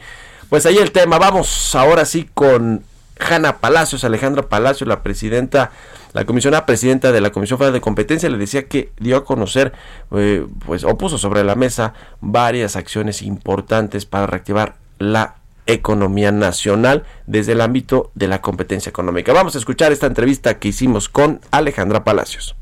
pues 0.50 0.66
ahí 0.66 0.78
el 0.78 0.92
tema. 0.92 1.18
Vamos 1.18 1.76
ahora 1.76 2.06
sí 2.06 2.30
con 2.34 2.84
Hanna 3.19 3.58
Palacios, 3.58 4.04
Alejandra 4.04 4.43
Palacios, 4.49 4.88
la 4.88 5.01
presidenta, 5.01 5.71
la 6.13 6.25
comisionada 6.25 6.65
presidenta 6.65 7.12
de 7.12 7.21
la 7.21 7.32
Comisión 7.32 7.58
Federal 7.58 7.73
de 7.73 7.82
Competencia, 7.82 8.30
le 8.30 8.38
decía 8.38 8.67
que 8.67 8.91
dio 8.99 9.17
a 9.17 9.25
conocer, 9.25 9.73
eh, 10.12 10.45
pues, 10.65 10.84
o 10.84 10.97
puso 10.97 11.17
sobre 11.17 11.43
la 11.43 11.56
mesa 11.56 11.93
varias 12.21 12.75
acciones 12.75 13.21
importantes 13.21 14.06
para 14.06 14.28
reactivar 14.28 14.75
la 14.99 15.36
economía 15.67 16.32
nacional 16.32 17.06
desde 17.25 17.54
el 17.54 17.62
ámbito 17.62 18.12
de 18.15 18.28
la 18.28 18.41
competencia 18.41 18.89
económica. 18.89 19.34
Vamos 19.34 19.56
a 19.56 19.58
escuchar 19.58 19.91
esta 19.91 20.08
entrevista 20.08 20.60
que 20.60 20.67
hicimos 20.67 21.10
con 21.10 21.41
Alejandra 21.51 22.04
Palacios. 22.04 22.56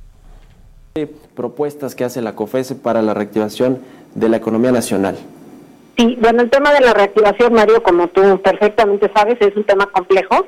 Propuestas 1.36 1.96
que 1.96 2.04
hace 2.04 2.22
la 2.22 2.36
COFESE 2.36 2.76
para 2.76 3.02
la 3.02 3.14
reactivación 3.14 3.80
de 4.16 4.30
la 4.30 4.38
economía 4.38 4.72
nacional. 4.72 5.18
Sí, 5.98 6.18
bueno, 6.20 6.42
el 6.42 6.50
tema 6.50 6.74
de 6.74 6.82
la 6.82 6.94
reactivación, 6.94 7.54
Mario, 7.54 7.84
como 7.84 8.08
tú 8.08 8.42
perfectamente 8.42 9.12
sabes, 9.16 9.38
es 9.40 9.56
un 9.56 9.64
tema 9.64 9.86
complejo 9.88 10.48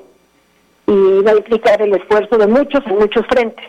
y 0.88 1.22
va 1.22 1.32
a 1.32 1.38
implicar 1.38 1.82
el 1.82 1.94
esfuerzo 1.94 2.38
de 2.38 2.48
muchos 2.48 2.86
en 2.88 2.98
muchos 2.98 3.26
frentes. 3.28 3.66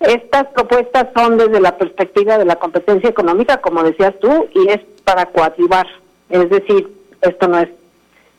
Estas 0.00 0.46
propuestas 0.48 1.06
son 1.16 1.38
desde 1.38 1.60
la 1.60 1.78
perspectiva 1.78 2.36
de 2.36 2.44
la 2.44 2.56
competencia 2.56 3.08
económica, 3.08 3.58
como 3.58 3.82
decías 3.82 4.14
tú, 4.20 4.48
y 4.54 4.68
es 4.68 4.80
para 5.04 5.26
coactivar. 5.26 5.86
Es 6.28 6.50
decir, 6.50 6.88
esto 7.22 7.48
no 7.48 7.58
es 7.58 7.68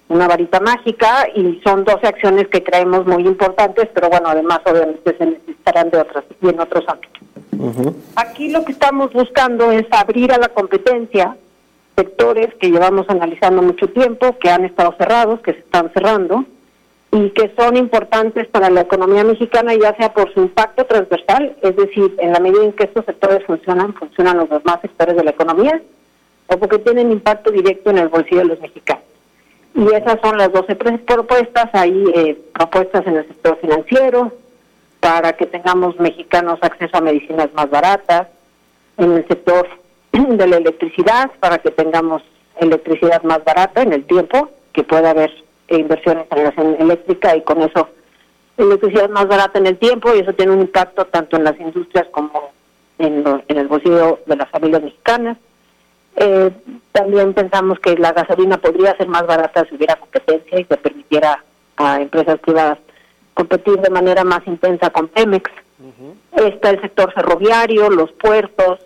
una 0.09 0.27
varita 0.27 0.59
mágica 0.59 1.27
y 1.35 1.59
son 1.63 1.83
12 1.83 2.07
acciones 2.07 2.47
que 2.47 2.63
creemos 2.63 3.05
muy 3.07 3.25
importantes, 3.25 3.89
pero 3.93 4.09
bueno, 4.09 4.29
además 4.29 4.59
obviamente 4.65 5.17
se 5.17 5.25
necesitarán 5.25 5.89
de 5.89 5.99
otras 5.99 6.23
y 6.41 6.49
en 6.49 6.59
otros 6.59 6.85
ámbitos. 6.87 7.17
Aquí 8.15 8.49
lo 8.49 8.63
que 8.63 8.71
estamos 8.71 9.11
buscando 9.11 9.71
es 9.71 9.85
abrir 9.91 10.31
a 10.31 10.37
la 10.37 10.49
competencia 10.49 11.35
sectores 11.97 12.53
que 12.59 12.69
llevamos 12.69 13.09
analizando 13.09 13.61
mucho 13.63 13.87
tiempo, 13.87 14.37
que 14.39 14.49
han 14.49 14.65
estado 14.65 14.93
cerrados, 14.97 15.39
que 15.41 15.53
se 15.53 15.59
están 15.59 15.91
cerrando 15.93 16.45
y 17.11 17.29
que 17.31 17.51
son 17.57 17.75
importantes 17.75 18.47
para 18.47 18.69
la 18.69 18.81
economía 18.81 19.23
mexicana, 19.23 19.73
ya 19.73 19.95
sea 19.95 20.13
por 20.13 20.31
su 20.33 20.41
impacto 20.41 20.85
transversal, 20.85 21.55
es 21.61 21.75
decir, 21.75 22.15
en 22.19 22.33
la 22.33 22.39
medida 22.39 22.63
en 22.63 22.73
que 22.73 22.83
estos 22.83 23.05
sectores 23.05 23.43
funcionan, 23.45 23.93
funcionan 23.95 24.37
los 24.37 24.49
demás 24.49 24.79
sectores 24.81 25.15
de 25.15 25.23
la 25.23 25.31
economía, 25.31 25.81
o 26.47 26.57
porque 26.57 26.79
tienen 26.79 27.11
impacto 27.11 27.49
directo 27.49 27.89
en 27.89 27.97
el 27.97 28.09
bolsillo 28.09 28.41
de 28.41 28.45
los 28.45 28.59
mexicanos. 28.59 29.03
Y 29.73 29.85
esas 29.93 30.19
son 30.21 30.37
las 30.37 30.51
12 30.51 30.75
propuestas, 30.75 31.69
hay 31.73 32.03
eh, 32.13 32.37
propuestas 32.53 33.07
en 33.07 33.17
el 33.17 33.27
sector 33.27 33.57
financiero, 33.59 34.33
para 34.99 35.33
que 35.33 35.45
tengamos 35.45 35.99
mexicanos 35.99 36.59
acceso 36.61 36.97
a 36.97 37.01
medicinas 37.01 37.49
más 37.53 37.69
baratas, 37.69 38.27
en 38.97 39.13
el 39.13 39.27
sector 39.27 39.67
de 40.25 40.47
la 40.47 40.57
electricidad 40.57 41.31
para 41.39 41.59
que 41.59 41.71
tengamos 41.71 42.23
electricidad 42.59 43.21
más 43.23 43.43
barata 43.43 43.81
en 43.81 43.93
el 43.93 44.05
tiempo, 44.05 44.49
que 44.73 44.83
pueda 44.83 45.11
haber 45.11 45.31
inversión 45.69 46.19
en 46.19 46.27
generación 46.27 46.75
eléctrica 46.79 47.35
y 47.35 47.41
con 47.41 47.61
eso 47.61 47.89
electricidad 48.57 49.09
más 49.09 49.27
barata 49.27 49.59
en 49.59 49.67
el 49.67 49.77
tiempo 49.77 50.13
y 50.15 50.19
eso 50.19 50.33
tiene 50.33 50.53
un 50.53 50.61
impacto 50.61 51.05
tanto 51.05 51.37
en 51.37 51.43
las 51.43 51.59
industrias 51.59 52.07
como 52.11 52.51
en, 52.97 53.23
el 53.47 53.67
bolsillo 53.67 54.19
de 54.25 54.35
las 54.35 54.49
familias 54.49 54.81
mexicanas. 54.81 55.37
Eh, 56.15 56.49
también 56.91 57.33
pensamos 57.33 57.79
que 57.79 57.95
la 57.95 58.11
gasolina 58.13 58.57
podría 58.57 58.97
ser 58.97 59.07
más 59.07 59.27
barata 59.27 59.65
si 59.69 59.75
hubiera 59.75 59.97
competencia 59.97 60.59
y 60.59 60.63
se 60.63 60.77
permitiera 60.77 61.43
a 61.75 62.01
empresas 62.01 62.39
privadas 62.39 62.79
competir 63.35 63.79
de 63.79 63.91
manera 63.91 64.23
más 64.23 64.41
intensa 64.47 64.89
con 64.89 65.09
Pemex. 65.09 65.51
Está 66.35 66.71
el 66.71 66.81
sector 66.81 67.13
ferroviario, 67.13 67.89
los 67.91 68.11
puertos, 68.13 68.79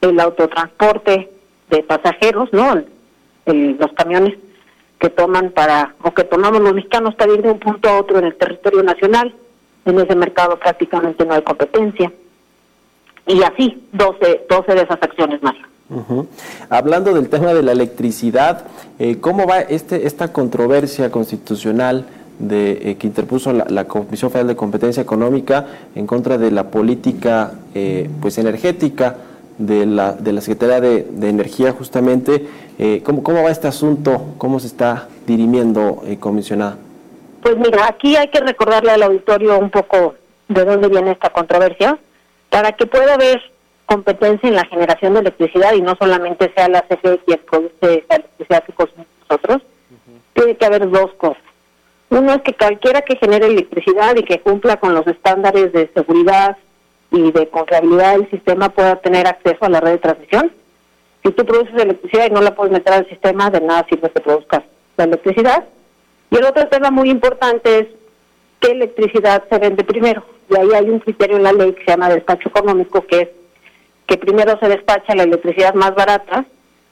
el 0.00 0.20
autotransporte 0.20 1.30
de 1.70 1.82
pasajeros, 1.82 2.52
¿no? 2.52 2.82
Los 3.46 3.92
camiones 3.92 4.38
que 4.98 5.10
toman 5.10 5.50
para, 5.50 5.94
o 6.02 6.12
que 6.12 6.24
tomamos 6.24 6.60
los 6.60 6.74
mexicanos 6.74 7.14
para 7.14 7.32
ir 7.32 7.42
de 7.42 7.50
un 7.50 7.58
punto 7.58 7.88
a 7.88 7.98
otro 8.00 8.18
en 8.18 8.24
el 8.24 8.36
territorio 8.36 8.82
nacional. 8.82 9.34
En 9.84 9.98
ese 9.98 10.14
mercado 10.14 10.58
prácticamente 10.58 11.24
no 11.24 11.34
hay 11.34 11.42
competencia. 11.42 12.12
Y 13.26 13.42
así, 13.42 13.86
12, 13.92 14.46
12 14.48 14.74
de 14.74 14.82
esas 14.82 15.02
acciones 15.02 15.42
más. 15.42 15.54
Ujú. 15.90 16.26
Hablando 16.68 17.14
del 17.14 17.28
tema 17.28 17.54
de 17.54 17.62
la 17.62 17.72
electricidad, 17.72 18.66
eh, 18.98 19.18
¿cómo 19.20 19.46
va 19.46 19.60
este, 19.60 20.06
esta 20.06 20.32
controversia 20.32 21.10
constitucional 21.10 22.06
de, 22.38 22.90
eh, 22.90 22.96
que 22.96 23.06
interpuso 23.06 23.52
la, 23.52 23.64
la 23.68 23.86
Comisión 23.86 24.30
Federal 24.30 24.48
de 24.48 24.56
Competencia 24.56 25.02
Económica 25.02 25.66
en 25.94 26.06
contra 26.06 26.38
de 26.38 26.50
la 26.50 26.70
política 26.70 27.52
eh, 27.74 28.10
pues 28.20 28.38
energética 28.38 29.16
de 29.58 29.86
la, 29.86 30.12
de 30.12 30.32
la 30.32 30.40
Secretaría 30.40 30.80
de, 30.80 31.02
de 31.02 31.28
Energía 31.28 31.72
justamente? 31.72 32.46
Eh, 32.78 33.02
¿cómo, 33.04 33.22
¿Cómo 33.22 33.42
va 33.42 33.50
este 33.50 33.66
asunto? 33.68 34.34
¿Cómo 34.38 34.60
se 34.60 34.68
está 34.68 35.08
dirimiendo, 35.26 36.02
eh, 36.06 36.18
comisionada? 36.18 36.78
Pues 37.42 37.56
mira, 37.56 37.86
aquí 37.86 38.16
hay 38.16 38.28
que 38.28 38.40
recordarle 38.40 38.92
al 38.92 39.02
auditorio 39.02 39.58
un 39.58 39.70
poco 39.70 40.14
de 40.48 40.64
dónde 40.64 40.88
viene 40.88 41.12
esta 41.12 41.30
controversia, 41.30 41.98
para 42.50 42.72
que 42.72 42.86
pueda 42.86 43.14
haber 43.14 43.40
competencia 43.86 44.48
en 44.48 44.54
la 44.54 44.64
generación 44.66 45.14
de 45.14 45.20
electricidad 45.20 45.72
y 45.74 45.82
no 45.82 45.94
solamente 45.98 46.52
sea 46.54 46.68
la 46.68 46.82
CFE 46.82 47.20
quien 47.26 47.40
produce 47.50 48.04
la 48.08 48.16
electricidad 48.16 48.64
que 48.64 48.72
consumimos 48.72 49.08
nosotros, 49.28 49.62
tiene 50.34 50.56
que 50.56 50.66
haber 50.66 50.90
dos 50.90 51.12
cosas. 51.14 51.42
Uno 52.10 52.32
es 52.32 52.42
que 52.42 52.54
cualquiera 52.54 53.02
que 53.02 53.16
genere 53.16 53.46
electricidad 53.46 54.16
y 54.16 54.22
que 54.22 54.40
cumpla 54.40 54.78
con 54.78 54.94
los 54.94 55.06
estándares 55.06 55.72
de 55.72 55.90
seguridad 55.94 56.56
y 57.10 57.32
de 57.32 57.48
confiabilidad 57.48 58.16
del 58.16 58.30
sistema 58.30 58.68
pueda 58.68 58.96
tener 58.96 59.26
acceso 59.26 59.64
a 59.64 59.68
la 59.68 59.80
red 59.80 59.92
de 59.92 59.98
transmisión. 59.98 60.52
Si 61.24 61.32
tú 61.32 61.44
produces 61.44 61.74
electricidad 61.74 62.26
y 62.26 62.34
no 62.34 62.42
la 62.42 62.54
puedes 62.54 62.72
meter 62.72 62.92
al 62.92 63.08
sistema, 63.08 63.50
de 63.50 63.60
nada 63.60 63.86
sirve 63.88 64.10
que 64.10 64.20
produzcas 64.20 64.62
la 64.96 65.04
electricidad. 65.04 65.64
Y 66.30 66.36
el 66.36 66.44
otro 66.44 66.68
tema 66.68 66.90
muy 66.90 67.10
importante 67.10 67.78
es 67.78 67.86
qué 68.60 68.72
electricidad 68.72 69.44
se 69.50 69.58
vende 69.58 69.84
primero. 69.84 70.24
Y 70.50 70.56
ahí 70.56 70.68
hay 70.74 70.90
un 70.90 71.00
criterio 71.00 71.36
en 71.36 71.42
la 71.42 71.52
ley 71.52 71.72
que 71.72 71.84
se 71.84 71.90
llama 71.90 72.08
despacho 72.08 72.48
económico, 72.48 73.06
que 73.06 73.20
es 73.20 73.28
que 74.06 74.16
primero 74.16 74.58
se 74.58 74.68
despacha 74.68 75.14
la 75.14 75.24
electricidad 75.24 75.74
más 75.74 75.94
barata, 75.94 76.46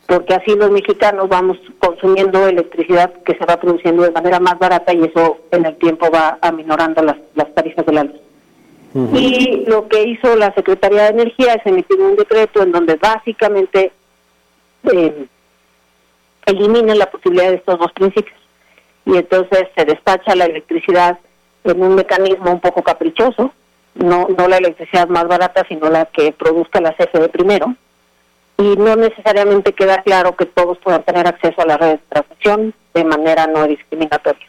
porque 0.06 0.34
así 0.34 0.54
los 0.54 0.70
mexicanos 0.70 1.28
vamos 1.28 1.58
consumiendo 1.78 2.46
electricidad 2.46 3.12
que 3.24 3.34
se 3.36 3.44
va 3.44 3.58
produciendo 3.58 4.02
de 4.02 4.10
manera 4.10 4.38
más 4.38 4.58
barata 4.58 4.92
y 4.92 5.02
eso 5.02 5.38
en 5.50 5.66
el 5.66 5.76
tiempo 5.76 6.10
va 6.10 6.38
aminorando 6.42 7.02
las, 7.02 7.16
las 7.34 7.52
tarifas 7.54 7.86
de 7.86 7.92
la 7.92 8.04
luz. 8.04 8.20
Y 9.14 9.64
lo 9.66 9.88
que 9.88 10.02
hizo 10.04 10.34
la 10.36 10.54
Secretaría 10.54 11.02
de 11.02 11.22
Energía 11.22 11.54
es 11.54 11.66
emitir 11.66 12.00
un 12.00 12.16
decreto 12.16 12.62
en 12.62 12.72
donde 12.72 12.94
básicamente 12.94 13.92
eh, 14.90 15.26
elimina 16.46 16.94
la 16.94 17.10
posibilidad 17.10 17.50
de 17.50 17.56
estos 17.56 17.78
dos 17.78 17.92
principios. 17.92 18.38
Y 19.04 19.16
entonces 19.16 19.68
se 19.76 19.84
despacha 19.84 20.34
la 20.34 20.46
electricidad 20.46 21.18
en 21.64 21.82
un 21.82 21.94
mecanismo 21.94 22.50
un 22.50 22.60
poco 22.60 22.82
caprichoso, 22.82 23.52
no, 23.94 24.28
no 24.28 24.48
la 24.48 24.56
electricidad 24.56 25.08
más 25.08 25.28
barata, 25.28 25.64
sino 25.68 25.90
la 25.90 26.06
que 26.06 26.32
produzca 26.32 26.80
la 26.80 26.94
CFE 26.94 27.28
primero. 27.28 27.74
Y 28.58 28.76
no 28.76 28.96
necesariamente 28.96 29.74
queda 29.74 30.02
claro 30.02 30.34
que 30.36 30.46
todos 30.46 30.78
puedan 30.78 31.02
tener 31.02 31.26
acceso 31.26 31.60
a 31.60 31.66
la 31.66 31.76
red 31.76 31.90
de 31.90 32.00
transmisión 32.08 32.74
de 32.94 33.04
manera 33.04 33.46
no 33.46 33.66
discriminatoria. 33.66 34.46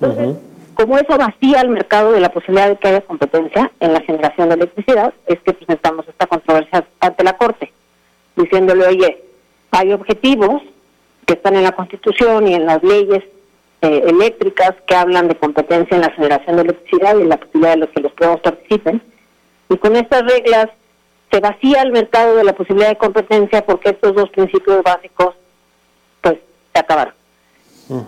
Entonces, 0.00 0.36
como 0.82 0.98
eso 0.98 1.16
vacía 1.16 1.60
el 1.60 1.68
mercado 1.68 2.10
de 2.10 2.18
la 2.18 2.30
posibilidad 2.30 2.68
de 2.68 2.76
que 2.76 2.88
haya 2.88 3.00
competencia 3.02 3.70
en 3.78 3.92
la 3.92 4.00
generación 4.00 4.48
de 4.48 4.56
electricidad, 4.56 5.14
es 5.26 5.38
que 5.40 5.52
presentamos 5.52 6.08
esta 6.08 6.26
controversia 6.26 6.84
ante 6.98 7.22
la 7.22 7.36
Corte, 7.36 7.72
diciéndole, 8.34 8.86
oye, 8.86 9.22
hay 9.70 9.92
objetivos 9.92 10.60
que 11.24 11.34
están 11.34 11.54
en 11.54 11.62
la 11.62 11.70
Constitución 11.70 12.48
y 12.48 12.54
en 12.54 12.66
las 12.66 12.82
leyes 12.82 13.22
eh, 13.80 14.02
eléctricas 14.06 14.72
que 14.84 14.96
hablan 14.96 15.28
de 15.28 15.36
competencia 15.36 15.94
en 15.94 16.00
la 16.00 16.10
generación 16.10 16.56
de 16.56 16.62
electricidad 16.62 17.16
y 17.16 17.22
en 17.22 17.28
la 17.28 17.36
posibilidad 17.36 17.74
de 17.74 17.78
los 17.78 17.90
que 17.90 18.00
los 18.00 18.12
privados 18.12 18.40
participen. 18.40 19.02
Y 19.68 19.76
con 19.76 19.94
estas 19.94 20.22
reglas 20.22 20.66
se 21.30 21.38
vacía 21.38 21.82
el 21.82 21.92
mercado 21.92 22.34
de 22.34 22.44
la 22.44 22.54
posibilidad 22.54 22.88
de 22.88 22.98
competencia 22.98 23.64
porque 23.64 23.90
estos 23.90 24.16
dos 24.16 24.28
principios 24.30 24.82
básicos 24.82 25.36
pues 26.20 26.38
se 26.74 26.80
acabaron. 26.80 27.14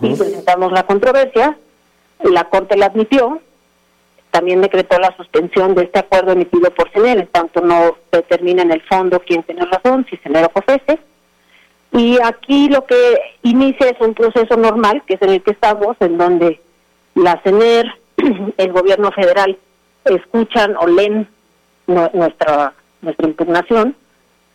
Y 0.01 0.15
presentamos 0.15 0.73
la 0.73 0.83
controversia, 0.83 1.57
la 2.23 2.45
Corte 2.45 2.77
la 2.77 2.87
admitió, 2.87 3.39
también 4.31 4.61
decretó 4.61 4.99
la 4.99 5.15
suspensión 5.15 5.75
de 5.75 5.83
este 5.83 5.99
acuerdo 5.99 6.31
emitido 6.33 6.69
por 6.71 6.89
CENER, 6.91 7.19
en 7.19 7.27
tanto 7.27 7.61
no 7.61 7.95
determina 8.11 8.63
en 8.63 8.71
el 8.71 8.81
fondo 8.81 9.21
quién 9.25 9.43
tiene 9.43 9.65
razón, 9.65 10.05
si 10.09 10.17
CENER 10.17 10.45
o 10.45 10.49
COFESE. 10.49 10.99
Y 11.93 12.17
aquí 12.21 12.67
lo 12.67 12.85
que 12.85 13.19
inicia 13.43 13.87
es 13.89 14.01
un 14.01 14.13
proceso 14.13 14.57
normal, 14.57 15.03
que 15.07 15.13
es 15.13 15.21
en 15.21 15.29
el 15.29 15.41
que 15.43 15.51
estamos, 15.51 15.95
en 16.01 16.17
donde 16.17 16.59
la 17.13 17.39
CENER, 17.43 17.85
el 18.57 18.71
gobierno 18.73 19.11
federal, 19.11 19.57
escuchan 20.03 20.75
o 20.77 20.87
leen 20.87 21.27
nu- 21.87 22.09
nuestra, 22.13 22.73
nuestra 23.01 23.27
impugnación 23.27 23.95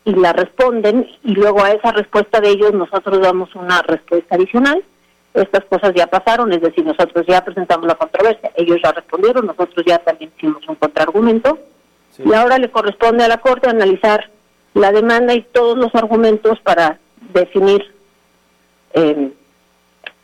y 0.04 0.14
la 0.14 0.32
responden, 0.34 1.08
y 1.24 1.32
luego 1.34 1.62
a 1.64 1.72
esa 1.72 1.92
respuesta 1.92 2.40
de 2.40 2.50
ellos 2.50 2.72
nosotros 2.74 3.20
damos 3.20 3.54
una 3.54 3.80
respuesta 3.82 4.34
adicional. 4.34 4.84
Estas 5.32 5.64
cosas 5.66 5.92
ya 5.94 6.06
pasaron, 6.08 6.52
es 6.52 6.60
decir, 6.60 6.84
nosotros 6.84 7.24
ya 7.28 7.44
presentamos 7.44 7.86
la 7.86 7.94
controversia, 7.94 8.50
ellos 8.56 8.78
ya 8.82 8.90
respondieron, 8.90 9.46
nosotros 9.46 9.84
ya 9.86 9.98
también 9.98 10.32
hicimos 10.36 10.68
un 10.68 10.74
contraargumento, 10.74 11.58
y 12.18 12.32
ahora 12.34 12.58
le 12.58 12.70
corresponde 12.70 13.24
a 13.24 13.28
la 13.28 13.38
Corte 13.38 13.68
analizar 13.68 14.28
la 14.74 14.90
demanda 14.92 15.32
y 15.34 15.42
todos 15.42 15.78
los 15.78 15.94
argumentos 15.94 16.58
para 16.60 16.98
definir 17.32 17.84
eh, 18.94 19.30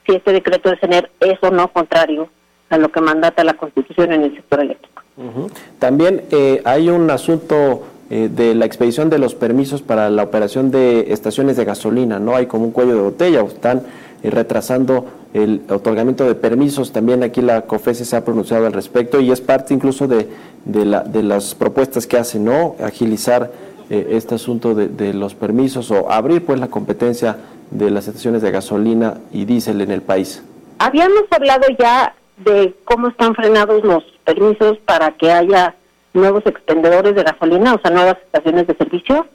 si 0.05 0.15
este 0.15 0.33
decreto 0.33 0.71
de 0.71 0.77
CENER 0.79 1.11
es 1.21 1.39
o 1.43 1.51
no 1.51 1.69
contrario 1.69 2.29
a 2.71 2.79
lo 2.79 2.91
que 2.91 3.01
mandata 3.01 3.45
la 3.45 3.55
Constitución 3.55 4.13
en 4.13 4.25
el 4.25 4.35
sector 4.35 4.61
eléctrico. 4.61 5.03
Ujú. 5.17 5.51
También 5.79 6.25
eh, 6.31 6.61
hay 6.65 6.91
un 6.91 7.11
asunto 7.11 7.87
eh, 8.11 8.29
de 8.31 8.55
la 8.55 8.67
expedición 8.67 9.09
de 9.09 9.19
los 9.19 9.35
permisos 9.35 9.83
para 9.83 10.11
la 10.11 10.25
operación 10.25 10.71
de 10.71 11.13
estaciones 11.13 11.57
de 11.57 11.65
gasolina, 11.65 12.19
¿no? 12.19 12.37
Hay 12.37 12.47
como 12.47 12.65
un 12.65 12.73
cuello 12.73 12.95
de 12.95 13.01
botella, 13.01 13.43
o 13.43 13.49
están 13.49 13.85
retrasando 14.23 15.07
el 15.35 15.63
otorgamiento 15.69 16.25
de 16.27 16.35
permisos. 16.35 16.93
También 16.93 17.23
aquí 17.23 17.41
la 17.43 17.63
COFESE 17.63 18.05
se 18.05 18.17
ha 18.17 18.25
pronunciado 18.25 18.67
al 18.67 18.73
respecto 18.73 19.21
y 19.21 19.31
es 19.31 19.41
parte 19.41 19.75
incluso 19.75 20.07
de, 20.09 20.29
de, 20.65 20.85
la- 20.85 21.01
de 21.03 21.23
las 21.23 21.55
propuestas 21.55 22.07
que 22.07 22.17
hace, 22.17 22.39
¿no? 22.39 22.77
Agilizar 22.83 23.51
eh, 23.91 24.09
este 24.13 24.35
asunto 24.35 24.75
de 24.75 25.13
los 25.15 25.35
permisos 25.35 25.91
o 25.91 26.11
abrir 26.11 26.45
pues 26.45 26.59
la 26.59 26.69
competencia 26.69 27.37
de 27.71 27.91
las 27.91 28.09
estaciones 28.09 28.43
de 28.43 28.51
gasolina 28.51 29.19
y 29.33 29.45
diésel 29.45 29.81
en 29.81 29.91
el 29.91 30.03
país. 30.03 30.43
Habíamos 30.79 31.23
hablado 31.31 31.65
ya 31.79 32.15
de 32.45 32.75
cómo 32.85 33.09
están 33.09 33.35
frenados 33.35 33.83
los 33.85 34.03
permisos 34.25 34.79
para 34.87 35.13
que 35.17 35.33
haya 35.33 35.75
nuevos 36.17 36.45
expendedores 36.47 37.15
de 37.15 37.23
gasolina, 37.23 37.75
o 37.75 37.81
sea, 37.81 37.91
nuevas 37.91 38.17
estaciones 38.25 38.67
de 38.67 38.75
servicio, 38.75 39.27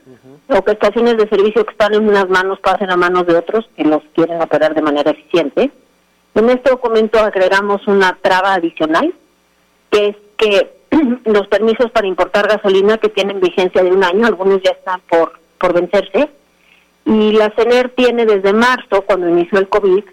o 0.48 0.62
que 0.64 0.72
estaciones 0.72 1.18
de 1.18 1.30
servicio 1.30 1.66
que 1.66 1.72
están 1.72 1.94
en 1.94 2.08
unas 2.08 2.28
manos 2.28 2.60
pasen 2.60 2.92
a 2.92 2.98
manos 2.98 3.26
de 3.26 3.38
otros 3.38 3.70
que 3.78 3.86
los 3.86 4.02
quieren 4.14 4.42
operar 4.42 4.74
de 4.74 4.82
manera 4.82 5.12
eficiente. 5.12 5.72
En 6.36 6.50
este 6.50 6.72
documento 6.72 7.20
agregamos 7.20 7.88
una 7.88 8.18
traba 8.22 8.54
adicional, 8.56 9.14
que 9.90 10.08
es 10.10 10.16
que 10.38 10.74
los 11.26 11.48
permisos 11.48 11.90
para 11.92 12.08
importar 12.08 12.48
gasolina 12.48 12.98
que 12.98 13.10
tienen 13.10 13.40
vigencia 13.40 13.84
de 13.84 13.92
un 13.92 14.04
año, 14.04 14.26
algunos 14.26 14.62
ya 14.62 14.72
están 14.72 15.02
por, 15.10 15.40
por 15.58 15.74
vencerse, 15.74 16.30
y 17.06 17.32
la 17.32 17.52
CENER 17.56 17.90
tiene 17.90 18.26
desde 18.26 18.54
marzo, 18.54 19.04
cuando 19.04 19.30
inició 19.30 19.60
el 19.60 19.70
COVID, 19.70 20.04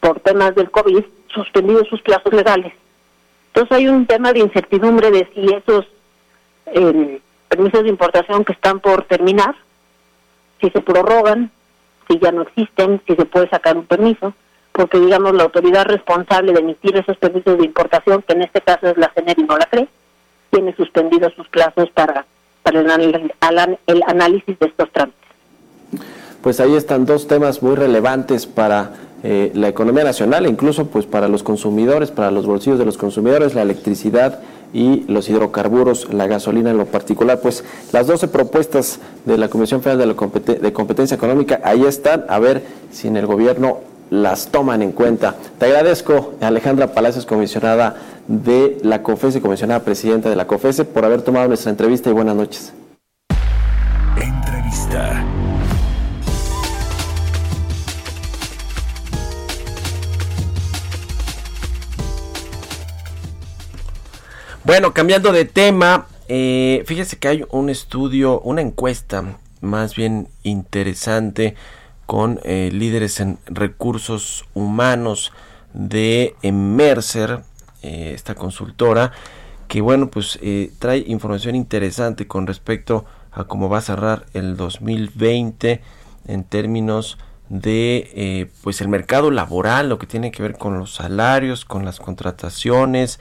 por 0.00 0.20
temas 0.20 0.54
del 0.54 0.70
COVID, 0.70 1.04
suspendido 1.28 1.84
sus 1.84 2.00
plazos 2.02 2.32
legales. 2.32 2.72
Entonces 3.48 3.76
hay 3.76 3.88
un 3.88 4.06
tema 4.06 4.32
de 4.32 4.40
incertidumbre 4.40 5.10
de 5.10 5.28
si 5.34 5.52
esos 5.54 5.86
permisos 6.64 7.82
de 7.82 7.88
importación 7.88 8.44
que 8.44 8.52
están 8.52 8.80
por 8.80 9.04
terminar, 9.04 9.54
si 10.60 10.70
se 10.70 10.80
prorrogan, 10.80 11.50
si 12.08 12.18
ya 12.18 12.32
no 12.32 12.42
existen, 12.42 13.00
si 13.06 13.14
se 13.14 13.24
puede 13.24 13.48
sacar 13.48 13.76
un 13.76 13.86
permiso, 13.86 14.34
porque 14.72 14.98
digamos 14.98 15.34
la 15.34 15.44
autoridad 15.44 15.84
responsable 15.84 16.52
de 16.52 16.60
emitir 16.60 16.96
esos 16.96 17.16
permisos 17.18 17.58
de 17.58 17.64
importación, 17.64 18.22
que 18.22 18.32
en 18.32 18.42
este 18.42 18.60
caso 18.60 18.88
es 18.88 18.96
la 18.96 19.12
CENER 19.14 19.38
y 19.38 19.42
no 19.42 19.58
la 19.58 19.66
CRE, 19.66 19.88
tiene 20.50 20.74
suspendidos 20.76 21.32
sus 21.34 21.48
plazos 21.48 21.90
para, 21.90 22.26
para 22.62 22.80
el, 22.80 23.32
el 23.86 24.02
análisis 24.06 24.58
de 24.58 24.66
estos 24.66 24.90
trámites. 24.92 25.20
Pues 26.42 26.58
ahí 26.60 26.74
están 26.74 27.06
dos 27.06 27.28
temas 27.28 27.62
muy 27.62 27.76
relevantes 27.76 28.46
para 28.46 28.92
eh, 29.22 29.52
la 29.54 29.68
economía 29.68 30.02
nacional 30.02 30.46
e 30.46 30.48
incluso 30.48 30.88
pues 30.88 31.06
para 31.06 31.28
los 31.28 31.42
consumidores, 31.42 32.10
para 32.10 32.30
los 32.32 32.46
bolsillos 32.46 32.78
de 32.78 32.84
los 32.84 32.98
consumidores, 32.98 33.54
la 33.54 33.62
electricidad 33.62 34.40
y 34.72 35.04
los 35.08 35.28
hidrocarburos, 35.28 36.12
la 36.12 36.26
gasolina 36.26 36.70
en 36.70 36.78
lo 36.78 36.86
particular. 36.86 37.40
Pues 37.40 37.64
las 37.92 38.06
12 38.06 38.28
propuestas 38.28 38.98
de 39.24 39.38
la 39.38 39.48
Comisión 39.48 39.82
Federal 39.82 40.08
de, 40.08 40.72
Competencia 40.72 41.14
Económica 41.14 41.60
ahí 41.64 41.84
están, 41.84 42.24
a 42.28 42.38
ver 42.38 42.62
si 42.90 43.08
en 43.08 43.16
el 43.16 43.26
gobierno 43.26 43.80
las 44.10 44.48
toman 44.48 44.82
en 44.82 44.92
cuenta. 44.92 45.36
Te 45.58 45.66
agradezco, 45.66 46.34
Alejandra 46.40 46.92
Palacios, 46.92 47.26
comisionada 47.26 47.96
de 48.28 48.78
la 48.82 49.02
COFESE, 49.02 49.40
comisionada 49.40 49.80
presidenta 49.80 50.28
de 50.28 50.36
la 50.36 50.46
COFESE, 50.46 50.84
por 50.84 51.04
haber 51.04 51.22
tomado 51.22 51.48
nuestra 51.48 51.70
entrevista 51.70 52.10
y 52.10 52.12
buenas 52.12 52.36
noches. 52.36 52.72
Entrevista. 54.16 55.21
Bueno, 64.64 64.94
cambiando 64.94 65.32
de 65.32 65.44
tema, 65.44 66.06
eh, 66.28 66.84
fíjese 66.86 67.18
que 67.18 67.26
hay 67.26 67.44
un 67.50 67.68
estudio, 67.68 68.40
una 68.42 68.60
encuesta 68.60 69.40
más 69.60 69.96
bien 69.96 70.28
interesante 70.44 71.56
con 72.06 72.38
eh, 72.44 72.70
líderes 72.72 73.18
en 73.18 73.40
recursos 73.46 74.44
humanos 74.54 75.32
de 75.72 76.36
Mercer, 76.44 77.40
eh, 77.82 78.12
esta 78.14 78.36
consultora, 78.36 79.10
que 79.66 79.80
bueno, 79.80 80.10
pues 80.10 80.38
eh, 80.42 80.70
trae 80.78 81.02
información 81.08 81.56
interesante 81.56 82.28
con 82.28 82.46
respecto 82.46 83.04
a 83.32 83.44
cómo 83.44 83.68
va 83.68 83.78
a 83.78 83.82
cerrar 83.82 84.26
el 84.32 84.56
2020 84.56 85.80
en 86.28 86.44
términos 86.44 87.18
de 87.48 88.48
pues 88.62 88.80
el 88.80 88.86
mercado 88.86 89.32
laboral, 89.32 89.88
lo 89.88 89.98
que 89.98 90.06
tiene 90.06 90.30
que 90.30 90.42
ver 90.42 90.56
con 90.56 90.78
los 90.78 90.94
salarios, 90.94 91.64
con 91.64 91.84
las 91.84 91.98
contrataciones, 91.98 93.18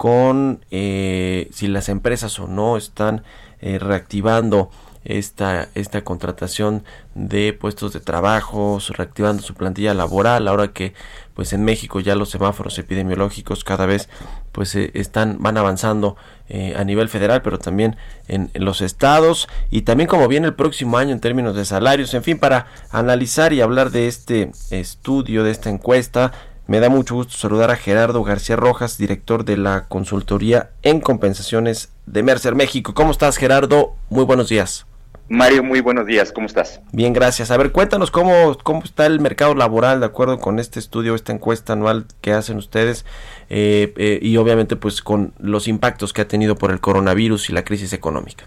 con 0.00 0.60
si 0.70 1.68
las 1.68 1.90
empresas 1.90 2.38
o 2.38 2.46
no 2.46 2.78
están 2.78 3.22
reactivando 3.60 4.70
esta, 5.04 5.68
esta 5.74 6.02
contratación 6.02 6.84
de 7.14 7.52
puestos 7.52 7.92
de 7.92 8.00
trabajo, 8.00 8.78
reactivando 8.90 9.42
su 9.42 9.52
plantilla 9.52 9.92
laboral, 9.92 10.48
ahora 10.48 10.72
que 10.72 10.94
pues 11.34 11.52
en 11.52 11.64
México 11.64 12.00
ya 12.00 12.14
los 12.14 12.30
semáforos 12.30 12.78
epidemiológicos 12.78 13.64
cada 13.64 13.86
vez 13.86 14.08
pues 14.52 14.74
eh, 14.74 14.90
están 14.94 15.38
van 15.40 15.56
avanzando 15.56 16.16
eh, 16.48 16.74
a 16.76 16.84
nivel 16.84 17.08
federal 17.08 17.40
pero 17.40 17.58
también 17.58 17.96
en, 18.28 18.50
los 18.54 18.80
estados 18.80 19.48
y 19.70 19.82
también 19.82 20.08
como 20.08 20.28
viene 20.28 20.48
el 20.48 20.54
próximo 20.54 20.98
año 20.98 21.12
en 21.12 21.20
términos 21.20 21.56
de 21.56 21.64
salarios. 21.64 22.12
En 22.14 22.22
fin 22.22 22.38
para 22.38 22.66
analizar 22.90 23.52
y 23.52 23.60
hablar 23.60 23.90
de 23.90 24.06
este 24.06 24.50
estudio 24.70 25.44
de 25.44 25.50
esta 25.50 25.70
encuesta 25.70 26.32
me 26.70 26.78
da 26.78 26.88
mucho 26.88 27.16
gusto 27.16 27.36
saludar 27.36 27.72
a 27.72 27.76
Gerardo 27.76 28.22
García 28.22 28.54
Rojas, 28.54 28.96
director 28.96 29.44
de 29.44 29.56
la 29.56 29.88
consultoría 29.88 30.70
en 30.82 31.00
compensaciones 31.00 31.90
de 32.06 32.22
Mercer 32.22 32.54
México. 32.54 32.94
¿Cómo 32.94 33.10
estás, 33.10 33.38
Gerardo? 33.38 33.96
Muy 34.08 34.24
buenos 34.24 34.50
días. 34.50 34.86
Mario, 35.28 35.64
muy 35.64 35.80
buenos 35.80 36.06
días, 36.06 36.30
¿cómo 36.30 36.46
estás? 36.46 36.80
Bien, 36.92 37.12
gracias. 37.12 37.50
A 37.50 37.56
ver, 37.56 37.72
cuéntanos 37.72 38.12
cómo, 38.12 38.56
cómo 38.62 38.84
está 38.84 39.06
el 39.06 39.18
mercado 39.18 39.56
laboral 39.56 39.98
de 39.98 40.06
acuerdo 40.06 40.38
con 40.38 40.60
este 40.60 40.78
estudio, 40.78 41.16
esta 41.16 41.32
encuesta 41.32 41.72
anual 41.72 42.06
que 42.20 42.32
hacen 42.32 42.56
ustedes 42.56 43.04
eh, 43.48 43.92
eh, 43.96 44.20
y 44.22 44.36
obviamente 44.36 44.76
pues 44.76 45.02
con 45.02 45.32
los 45.40 45.66
impactos 45.66 46.12
que 46.12 46.20
ha 46.20 46.28
tenido 46.28 46.54
por 46.54 46.70
el 46.70 46.78
coronavirus 46.78 47.50
y 47.50 47.52
la 47.52 47.64
crisis 47.64 47.92
económica. 47.92 48.44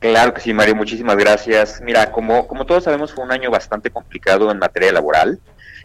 Claro 0.00 0.34
que 0.34 0.40
sí, 0.40 0.52
Mario, 0.52 0.74
muchísimas 0.74 1.16
gracias. 1.16 1.80
Mira, 1.84 2.10
como, 2.10 2.48
como 2.48 2.66
todos 2.66 2.82
sabemos, 2.82 3.14
fue 3.14 3.22
un 3.22 3.30
año 3.30 3.48
bastante 3.48 3.90
complicado 3.90 4.50
en 4.50 4.58
materia 4.58 4.90
laboral. 4.90 5.38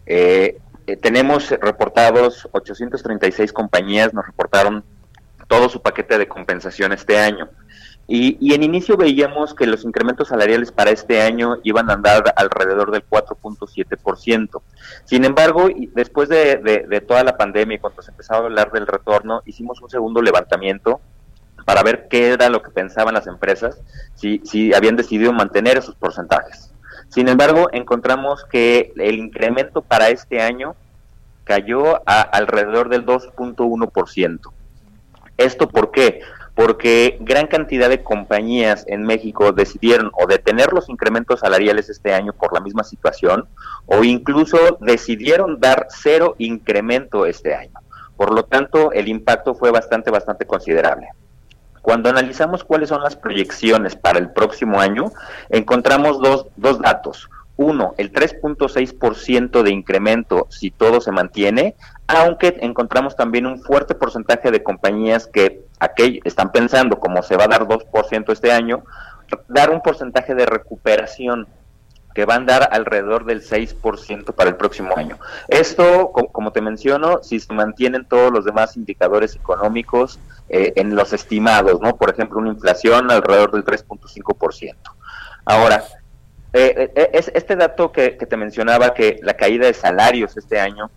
Eh, 0.04 0.58
tenemos 0.96 1.50
reportados 1.50 2.48
836 2.52 3.52
compañías, 3.52 4.14
nos 4.14 4.26
reportaron 4.26 4.84
todo 5.48 5.68
su 5.68 5.82
paquete 5.82 6.16
de 6.16 6.28
compensación 6.28 6.92
este 6.92 7.18
año. 7.18 7.48
Y, 8.12 8.54
en 8.54 8.64
inicio 8.64 8.96
veíamos 8.96 9.54
que 9.54 9.66
los 9.66 9.84
incrementos 9.84 10.28
salariales 10.28 10.72
para 10.72 10.90
este 10.90 11.22
año 11.22 11.58
iban 11.62 11.88
a 11.90 11.92
andar 11.92 12.34
alrededor 12.34 12.90
del 12.90 13.08
4.7%. 13.08 14.62
Sin 15.04 15.24
embargo, 15.24 15.68
después 15.94 16.28
de, 16.28 17.04
toda 17.06 17.22
la 17.22 17.36
pandemia 17.36 17.76
y 17.76 17.78
cuando 17.78 18.02
se 18.02 18.10
empezaba 18.10 18.40
a 18.40 18.44
hablar 18.46 18.72
del 18.72 18.88
retorno, 18.88 19.42
hicimos 19.46 19.80
un 19.80 19.90
segundo 19.90 20.22
levantamiento 20.22 21.00
para 21.64 21.84
ver 21.84 22.08
qué 22.08 22.30
era 22.30 22.48
lo 22.48 22.62
que 22.62 22.72
pensaban 22.72 23.14
las 23.14 23.28
empresas, 23.28 23.80
si, 24.16 24.40
si 24.44 24.74
habían 24.74 24.96
decidido 24.96 25.32
mantener 25.32 25.78
esos 25.78 25.94
porcentajes. 25.94 26.69
Sin 27.10 27.28
embargo, 27.28 27.68
encontramos 27.72 28.44
que 28.44 28.92
el 28.96 29.16
incremento 29.16 29.82
para 29.82 30.08
este 30.08 30.40
año 30.40 30.74
cayó 31.44 32.02
a 32.08 32.22
alrededor 32.22 32.88
del 32.88 33.04
2.1%. 33.04 34.40
¿Esto 35.36 35.68
por 35.68 35.90
qué? 35.90 36.22
porque 36.60 37.16
gran 37.20 37.46
cantidad 37.46 37.88
de 37.88 38.02
compañías 38.02 38.84
en 38.86 39.02
México 39.02 39.52
decidieron 39.52 40.10
o 40.12 40.26
detener 40.26 40.74
los 40.74 40.90
incrementos 40.90 41.40
salariales 41.40 41.88
este 41.88 42.12
año 42.12 42.34
por 42.34 42.52
la 42.52 42.60
misma 42.60 42.84
situación 42.84 43.48
o 43.86 44.04
incluso 44.04 44.58
decidieron 44.80 45.58
dar 45.58 45.86
cero 45.88 46.34
incremento 46.36 47.24
este 47.24 47.54
año. 47.54 47.72
Por 48.14 48.34
lo 48.34 48.44
tanto, 48.44 48.92
el 48.92 49.08
impacto 49.08 49.54
fue 49.54 49.70
bastante, 49.70 50.10
bastante 50.10 50.44
considerable. 50.44 51.08
Cuando 51.90 52.08
analizamos 52.08 52.62
cuáles 52.62 52.90
son 52.90 53.02
las 53.02 53.16
proyecciones 53.16 53.96
para 53.96 54.20
el 54.20 54.30
próximo 54.30 54.78
año, 54.78 55.10
encontramos 55.48 56.20
dos, 56.20 56.46
dos 56.54 56.80
datos. 56.80 57.28
Uno, 57.56 57.94
el 57.98 58.12
3.6% 58.12 59.62
de 59.64 59.72
incremento 59.72 60.46
si 60.50 60.70
todo 60.70 61.00
se 61.00 61.10
mantiene, 61.10 61.74
aunque 62.06 62.56
encontramos 62.60 63.16
también 63.16 63.44
un 63.44 63.60
fuerte 63.60 63.96
porcentaje 63.96 64.52
de 64.52 64.62
compañías 64.62 65.26
que 65.26 65.64
están 66.22 66.52
pensando, 66.52 67.00
como 67.00 67.24
se 67.24 67.36
va 67.36 67.46
a 67.46 67.48
dar 67.48 67.66
2% 67.66 68.32
este 68.32 68.52
año, 68.52 68.84
dar 69.48 69.70
un 69.70 69.82
porcentaje 69.82 70.36
de 70.36 70.46
recuperación 70.46 71.48
que 72.14 72.24
van 72.24 72.42
a 72.42 72.58
dar 72.58 72.68
alrededor 72.72 73.24
del 73.24 73.42
6% 73.42 74.34
para 74.34 74.50
el 74.50 74.56
próximo 74.56 74.96
año. 74.96 75.18
Esto, 75.48 76.10
como 76.10 76.52
te 76.52 76.60
menciono, 76.60 77.22
si 77.22 77.40
se 77.40 77.52
mantienen 77.52 78.04
todos 78.04 78.32
los 78.32 78.44
demás 78.44 78.76
indicadores 78.76 79.36
económicos 79.36 80.18
eh, 80.48 80.72
en 80.76 80.96
los 80.96 81.12
estimados, 81.12 81.80
¿no? 81.80 81.96
Por 81.96 82.10
ejemplo, 82.10 82.38
una 82.38 82.50
inflación 82.50 83.10
alrededor 83.10 83.52
del 83.52 83.64
3.5%. 83.64 84.74
Ahora, 85.44 85.84
eh, 86.52 86.90
eh, 86.96 87.10
es, 87.12 87.30
este 87.34 87.54
dato 87.54 87.92
que, 87.92 88.10
te 88.10 88.36
mencionaba, 88.36 88.92
que 88.92 89.20
la 89.22 89.34
caída 89.34 89.66
de 89.66 89.74
salarios 89.74 90.36
este 90.36 90.58
año, 90.58 90.90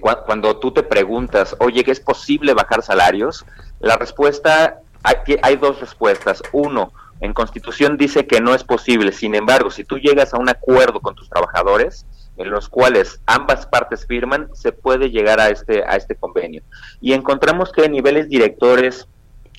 cuando 0.00 0.58
tú 0.58 0.70
te 0.70 0.82
preguntas, 0.82 1.56
oye, 1.58 1.82
¿es 1.86 1.98
posible 1.98 2.52
bajar 2.54 2.82
salarios? 2.82 3.44
La 3.80 3.96
respuesta, 3.96 4.78
hay, 5.02 5.56
dos 5.56 5.80
respuestas. 5.80 6.42
Uno, 6.52 6.92
en 7.22 7.32
Constitución 7.32 7.96
dice 7.96 8.26
que 8.26 8.40
no 8.40 8.52
es 8.52 8.64
posible. 8.64 9.12
Sin 9.12 9.36
embargo, 9.36 9.70
si 9.70 9.84
tú 9.84 9.96
llegas 9.96 10.34
a 10.34 10.38
un 10.38 10.48
acuerdo 10.48 11.00
con 11.00 11.14
tus 11.14 11.30
trabajadores, 11.30 12.04
en 12.36 12.50
los 12.50 12.68
cuales 12.68 13.20
ambas 13.26 13.64
partes 13.66 14.06
firman, 14.06 14.48
se 14.54 14.72
puede 14.72 15.08
llegar 15.10 15.38
a 15.38 15.48
este, 15.48 15.84
a 15.84 15.94
este 15.94 16.16
convenio. 16.16 16.62
Y 17.00 17.12
encontramos 17.12 17.70
que 17.70 17.84
en 17.84 17.92
niveles 17.92 18.28
directores, 18.28 19.06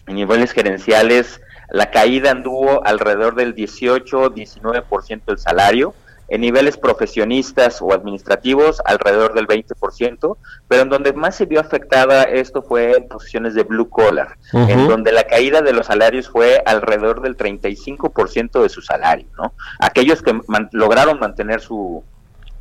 en 0.07 0.15
niveles 0.15 0.51
gerenciales, 0.51 1.39
la 1.69 1.89
caída 1.89 2.31
anduvo 2.31 2.85
alrededor 2.85 3.35
del 3.35 3.55
18-19% 3.55 5.23
del 5.25 5.37
salario 5.37 5.95
en 6.33 6.41
niveles 6.41 6.77
profesionistas 6.77 7.79
o 7.79 7.93
administrativos 7.93 8.81
alrededor 8.85 9.35
del 9.35 9.47
20%, 9.47 10.37
pero 10.67 10.81
en 10.81 10.89
donde 10.89 11.13
más 11.13 11.35
se 11.35 11.45
vio 11.45 11.59
afectada 11.59 12.23
esto 12.23 12.63
fue 12.63 12.97
en 12.97 13.07
posiciones 13.07 13.53
de 13.53 13.61
blue 13.61 13.87
collar, 13.87 14.35
en 14.51 14.87
donde 14.87 15.11
la 15.11 15.25
caída 15.25 15.61
de 15.61 15.73
los 15.73 15.85
salarios 15.85 16.27
fue 16.27 16.63
alrededor 16.65 17.21
del 17.21 17.37
35% 17.37 18.63
de 18.63 18.69
su 18.69 18.81
salario, 18.81 19.27
¿no? 19.37 19.53
Aquellos 19.77 20.23
que 20.23 20.35
lograron 20.71 21.19
mantener 21.19 21.61
su, 21.61 22.03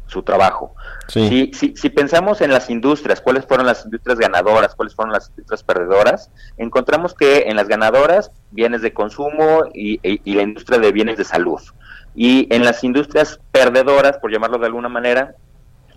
su 0.07 0.23
trabajo. 0.23 0.75
Si, 1.09 1.51
si, 1.55 1.89
pensamos 1.89 2.43
en 2.43 2.51
las 2.51 2.69
industrias, 2.69 3.23
cuáles 3.23 3.47
fueron 3.47 3.65
las 3.67 3.87
industrias 3.87 4.19
ganadoras, 4.19 4.75
cuáles 4.75 4.95
fueron 4.95 5.15
las 5.15 5.31
industrias 5.31 5.63
perdedoras, 5.63 6.31
encontramos 6.59 7.15
que 7.15 7.45
en 7.47 7.57
las 7.57 7.69
ganadoras, 7.69 8.33
bienes 8.51 8.83
de 8.83 8.93
consumo 8.93 9.65
y, 9.73 9.99
y 10.03 10.35
la 10.35 10.43
industria 10.43 10.79
de 10.79 10.93
bienes 10.93 11.17
de 11.17 11.25
salud. 11.25 11.61
Y 12.15 12.53
en 12.55 12.65
las 12.65 12.85
industrias 12.85 13.41
perdedoras, 13.51 14.19
por 14.19 14.31
llamarlo 14.31 14.59
de 14.59 14.67
alguna 14.67 14.89
manera, 14.89 15.35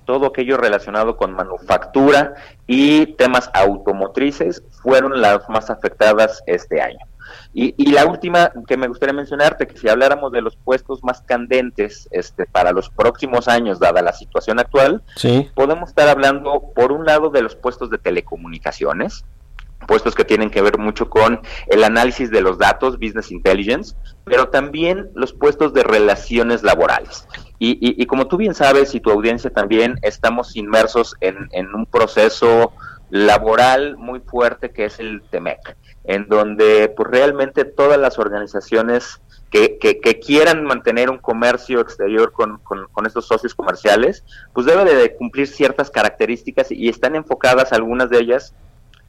todo 0.05 0.27
aquello 0.27 0.57
relacionado 0.57 1.17
con 1.17 1.33
manufactura 1.33 2.35
y 2.67 3.07
temas 3.15 3.49
automotrices 3.53 4.63
fueron 4.81 5.19
las 5.19 5.49
más 5.49 5.69
afectadas 5.69 6.43
este 6.45 6.81
año. 6.81 6.99
Y, 7.53 7.91
la 7.91 8.05
última 8.05 8.51
que 8.67 8.75
me 8.75 8.87
gustaría 8.87 9.13
mencionarte, 9.13 9.65
que 9.65 9.77
si 9.77 9.87
habláramos 9.87 10.31
de 10.33 10.41
los 10.41 10.57
puestos 10.57 11.03
más 11.03 11.21
candentes 11.21 12.07
este, 12.11 12.45
para 12.45 12.73
los 12.73 12.89
próximos 12.89 13.47
años, 13.47 13.79
dada 13.79 14.01
la 14.01 14.11
situación 14.11 14.59
actual, 14.59 15.01
podemos 15.53 15.89
estar 15.89 16.09
hablando, 16.09 16.71
por 16.75 16.91
un 16.91 17.05
lado, 17.05 17.29
de 17.29 17.41
los 17.41 17.55
puestos 17.55 17.89
de 17.89 17.97
telecomunicaciones, 17.97 19.23
puestos 19.85 20.15
que 20.15 20.25
tienen 20.25 20.49
que 20.49 20.61
ver 20.61 20.77
mucho 20.77 21.09
con 21.09 21.41
el 21.67 21.83
análisis 21.83 22.31
de 22.31 22.41
los 22.41 22.57
datos, 22.57 22.99
business 22.99 23.31
intelligence, 23.31 23.95
pero 24.23 24.49
también 24.49 25.09
los 25.13 25.33
puestos 25.33 25.73
de 25.73 25.83
relaciones 25.83 26.63
laborales. 26.63 27.27
Y, 27.57 28.05
como 28.05 28.27
tú 28.27 28.37
bien 28.37 28.53
sabes 28.53 28.93
y 28.95 28.99
tu 28.99 29.09
audiencia 29.11 29.49
también, 29.49 29.97
estamos 30.01 30.55
inmersos 30.55 31.15
en, 31.21 31.47
un 31.73 31.85
proceso 31.85 32.73
laboral 33.09 33.97
muy 33.97 34.19
fuerte 34.19 34.71
que 34.71 34.85
es 34.85 34.99
el 34.99 35.21
TEMEC, 35.29 35.77
en 36.03 36.27
donde 36.27 36.91
pues 36.95 37.09
realmente 37.09 37.63
todas 37.63 37.97
las 37.97 38.19
organizaciones 38.19 39.21
que, 39.49 39.77
que, 39.79 40.19
quieran 40.19 40.65
mantener 40.65 41.09
un 41.09 41.17
comercio 41.17 41.79
exterior 41.79 42.33
con, 42.33 42.57
con, 42.59 43.05
estos 43.05 43.25
socios 43.25 43.55
comerciales, 43.55 44.25
pues 44.53 44.65
debe 44.65 44.93
de 44.93 45.15
cumplir 45.15 45.47
ciertas 45.47 45.89
características 45.89 46.71
y 46.71 46.89
están 46.89 47.15
enfocadas 47.15 47.71
algunas 47.71 48.09
de 48.09 48.19
ellas 48.19 48.53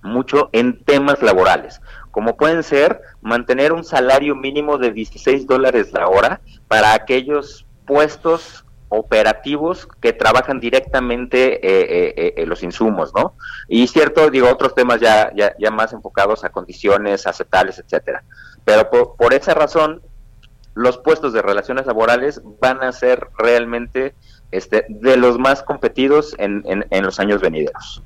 mucho 0.07 0.49
en 0.53 0.83
temas 0.85 1.23
laborales, 1.23 1.81
como 2.11 2.37
pueden 2.37 2.63
ser 2.63 3.01
mantener 3.21 3.73
un 3.73 3.85
salario 3.85 4.35
mínimo 4.35 4.79
de 4.79 4.93
16 4.93 5.47
dólares 5.47 5.93
la 5.93 6.09
hora 6.09 6.41
para 6.69 6.95
aquellos 6.95 7.67
puestos 7.85 8.65
operativos 8.89 9.89
que 10.01 10.13
trabajan 10.13 10.61
directamente 10.61 11.55
eh, 11.55 12.15
eh, 12.17 12.35
eh, 12.37 12.47
los 12.47 12.63
insumos, 12.63 13.13
¿no? 13.15 13.35
Y 13.69 13.87
cierto, 13.89 14.31
digo, 14.31 14.49
otros 14.49 14.75
temas 14.75 15.01
ya, 15.01 15.33
ya, 15.35 15.55
ya 15.59 15.71
más 15.71 15.93
enfocados 15.93 16.45
a 16.45 16.51
condiciones 16.51 17.27
aceptables, 17.27 17.79
etcétera. 17.79 18.23
Pero 18.65 18.89
por, 18.89 19.17
por 19.17 19.35
esa 19.35 19.55
razón, 19.55 20.03
los 20.75 20.99
puestos 20.99 21.33
de 21.33 21.43
relaciones 21.43 21.87
laborales 21.87 22.41
van 22.61 22.83
a 22.83 22.93
ser 22.93 23.29
realmente 23.39 24.15
este, 24.53 24.85
de 24.89 25.17
los 25.17 25.39
más 25.39 25.63
competidos 25.63 26.35
en, 26.39 26.63
en, 26.67 27.05
los 27.05 27.19
años 27.19 27.41
venideros. 27.41 28.03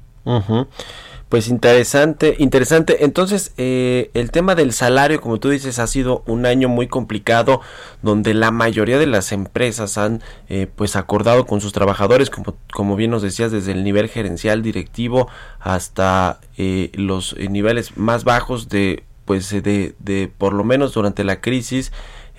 Pues 1.30 1.46
interesante, 1.46 2.34
interesante. 2.40 3.04
Entonces, 3.04 3.52
eh, 3.56 4.10
el 4.14 4.32
tema 4.32 4.56
del 4.56 4.72
salario, 4.72 5.20
como 5.20 5.38
tú 5.38 5.48
dices, 5.50 5.78
ha 5.78 5.86
sido 5.86 6.24
un 6.26 6.44
año 6.44 6.68
muy 6.68 6.88
complicado, 6.88 7.60
donde 8.02 8.34
la 8.34 8.50
mayoría 8.50 8.98
de 8.98 9.06
las 9.06 9.30
empresas 9.30 9.96
han, 9.96 10.22
eh, 10.48 10.66
pues, 10.74 10.96
acordado 10.96 11.46
con 11.46 11.60
sus 11.60 11.72
trabajadores, 11.72 12.30
como, 12.30 12.56
como 12.72 12.96
bien 12.96 13.12
nos 13.12 13.22
decías, 13.22 13.52
desde 13.52 13.70
el 13.70 13.84
nivel 13.84 14.08
gerencial, 14.08 14.60
directivo, 14.62 15.28
hasta 15.60 16.40
eh, 16.58 16.90
los 16.94 17.36
niveles 17.38 17.96
más 17.96 18.24
bajos 18.24 18.68
de, 18.68 19.04
pues, 19.24 19.50
de, 19.50 19.94
de, 20.00 20.32
por 20.36 20.52
lo 20.52 20.64
menos 20.64 20.94
durante 20.94 21.22
la 21.22 21.40
crisis, 21.40 21.92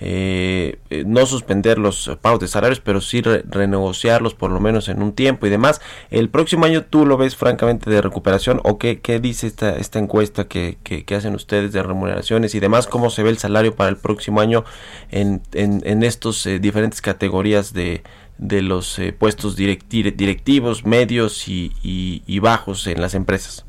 eh, 0.04 0.78
eh, 0.90 1.04
no 1.06 1.24
suspender 1.26 1.78
los 1.78 2.10
pagos 2.20 2.40
de 2.40 2.48
salarios, 2.48 2.80
pero 2.80 3.00
sí 3.00 3.22
re- 3.22 3.44
renegociarlos 3.48 4.34
por 4.34 4.50
lo 4.50 4.58
menos 4.58 4.88
en 4.88 5.00
un 5.00 5.12
tiempo 5.12 5.46
y 5.46 5.50
demás. 5.50 5.80
El 6.10 6.28
próximo 6.28 6.64
año 6.64 6.82
tú 6.82 7.06
lo 7.06 7.16
ves 7.16 7.36
francamente 7.36 7.88
de 7.88 8.02
recuperación 8.02 8.60
o 8.64 8.78
qué, 8.78 9.00
qué 9.00 9.20
dice 9.20 9.46
esta, 9.46 9.76
esta 9.76 10.00
encuesta 10.00 10.48
que, 10.48 10.78
que, 10.82 11.04
que 11.04 11.14
hacen 11.14 11.36
ustedes 11.36 11.72
de 11.72 11.82
remuneraciones 11.84 12.54
y 12.56 12.60
demás, 12.60 12.88
cómo 12.88 13.10
se 13.10 13.22
ve 13.22 13.30
el 13.30 13.38
salario 13.38 13.76
para 13.76 13.90
el 13.90 13.96
próximo 13.96 14.40
año 14.40 14.64
en, 15.10 15.40
en, 15.52 16.02
estos 16.02 16.44
eh, 16.46 16.58
diferentes 16.58 17.00
categorías 17.00 17.72
de, 17.72 18.02
de 18.38 18.62
los 18.62 18.98
eh, 18.98 19.12
puestos 19.12 19.56
directi- 19.56 20.12
directivos, 20.16 20.84
medios 20.84 21.46
y, 21.46 21.72
y 21.82 22.38
bajos 22.40 22.88
en 22.88 23.00
las 23.00 23.14
empresas. 23.14 23.64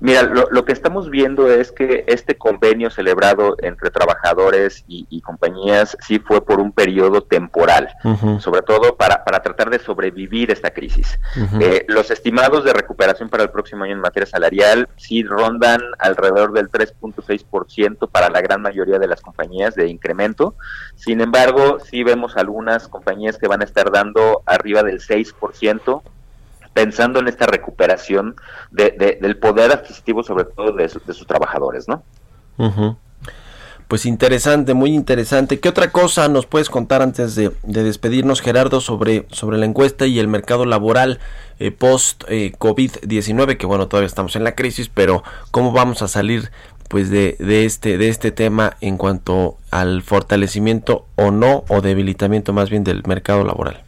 Mira, 0.00 0.22
lo, 0.22 0.48
lo, 0.50 0.64
que 0.64 0.72
estamos 0.72 1.10
viendo 1.10 1.50
es 1.50 1.72
que 1.72 2.04
este 2.06 2.36
convenio 2.36 2.88
celebrado 2.88 3.56
entre 3.62 3.90
trabajadores 3.90 4.84
y, 4.86 5.06
y 5.10 5.20
compañías 5.22 5.96
sí 6.06 6.20
fue 6.20 6.44
por 6.44 6.60
un 6.60 6.70
periodo 6.70 7.22
temporal, 7.22 7.88
uh 8.04 8.14
-huh. 8.14 8.40
sobre 8.40 8.62
todo 8.62 8.96
para, 8.96 9.24
para, 9.24 9.42
tratar 9.42 9.70
de 9.70 9.80
sobrevivir 9.80 10.52
esta 10.52 10.70
crisis. 10.70 11.18
Uh 11.36 11.40
-huh. 11.40 11.62
eh, 11.62 11.84
los 11.88 12.10
estimados 12.12 12.64
de 12.64 12.72
recuperación 12.72 13.28
para 13.28 13.42
el 13.42 13.50
próximo 13.50 13.84
año 13.84 13.94
en 13.94 14.00
materia 14.00 14.26
salarial 14.26 14.88
sí 14.96 15.24
rondan 15.24 15.80
alrededor 15.98 16.52
del 16.52 16.70
3.6% 16.70 18.08
para 18.08 18.30
la 18.30 18.40
gran 18.40 18.62
mayoría 18.62 18.98
de 19.00 19.08
las 19.08 19.20
compañías 19.20 19.74
de 19.74 19.88
incremento. 19.88 20.54
Sin 20.94 21.20
embargo, 21.20 21.78
sí 21.80 22.04
vemos 22.04 22.36
algunas 22.36 22.86
compañías 22.86 23.36
que 23.36 23.48
van 23.48 23.62
a 23.62 23.64
estar 23.64 23.90
dando 23.90 24.42
arriba 24.46 24.82
del 24.84 25.00
6% 25.00 26.02
pensando 26.78 27.18
en 27.18 27.26
esta 27.26 27.44
recuperación 27.46 28.36
de, 28.70 28.94
de, 28.96 29.18
del 29.20 29.36
poder 29.36 29.72
adquisitivo, 29.72 30.22
sobre 30.22 30.44
todo 30.44 30.70
de, 30.70 30.88
su, 30.88 31.00
de 31.04 31.12
sus 31.12 31.26
trabajadores, 31.26 31.88
¿no? 31.88 32.04
Pues 33.88 34.06
interesante, 34.06 34.74
muy 34.74 34.94
interesante. 34.94 35.58
¿Qué 35.58 35.68
otra 35.68 35.90
cosa 35.90 36.28
nos 36.28 36.46
puedes 36.46 36.70
contar 36.70 37.02
antes 37.02 37.34
de, 37.34 37.50
de 37.64 37.82
despedirnos, 37.82 38.40
Gerardo, 38.40 38.80
sobre, 38.80 39.26
sobre 39.32 39.58
la 39.58 39.66
encuesta 39.66 40.06
y 40.06 40.20
el 40.20 40.28
mercado 40.28 40.66
laboral 40.66 41.18
eh, 41.58 41.72
post 41.72 42.22
eh, 42.28 42.52
COVID-19? 42.56 43.56
Que 43.56 43.66
bueno, 43.66 43.88
todavía 43.88 44.06
estamos 44.06 44.36
en 44.36 44.44
la 44.44 44.54
crisis, 44.54 44.88
pero 44.88 45.24
¿cómo 45.50 45.72
vamos 45.72 46.02
a 46.02 46.06
salir 46.06 46.52
pues 46.88 47.10
de, 47.10 47.34
de 47.40 47.64
este 47.64 47.98
de 47.98 48.08
este 48.08 48.30
tema 48.30 48.76
en 48.80 48.98
cuanto 48.98 49.56
al 49.72 50.02
fortalecimiento 50.02 51.06
o 51.16 51.32
no 51.32 51.64
o 51.66 51.80
debilitamiento 51.80 52.52
más 52.52 52.70
bien 52.70 52.84
del 52.84 53.02
mercado 53.04 53.42
laboral? 53.42 53.87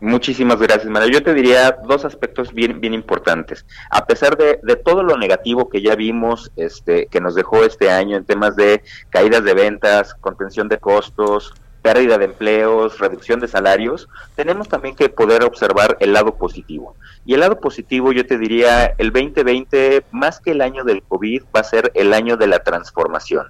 Muchísimas 0.00 0.60
gracias, 0.60 0.86
Mario. 0.86 1.08
Yo 1.08 1.22
te 1.22 1.32
diría 1.32 1.78
dos 1.86 2.04
aspectos 2.04 2.52
bien, 2.52 2.80
bien 2.80 2.92
importantes. 2.92 3.64
A 3.90 4.04
pesar 4.04 4.36
de, 4.36 4.60
de, 4.62 4.76
todo 4.76 5.02
lo 5.02 5.16
negativo 5.16 5.70
que 5.70 5.80
ya 5.80 5.94
vimos, 5.94 6.52
este, 6.56 7.06
que 7.06 7.20
nos 7.20 7.34
dejó 7.34 7.64
este 7.64 7.90
año 7.90 8.16
en 8.16 8.24
temas 8.26 8.56
de 8.56 8.82
caídas 9.08 9.42
de 9.42 9.54
ventas, 9.54 10.14
contención 10.14 10.68
de 10.68 10.78
costos, 10.78 11.54
pérdida 11.80 12.18
de 12.18 12.26
empleos, 12.26 12.98
reducción 12.98 13.40
de 13.40 13.48
salarios, 13.48 14.08
tenemos 14.34 14.68
también 14.68 14.96
que 14.96 15.08
poder 15.08 15.44
observar 15.44 15.96
el 16.00 16.12
lado 16.12 16.34
positivo. 16.34 16.96
Y 17.24 17.34
el 17.34 17.40
lado 17.40 17.60
positivo, 17.60 18.12
yo 18.12 18.26
te 18.26 18.38
diría, 18.38 18.94
el 18.98 19.12
2020, 19.12 20.04
más 20.10 20.40
que 20.40 20.50
el 20.50 20.60
año 20.60 20.84
del 20.84 21.02
COVID, 21.04 21.44
va 21.54 21.60
a 21.60 21.64
ser 21.64 21.92
el 21.94 22.12
año 22.12 22.36
de 22.36 22.48
la 22.48 22.58
transformación 22.58 23.46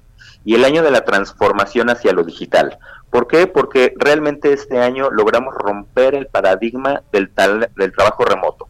y 0.47 0.55
el 0.55 0.64
año 0.64 0.82
de 0.82 0.92
la 0.92 1.05
transformación 1.05 1.90
hacia 1.90 2.12
lo 2.12 2.22
digital. 2.22 2.78
¿Por 3.11 3.26
qué? 3.26 3.49
Porque 3.49 3.92
realmente 3.99 4.53
este 4.53 4.78
año 4.78 5.11
logramos 5.11 5.53
romper 5.55 6.14
el 6.14 6.28
paradigma 6.28 7.03
del, 7.11 7.30
tal, 7.30 7.68
del 7.76 7.92
trabajo 7.92 8.24
remoto. 8.24 8.68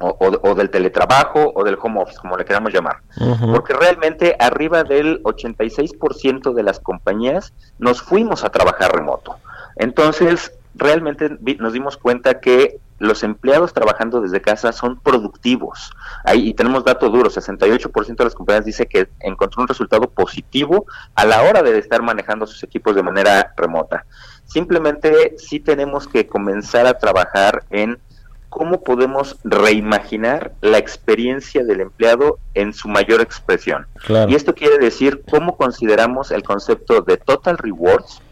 O, 0.00 0.08
o, 0.08 0.50
o, 0.50 0.54
del 0.56 0.70
teletrabajo 0.70 1.52
o 1.54 1.62
del 1.62 1.78
home 1.80 2.02
office, 2.02 2.18
como 2.18 2.36
le 2.36 2.44
queramos 2.44 2.72
llamar. 2.72 2.96
Uh 3.16 3.36
-huh. 3.36 3.54
Porque 3.54 3.72
realmente 3.72 4.36
arriba 4.40 4.82
del 4.82 5.22
86% 5.22 6.52
de 6.52 6.62
las 6.64 6.80
compañías 6.80 7.54
nos 7.78 8.02
fuimos 8.02 8.42
a 8.42 8.50
trabajar 8.50 8.92
remoto. 8.92 9.36
Entonces, 9.76 10.52
realmente 10.74 11.38
nos 11.60 11.72
dimos 11.72 11.96
cuenta 11.96 12.40
que 12.40 12.80
los 13.04 13.22
empleados 13.22 13.72
trabajando 13.72 14.20
desde 14.20 14.40
casa 14.40 14.72
son 14.72 14.98
productivos. 14.98 15.92
Ahí 16.24 16.48
y 16.48 16.54
tenemos 16.54 16.84
datos 16.84 17.12
duros, 17.12 17.36
68% 17.36 18.16
de 18.16 18.24
las 18.24 18.34
compañías 18.34 18.64
dice 18.64 18.86
que 18.86 19.08
encontró 19.20 19.62
un 19.62 19.68
resultado 19.68 20.10
positivo 20.10 20.86
a 21.14 21.24
la 21.24 21.42
hora 21.42 21.62
de 21.62 21.78
estar 21.78 22.02
manejando 22.02 22.46
sus 22.46 22.62
equipos 22.62 22.94
de 22.94 23.02
manera 23.02 23.52
remota. 23.56 24.04
Simplemente 24.44 25.34
sí 25.38 25.60
tenemos 25.60 26.06
que 26.06 26.26
comenzar 26.26 26.86
a 26.86 26.98
trabajar 26.98 27.64
en 27.70 27.98
cómo 28.54 28.84
podemos 28.84 29.36
reimaginar 29.42 30.52
la 30.60 30.78
experiencia 30.78 31.64
del 31.64 31.80
empleado 31.80 32.38
en 32.54 32.72
su 32.72 32.88
mayor 32.88 33.20
expresión. 33.20 33.86
Claro. 34.04 34.30
Y 34.30 34.36
esto 34.36 34.54
quiere 34.54 34.78
decir 34.78 35.24
cómo 35.28 35.56
consideramos 35.56 36.30
el 36.30 36.44
concepto 36.44 37.00
de 37.00 37.16
total 37.16 37.58
rewards 37.58 38.22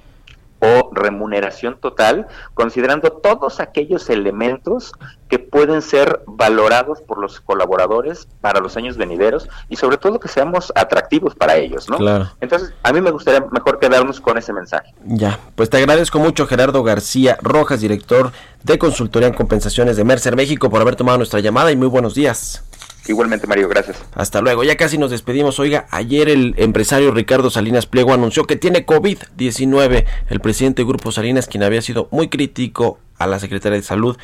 o 0.62 0.90
remuneración 0.92 1.76
total, 1.80 2.28
considerando 2.54 3.10
todos 3.10 3.58
aquellos 3.58 4.08
elementos 4.08 4.92
que 5.28 5.40
pueden 5.40 5.82
ser 5.82 6.22
valorados 6.26 7.00
por 7.00 7.18
los 7.18 7.40
colaboradores 7.40 8.28
para 8.40 8.60
los 8.60 8.76
años 8.76 8.96
venideros 8.96 9.48
y 9.68 9.76
sobre 9.76 9.96
todo 9.96 10.20
que 10.20 10.28
seamos 10.28 10.72
atractivos 10.76 11.34
para 11.34 11.56
ellos, 11.56 11.90
¿no? 11.90 11.96
Claro. 11.96 12.30
Entonces, 12.40 12.72
a 12.84 12.92
mí 12.92 13.00
me 13.00 13.10
gustaría 13.10 13.40
mejor 13.50 13.80
quedarnos 13.80 14.20
con 14.20 14.38
ese 14.38 14.52
mensaje. 14.52 14.94
Ya, 15.04 15.40
pues 15.56 15.68
te 15.68 15.78
agradezco 15.78 16.20
mucho 16.20 16.46
Gerardo 16.46 16.84
García 16.84 17.38
Rojas, 17.42 17.80
director 17.80 18.30
de 18.62 18.78
consultoría 18.78 19.26
en 19.26 19.34
compensaciones 19.34 19.96
de 19.96 20.04
Mercer 20.04 20.36
México, 20.36 20.70
por 20.70 20.80
haber 20.80 20.94
tomado 20.94 21.18
nuestra 21.18 21.40
llamada 21.40 21.72
y 21.72 21.76
muy 21.76 21.88
buenos 21.88 22.14
días. 22.14 22.62
Igualmente, 23.08 23.46
Mario, 23.46 23.68
gracias. 23.68 24.02
Hasta 24.14 24.40
luego. 24.40 24.62
Ya 24.62 24.76
casi 24.76 24.96
nos 24.96 25.10
despedimos. 25.10 25.58
Oiga, 25.58 25.86
ayer 25.90 26.28
el 26.28 26.54
empresario 26.56 27.10
Ricardo 27.10 27.50
Salinas 27.50 27.86
Pliego 27.86 28.12
anunció 28.12 28.44
que 28.44 28.56
tiene 28.56 28.86
COVID-19. 28.86 30.06
El 30.28 30.40
presidente 30.40 30.82
del 30.82 30.88
Grupo 30.88 31.10
Salinas, 31.10 31.48
quien 31.48 31.64
había 31.64 31.82
sido 31.82 32.08
muy 32.12 32.28
crítico 32.28 32.98
a 33.18 33.26
la 33.26 33.38
Secretaría 33.38 33.78
de 33.78 33.84
Salud 33.84 34.16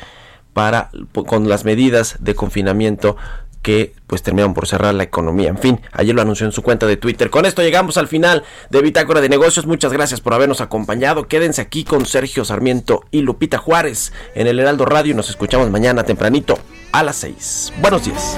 para 0.53 0.91
con 1.13 1.47
las 1.49 1.65
medidas 1.65 2.17
de 2.19 2.35
confinamiento 2.35 3.17
que 3.61 3.93
pues 4.07 4.23
terminaron 4.23 4.53
por 4.53 4.67
cerrar 4.67 4.93
la 4.93 5.03
economía. 5.03 5.49
En 5.49 5.57
fin, 5.57 5.81
ayer 5.91 6.15
lo 6.15 6.21
anunció 6.21 6.45
en 6.45 6.51
su 6.51 6.61
cuenta 6.61 6.85
de 6.85 6.97
Twitter. 6.97 7.29
Con 7.29 7.45
esto 7.45 7.61
llegamos 7.61 7.97
al 7.97 8.07
final 8.07 8.43
de 8.69 8.81
Bitácora 8.81 9.21
de 9.21 9.29
Negocios. 9.29 9.65
Muchas 9.65 9.93
gracias 9.93 10.21
por 10.21 10.33
habernos 10.33 10.61
acompañado. 10.61 11.27
Quédense 11.27 11.61
aquí 11.61 11.83
con 11.83 12.05
Sergio 12.05 12.45
Sarmiento 12.45 13.05
y 13.11 13.21
Lupita 13.21 13.57
Juárez 13.57 14.13
en 14.35 14.47
el 14.47 14.59
Heraldo 14.59 14.85
Radio. 14.85 15.15
Nos 15.15 15.29
escuchamos 15.29 15.69
mañana 15.69 16.03
tempranito 16.03 16.57
a 16.91 17.03
las 17.03 17.17
6. 17.17 17.73
Buenos 17.81 18.05
días. 18.05 18.37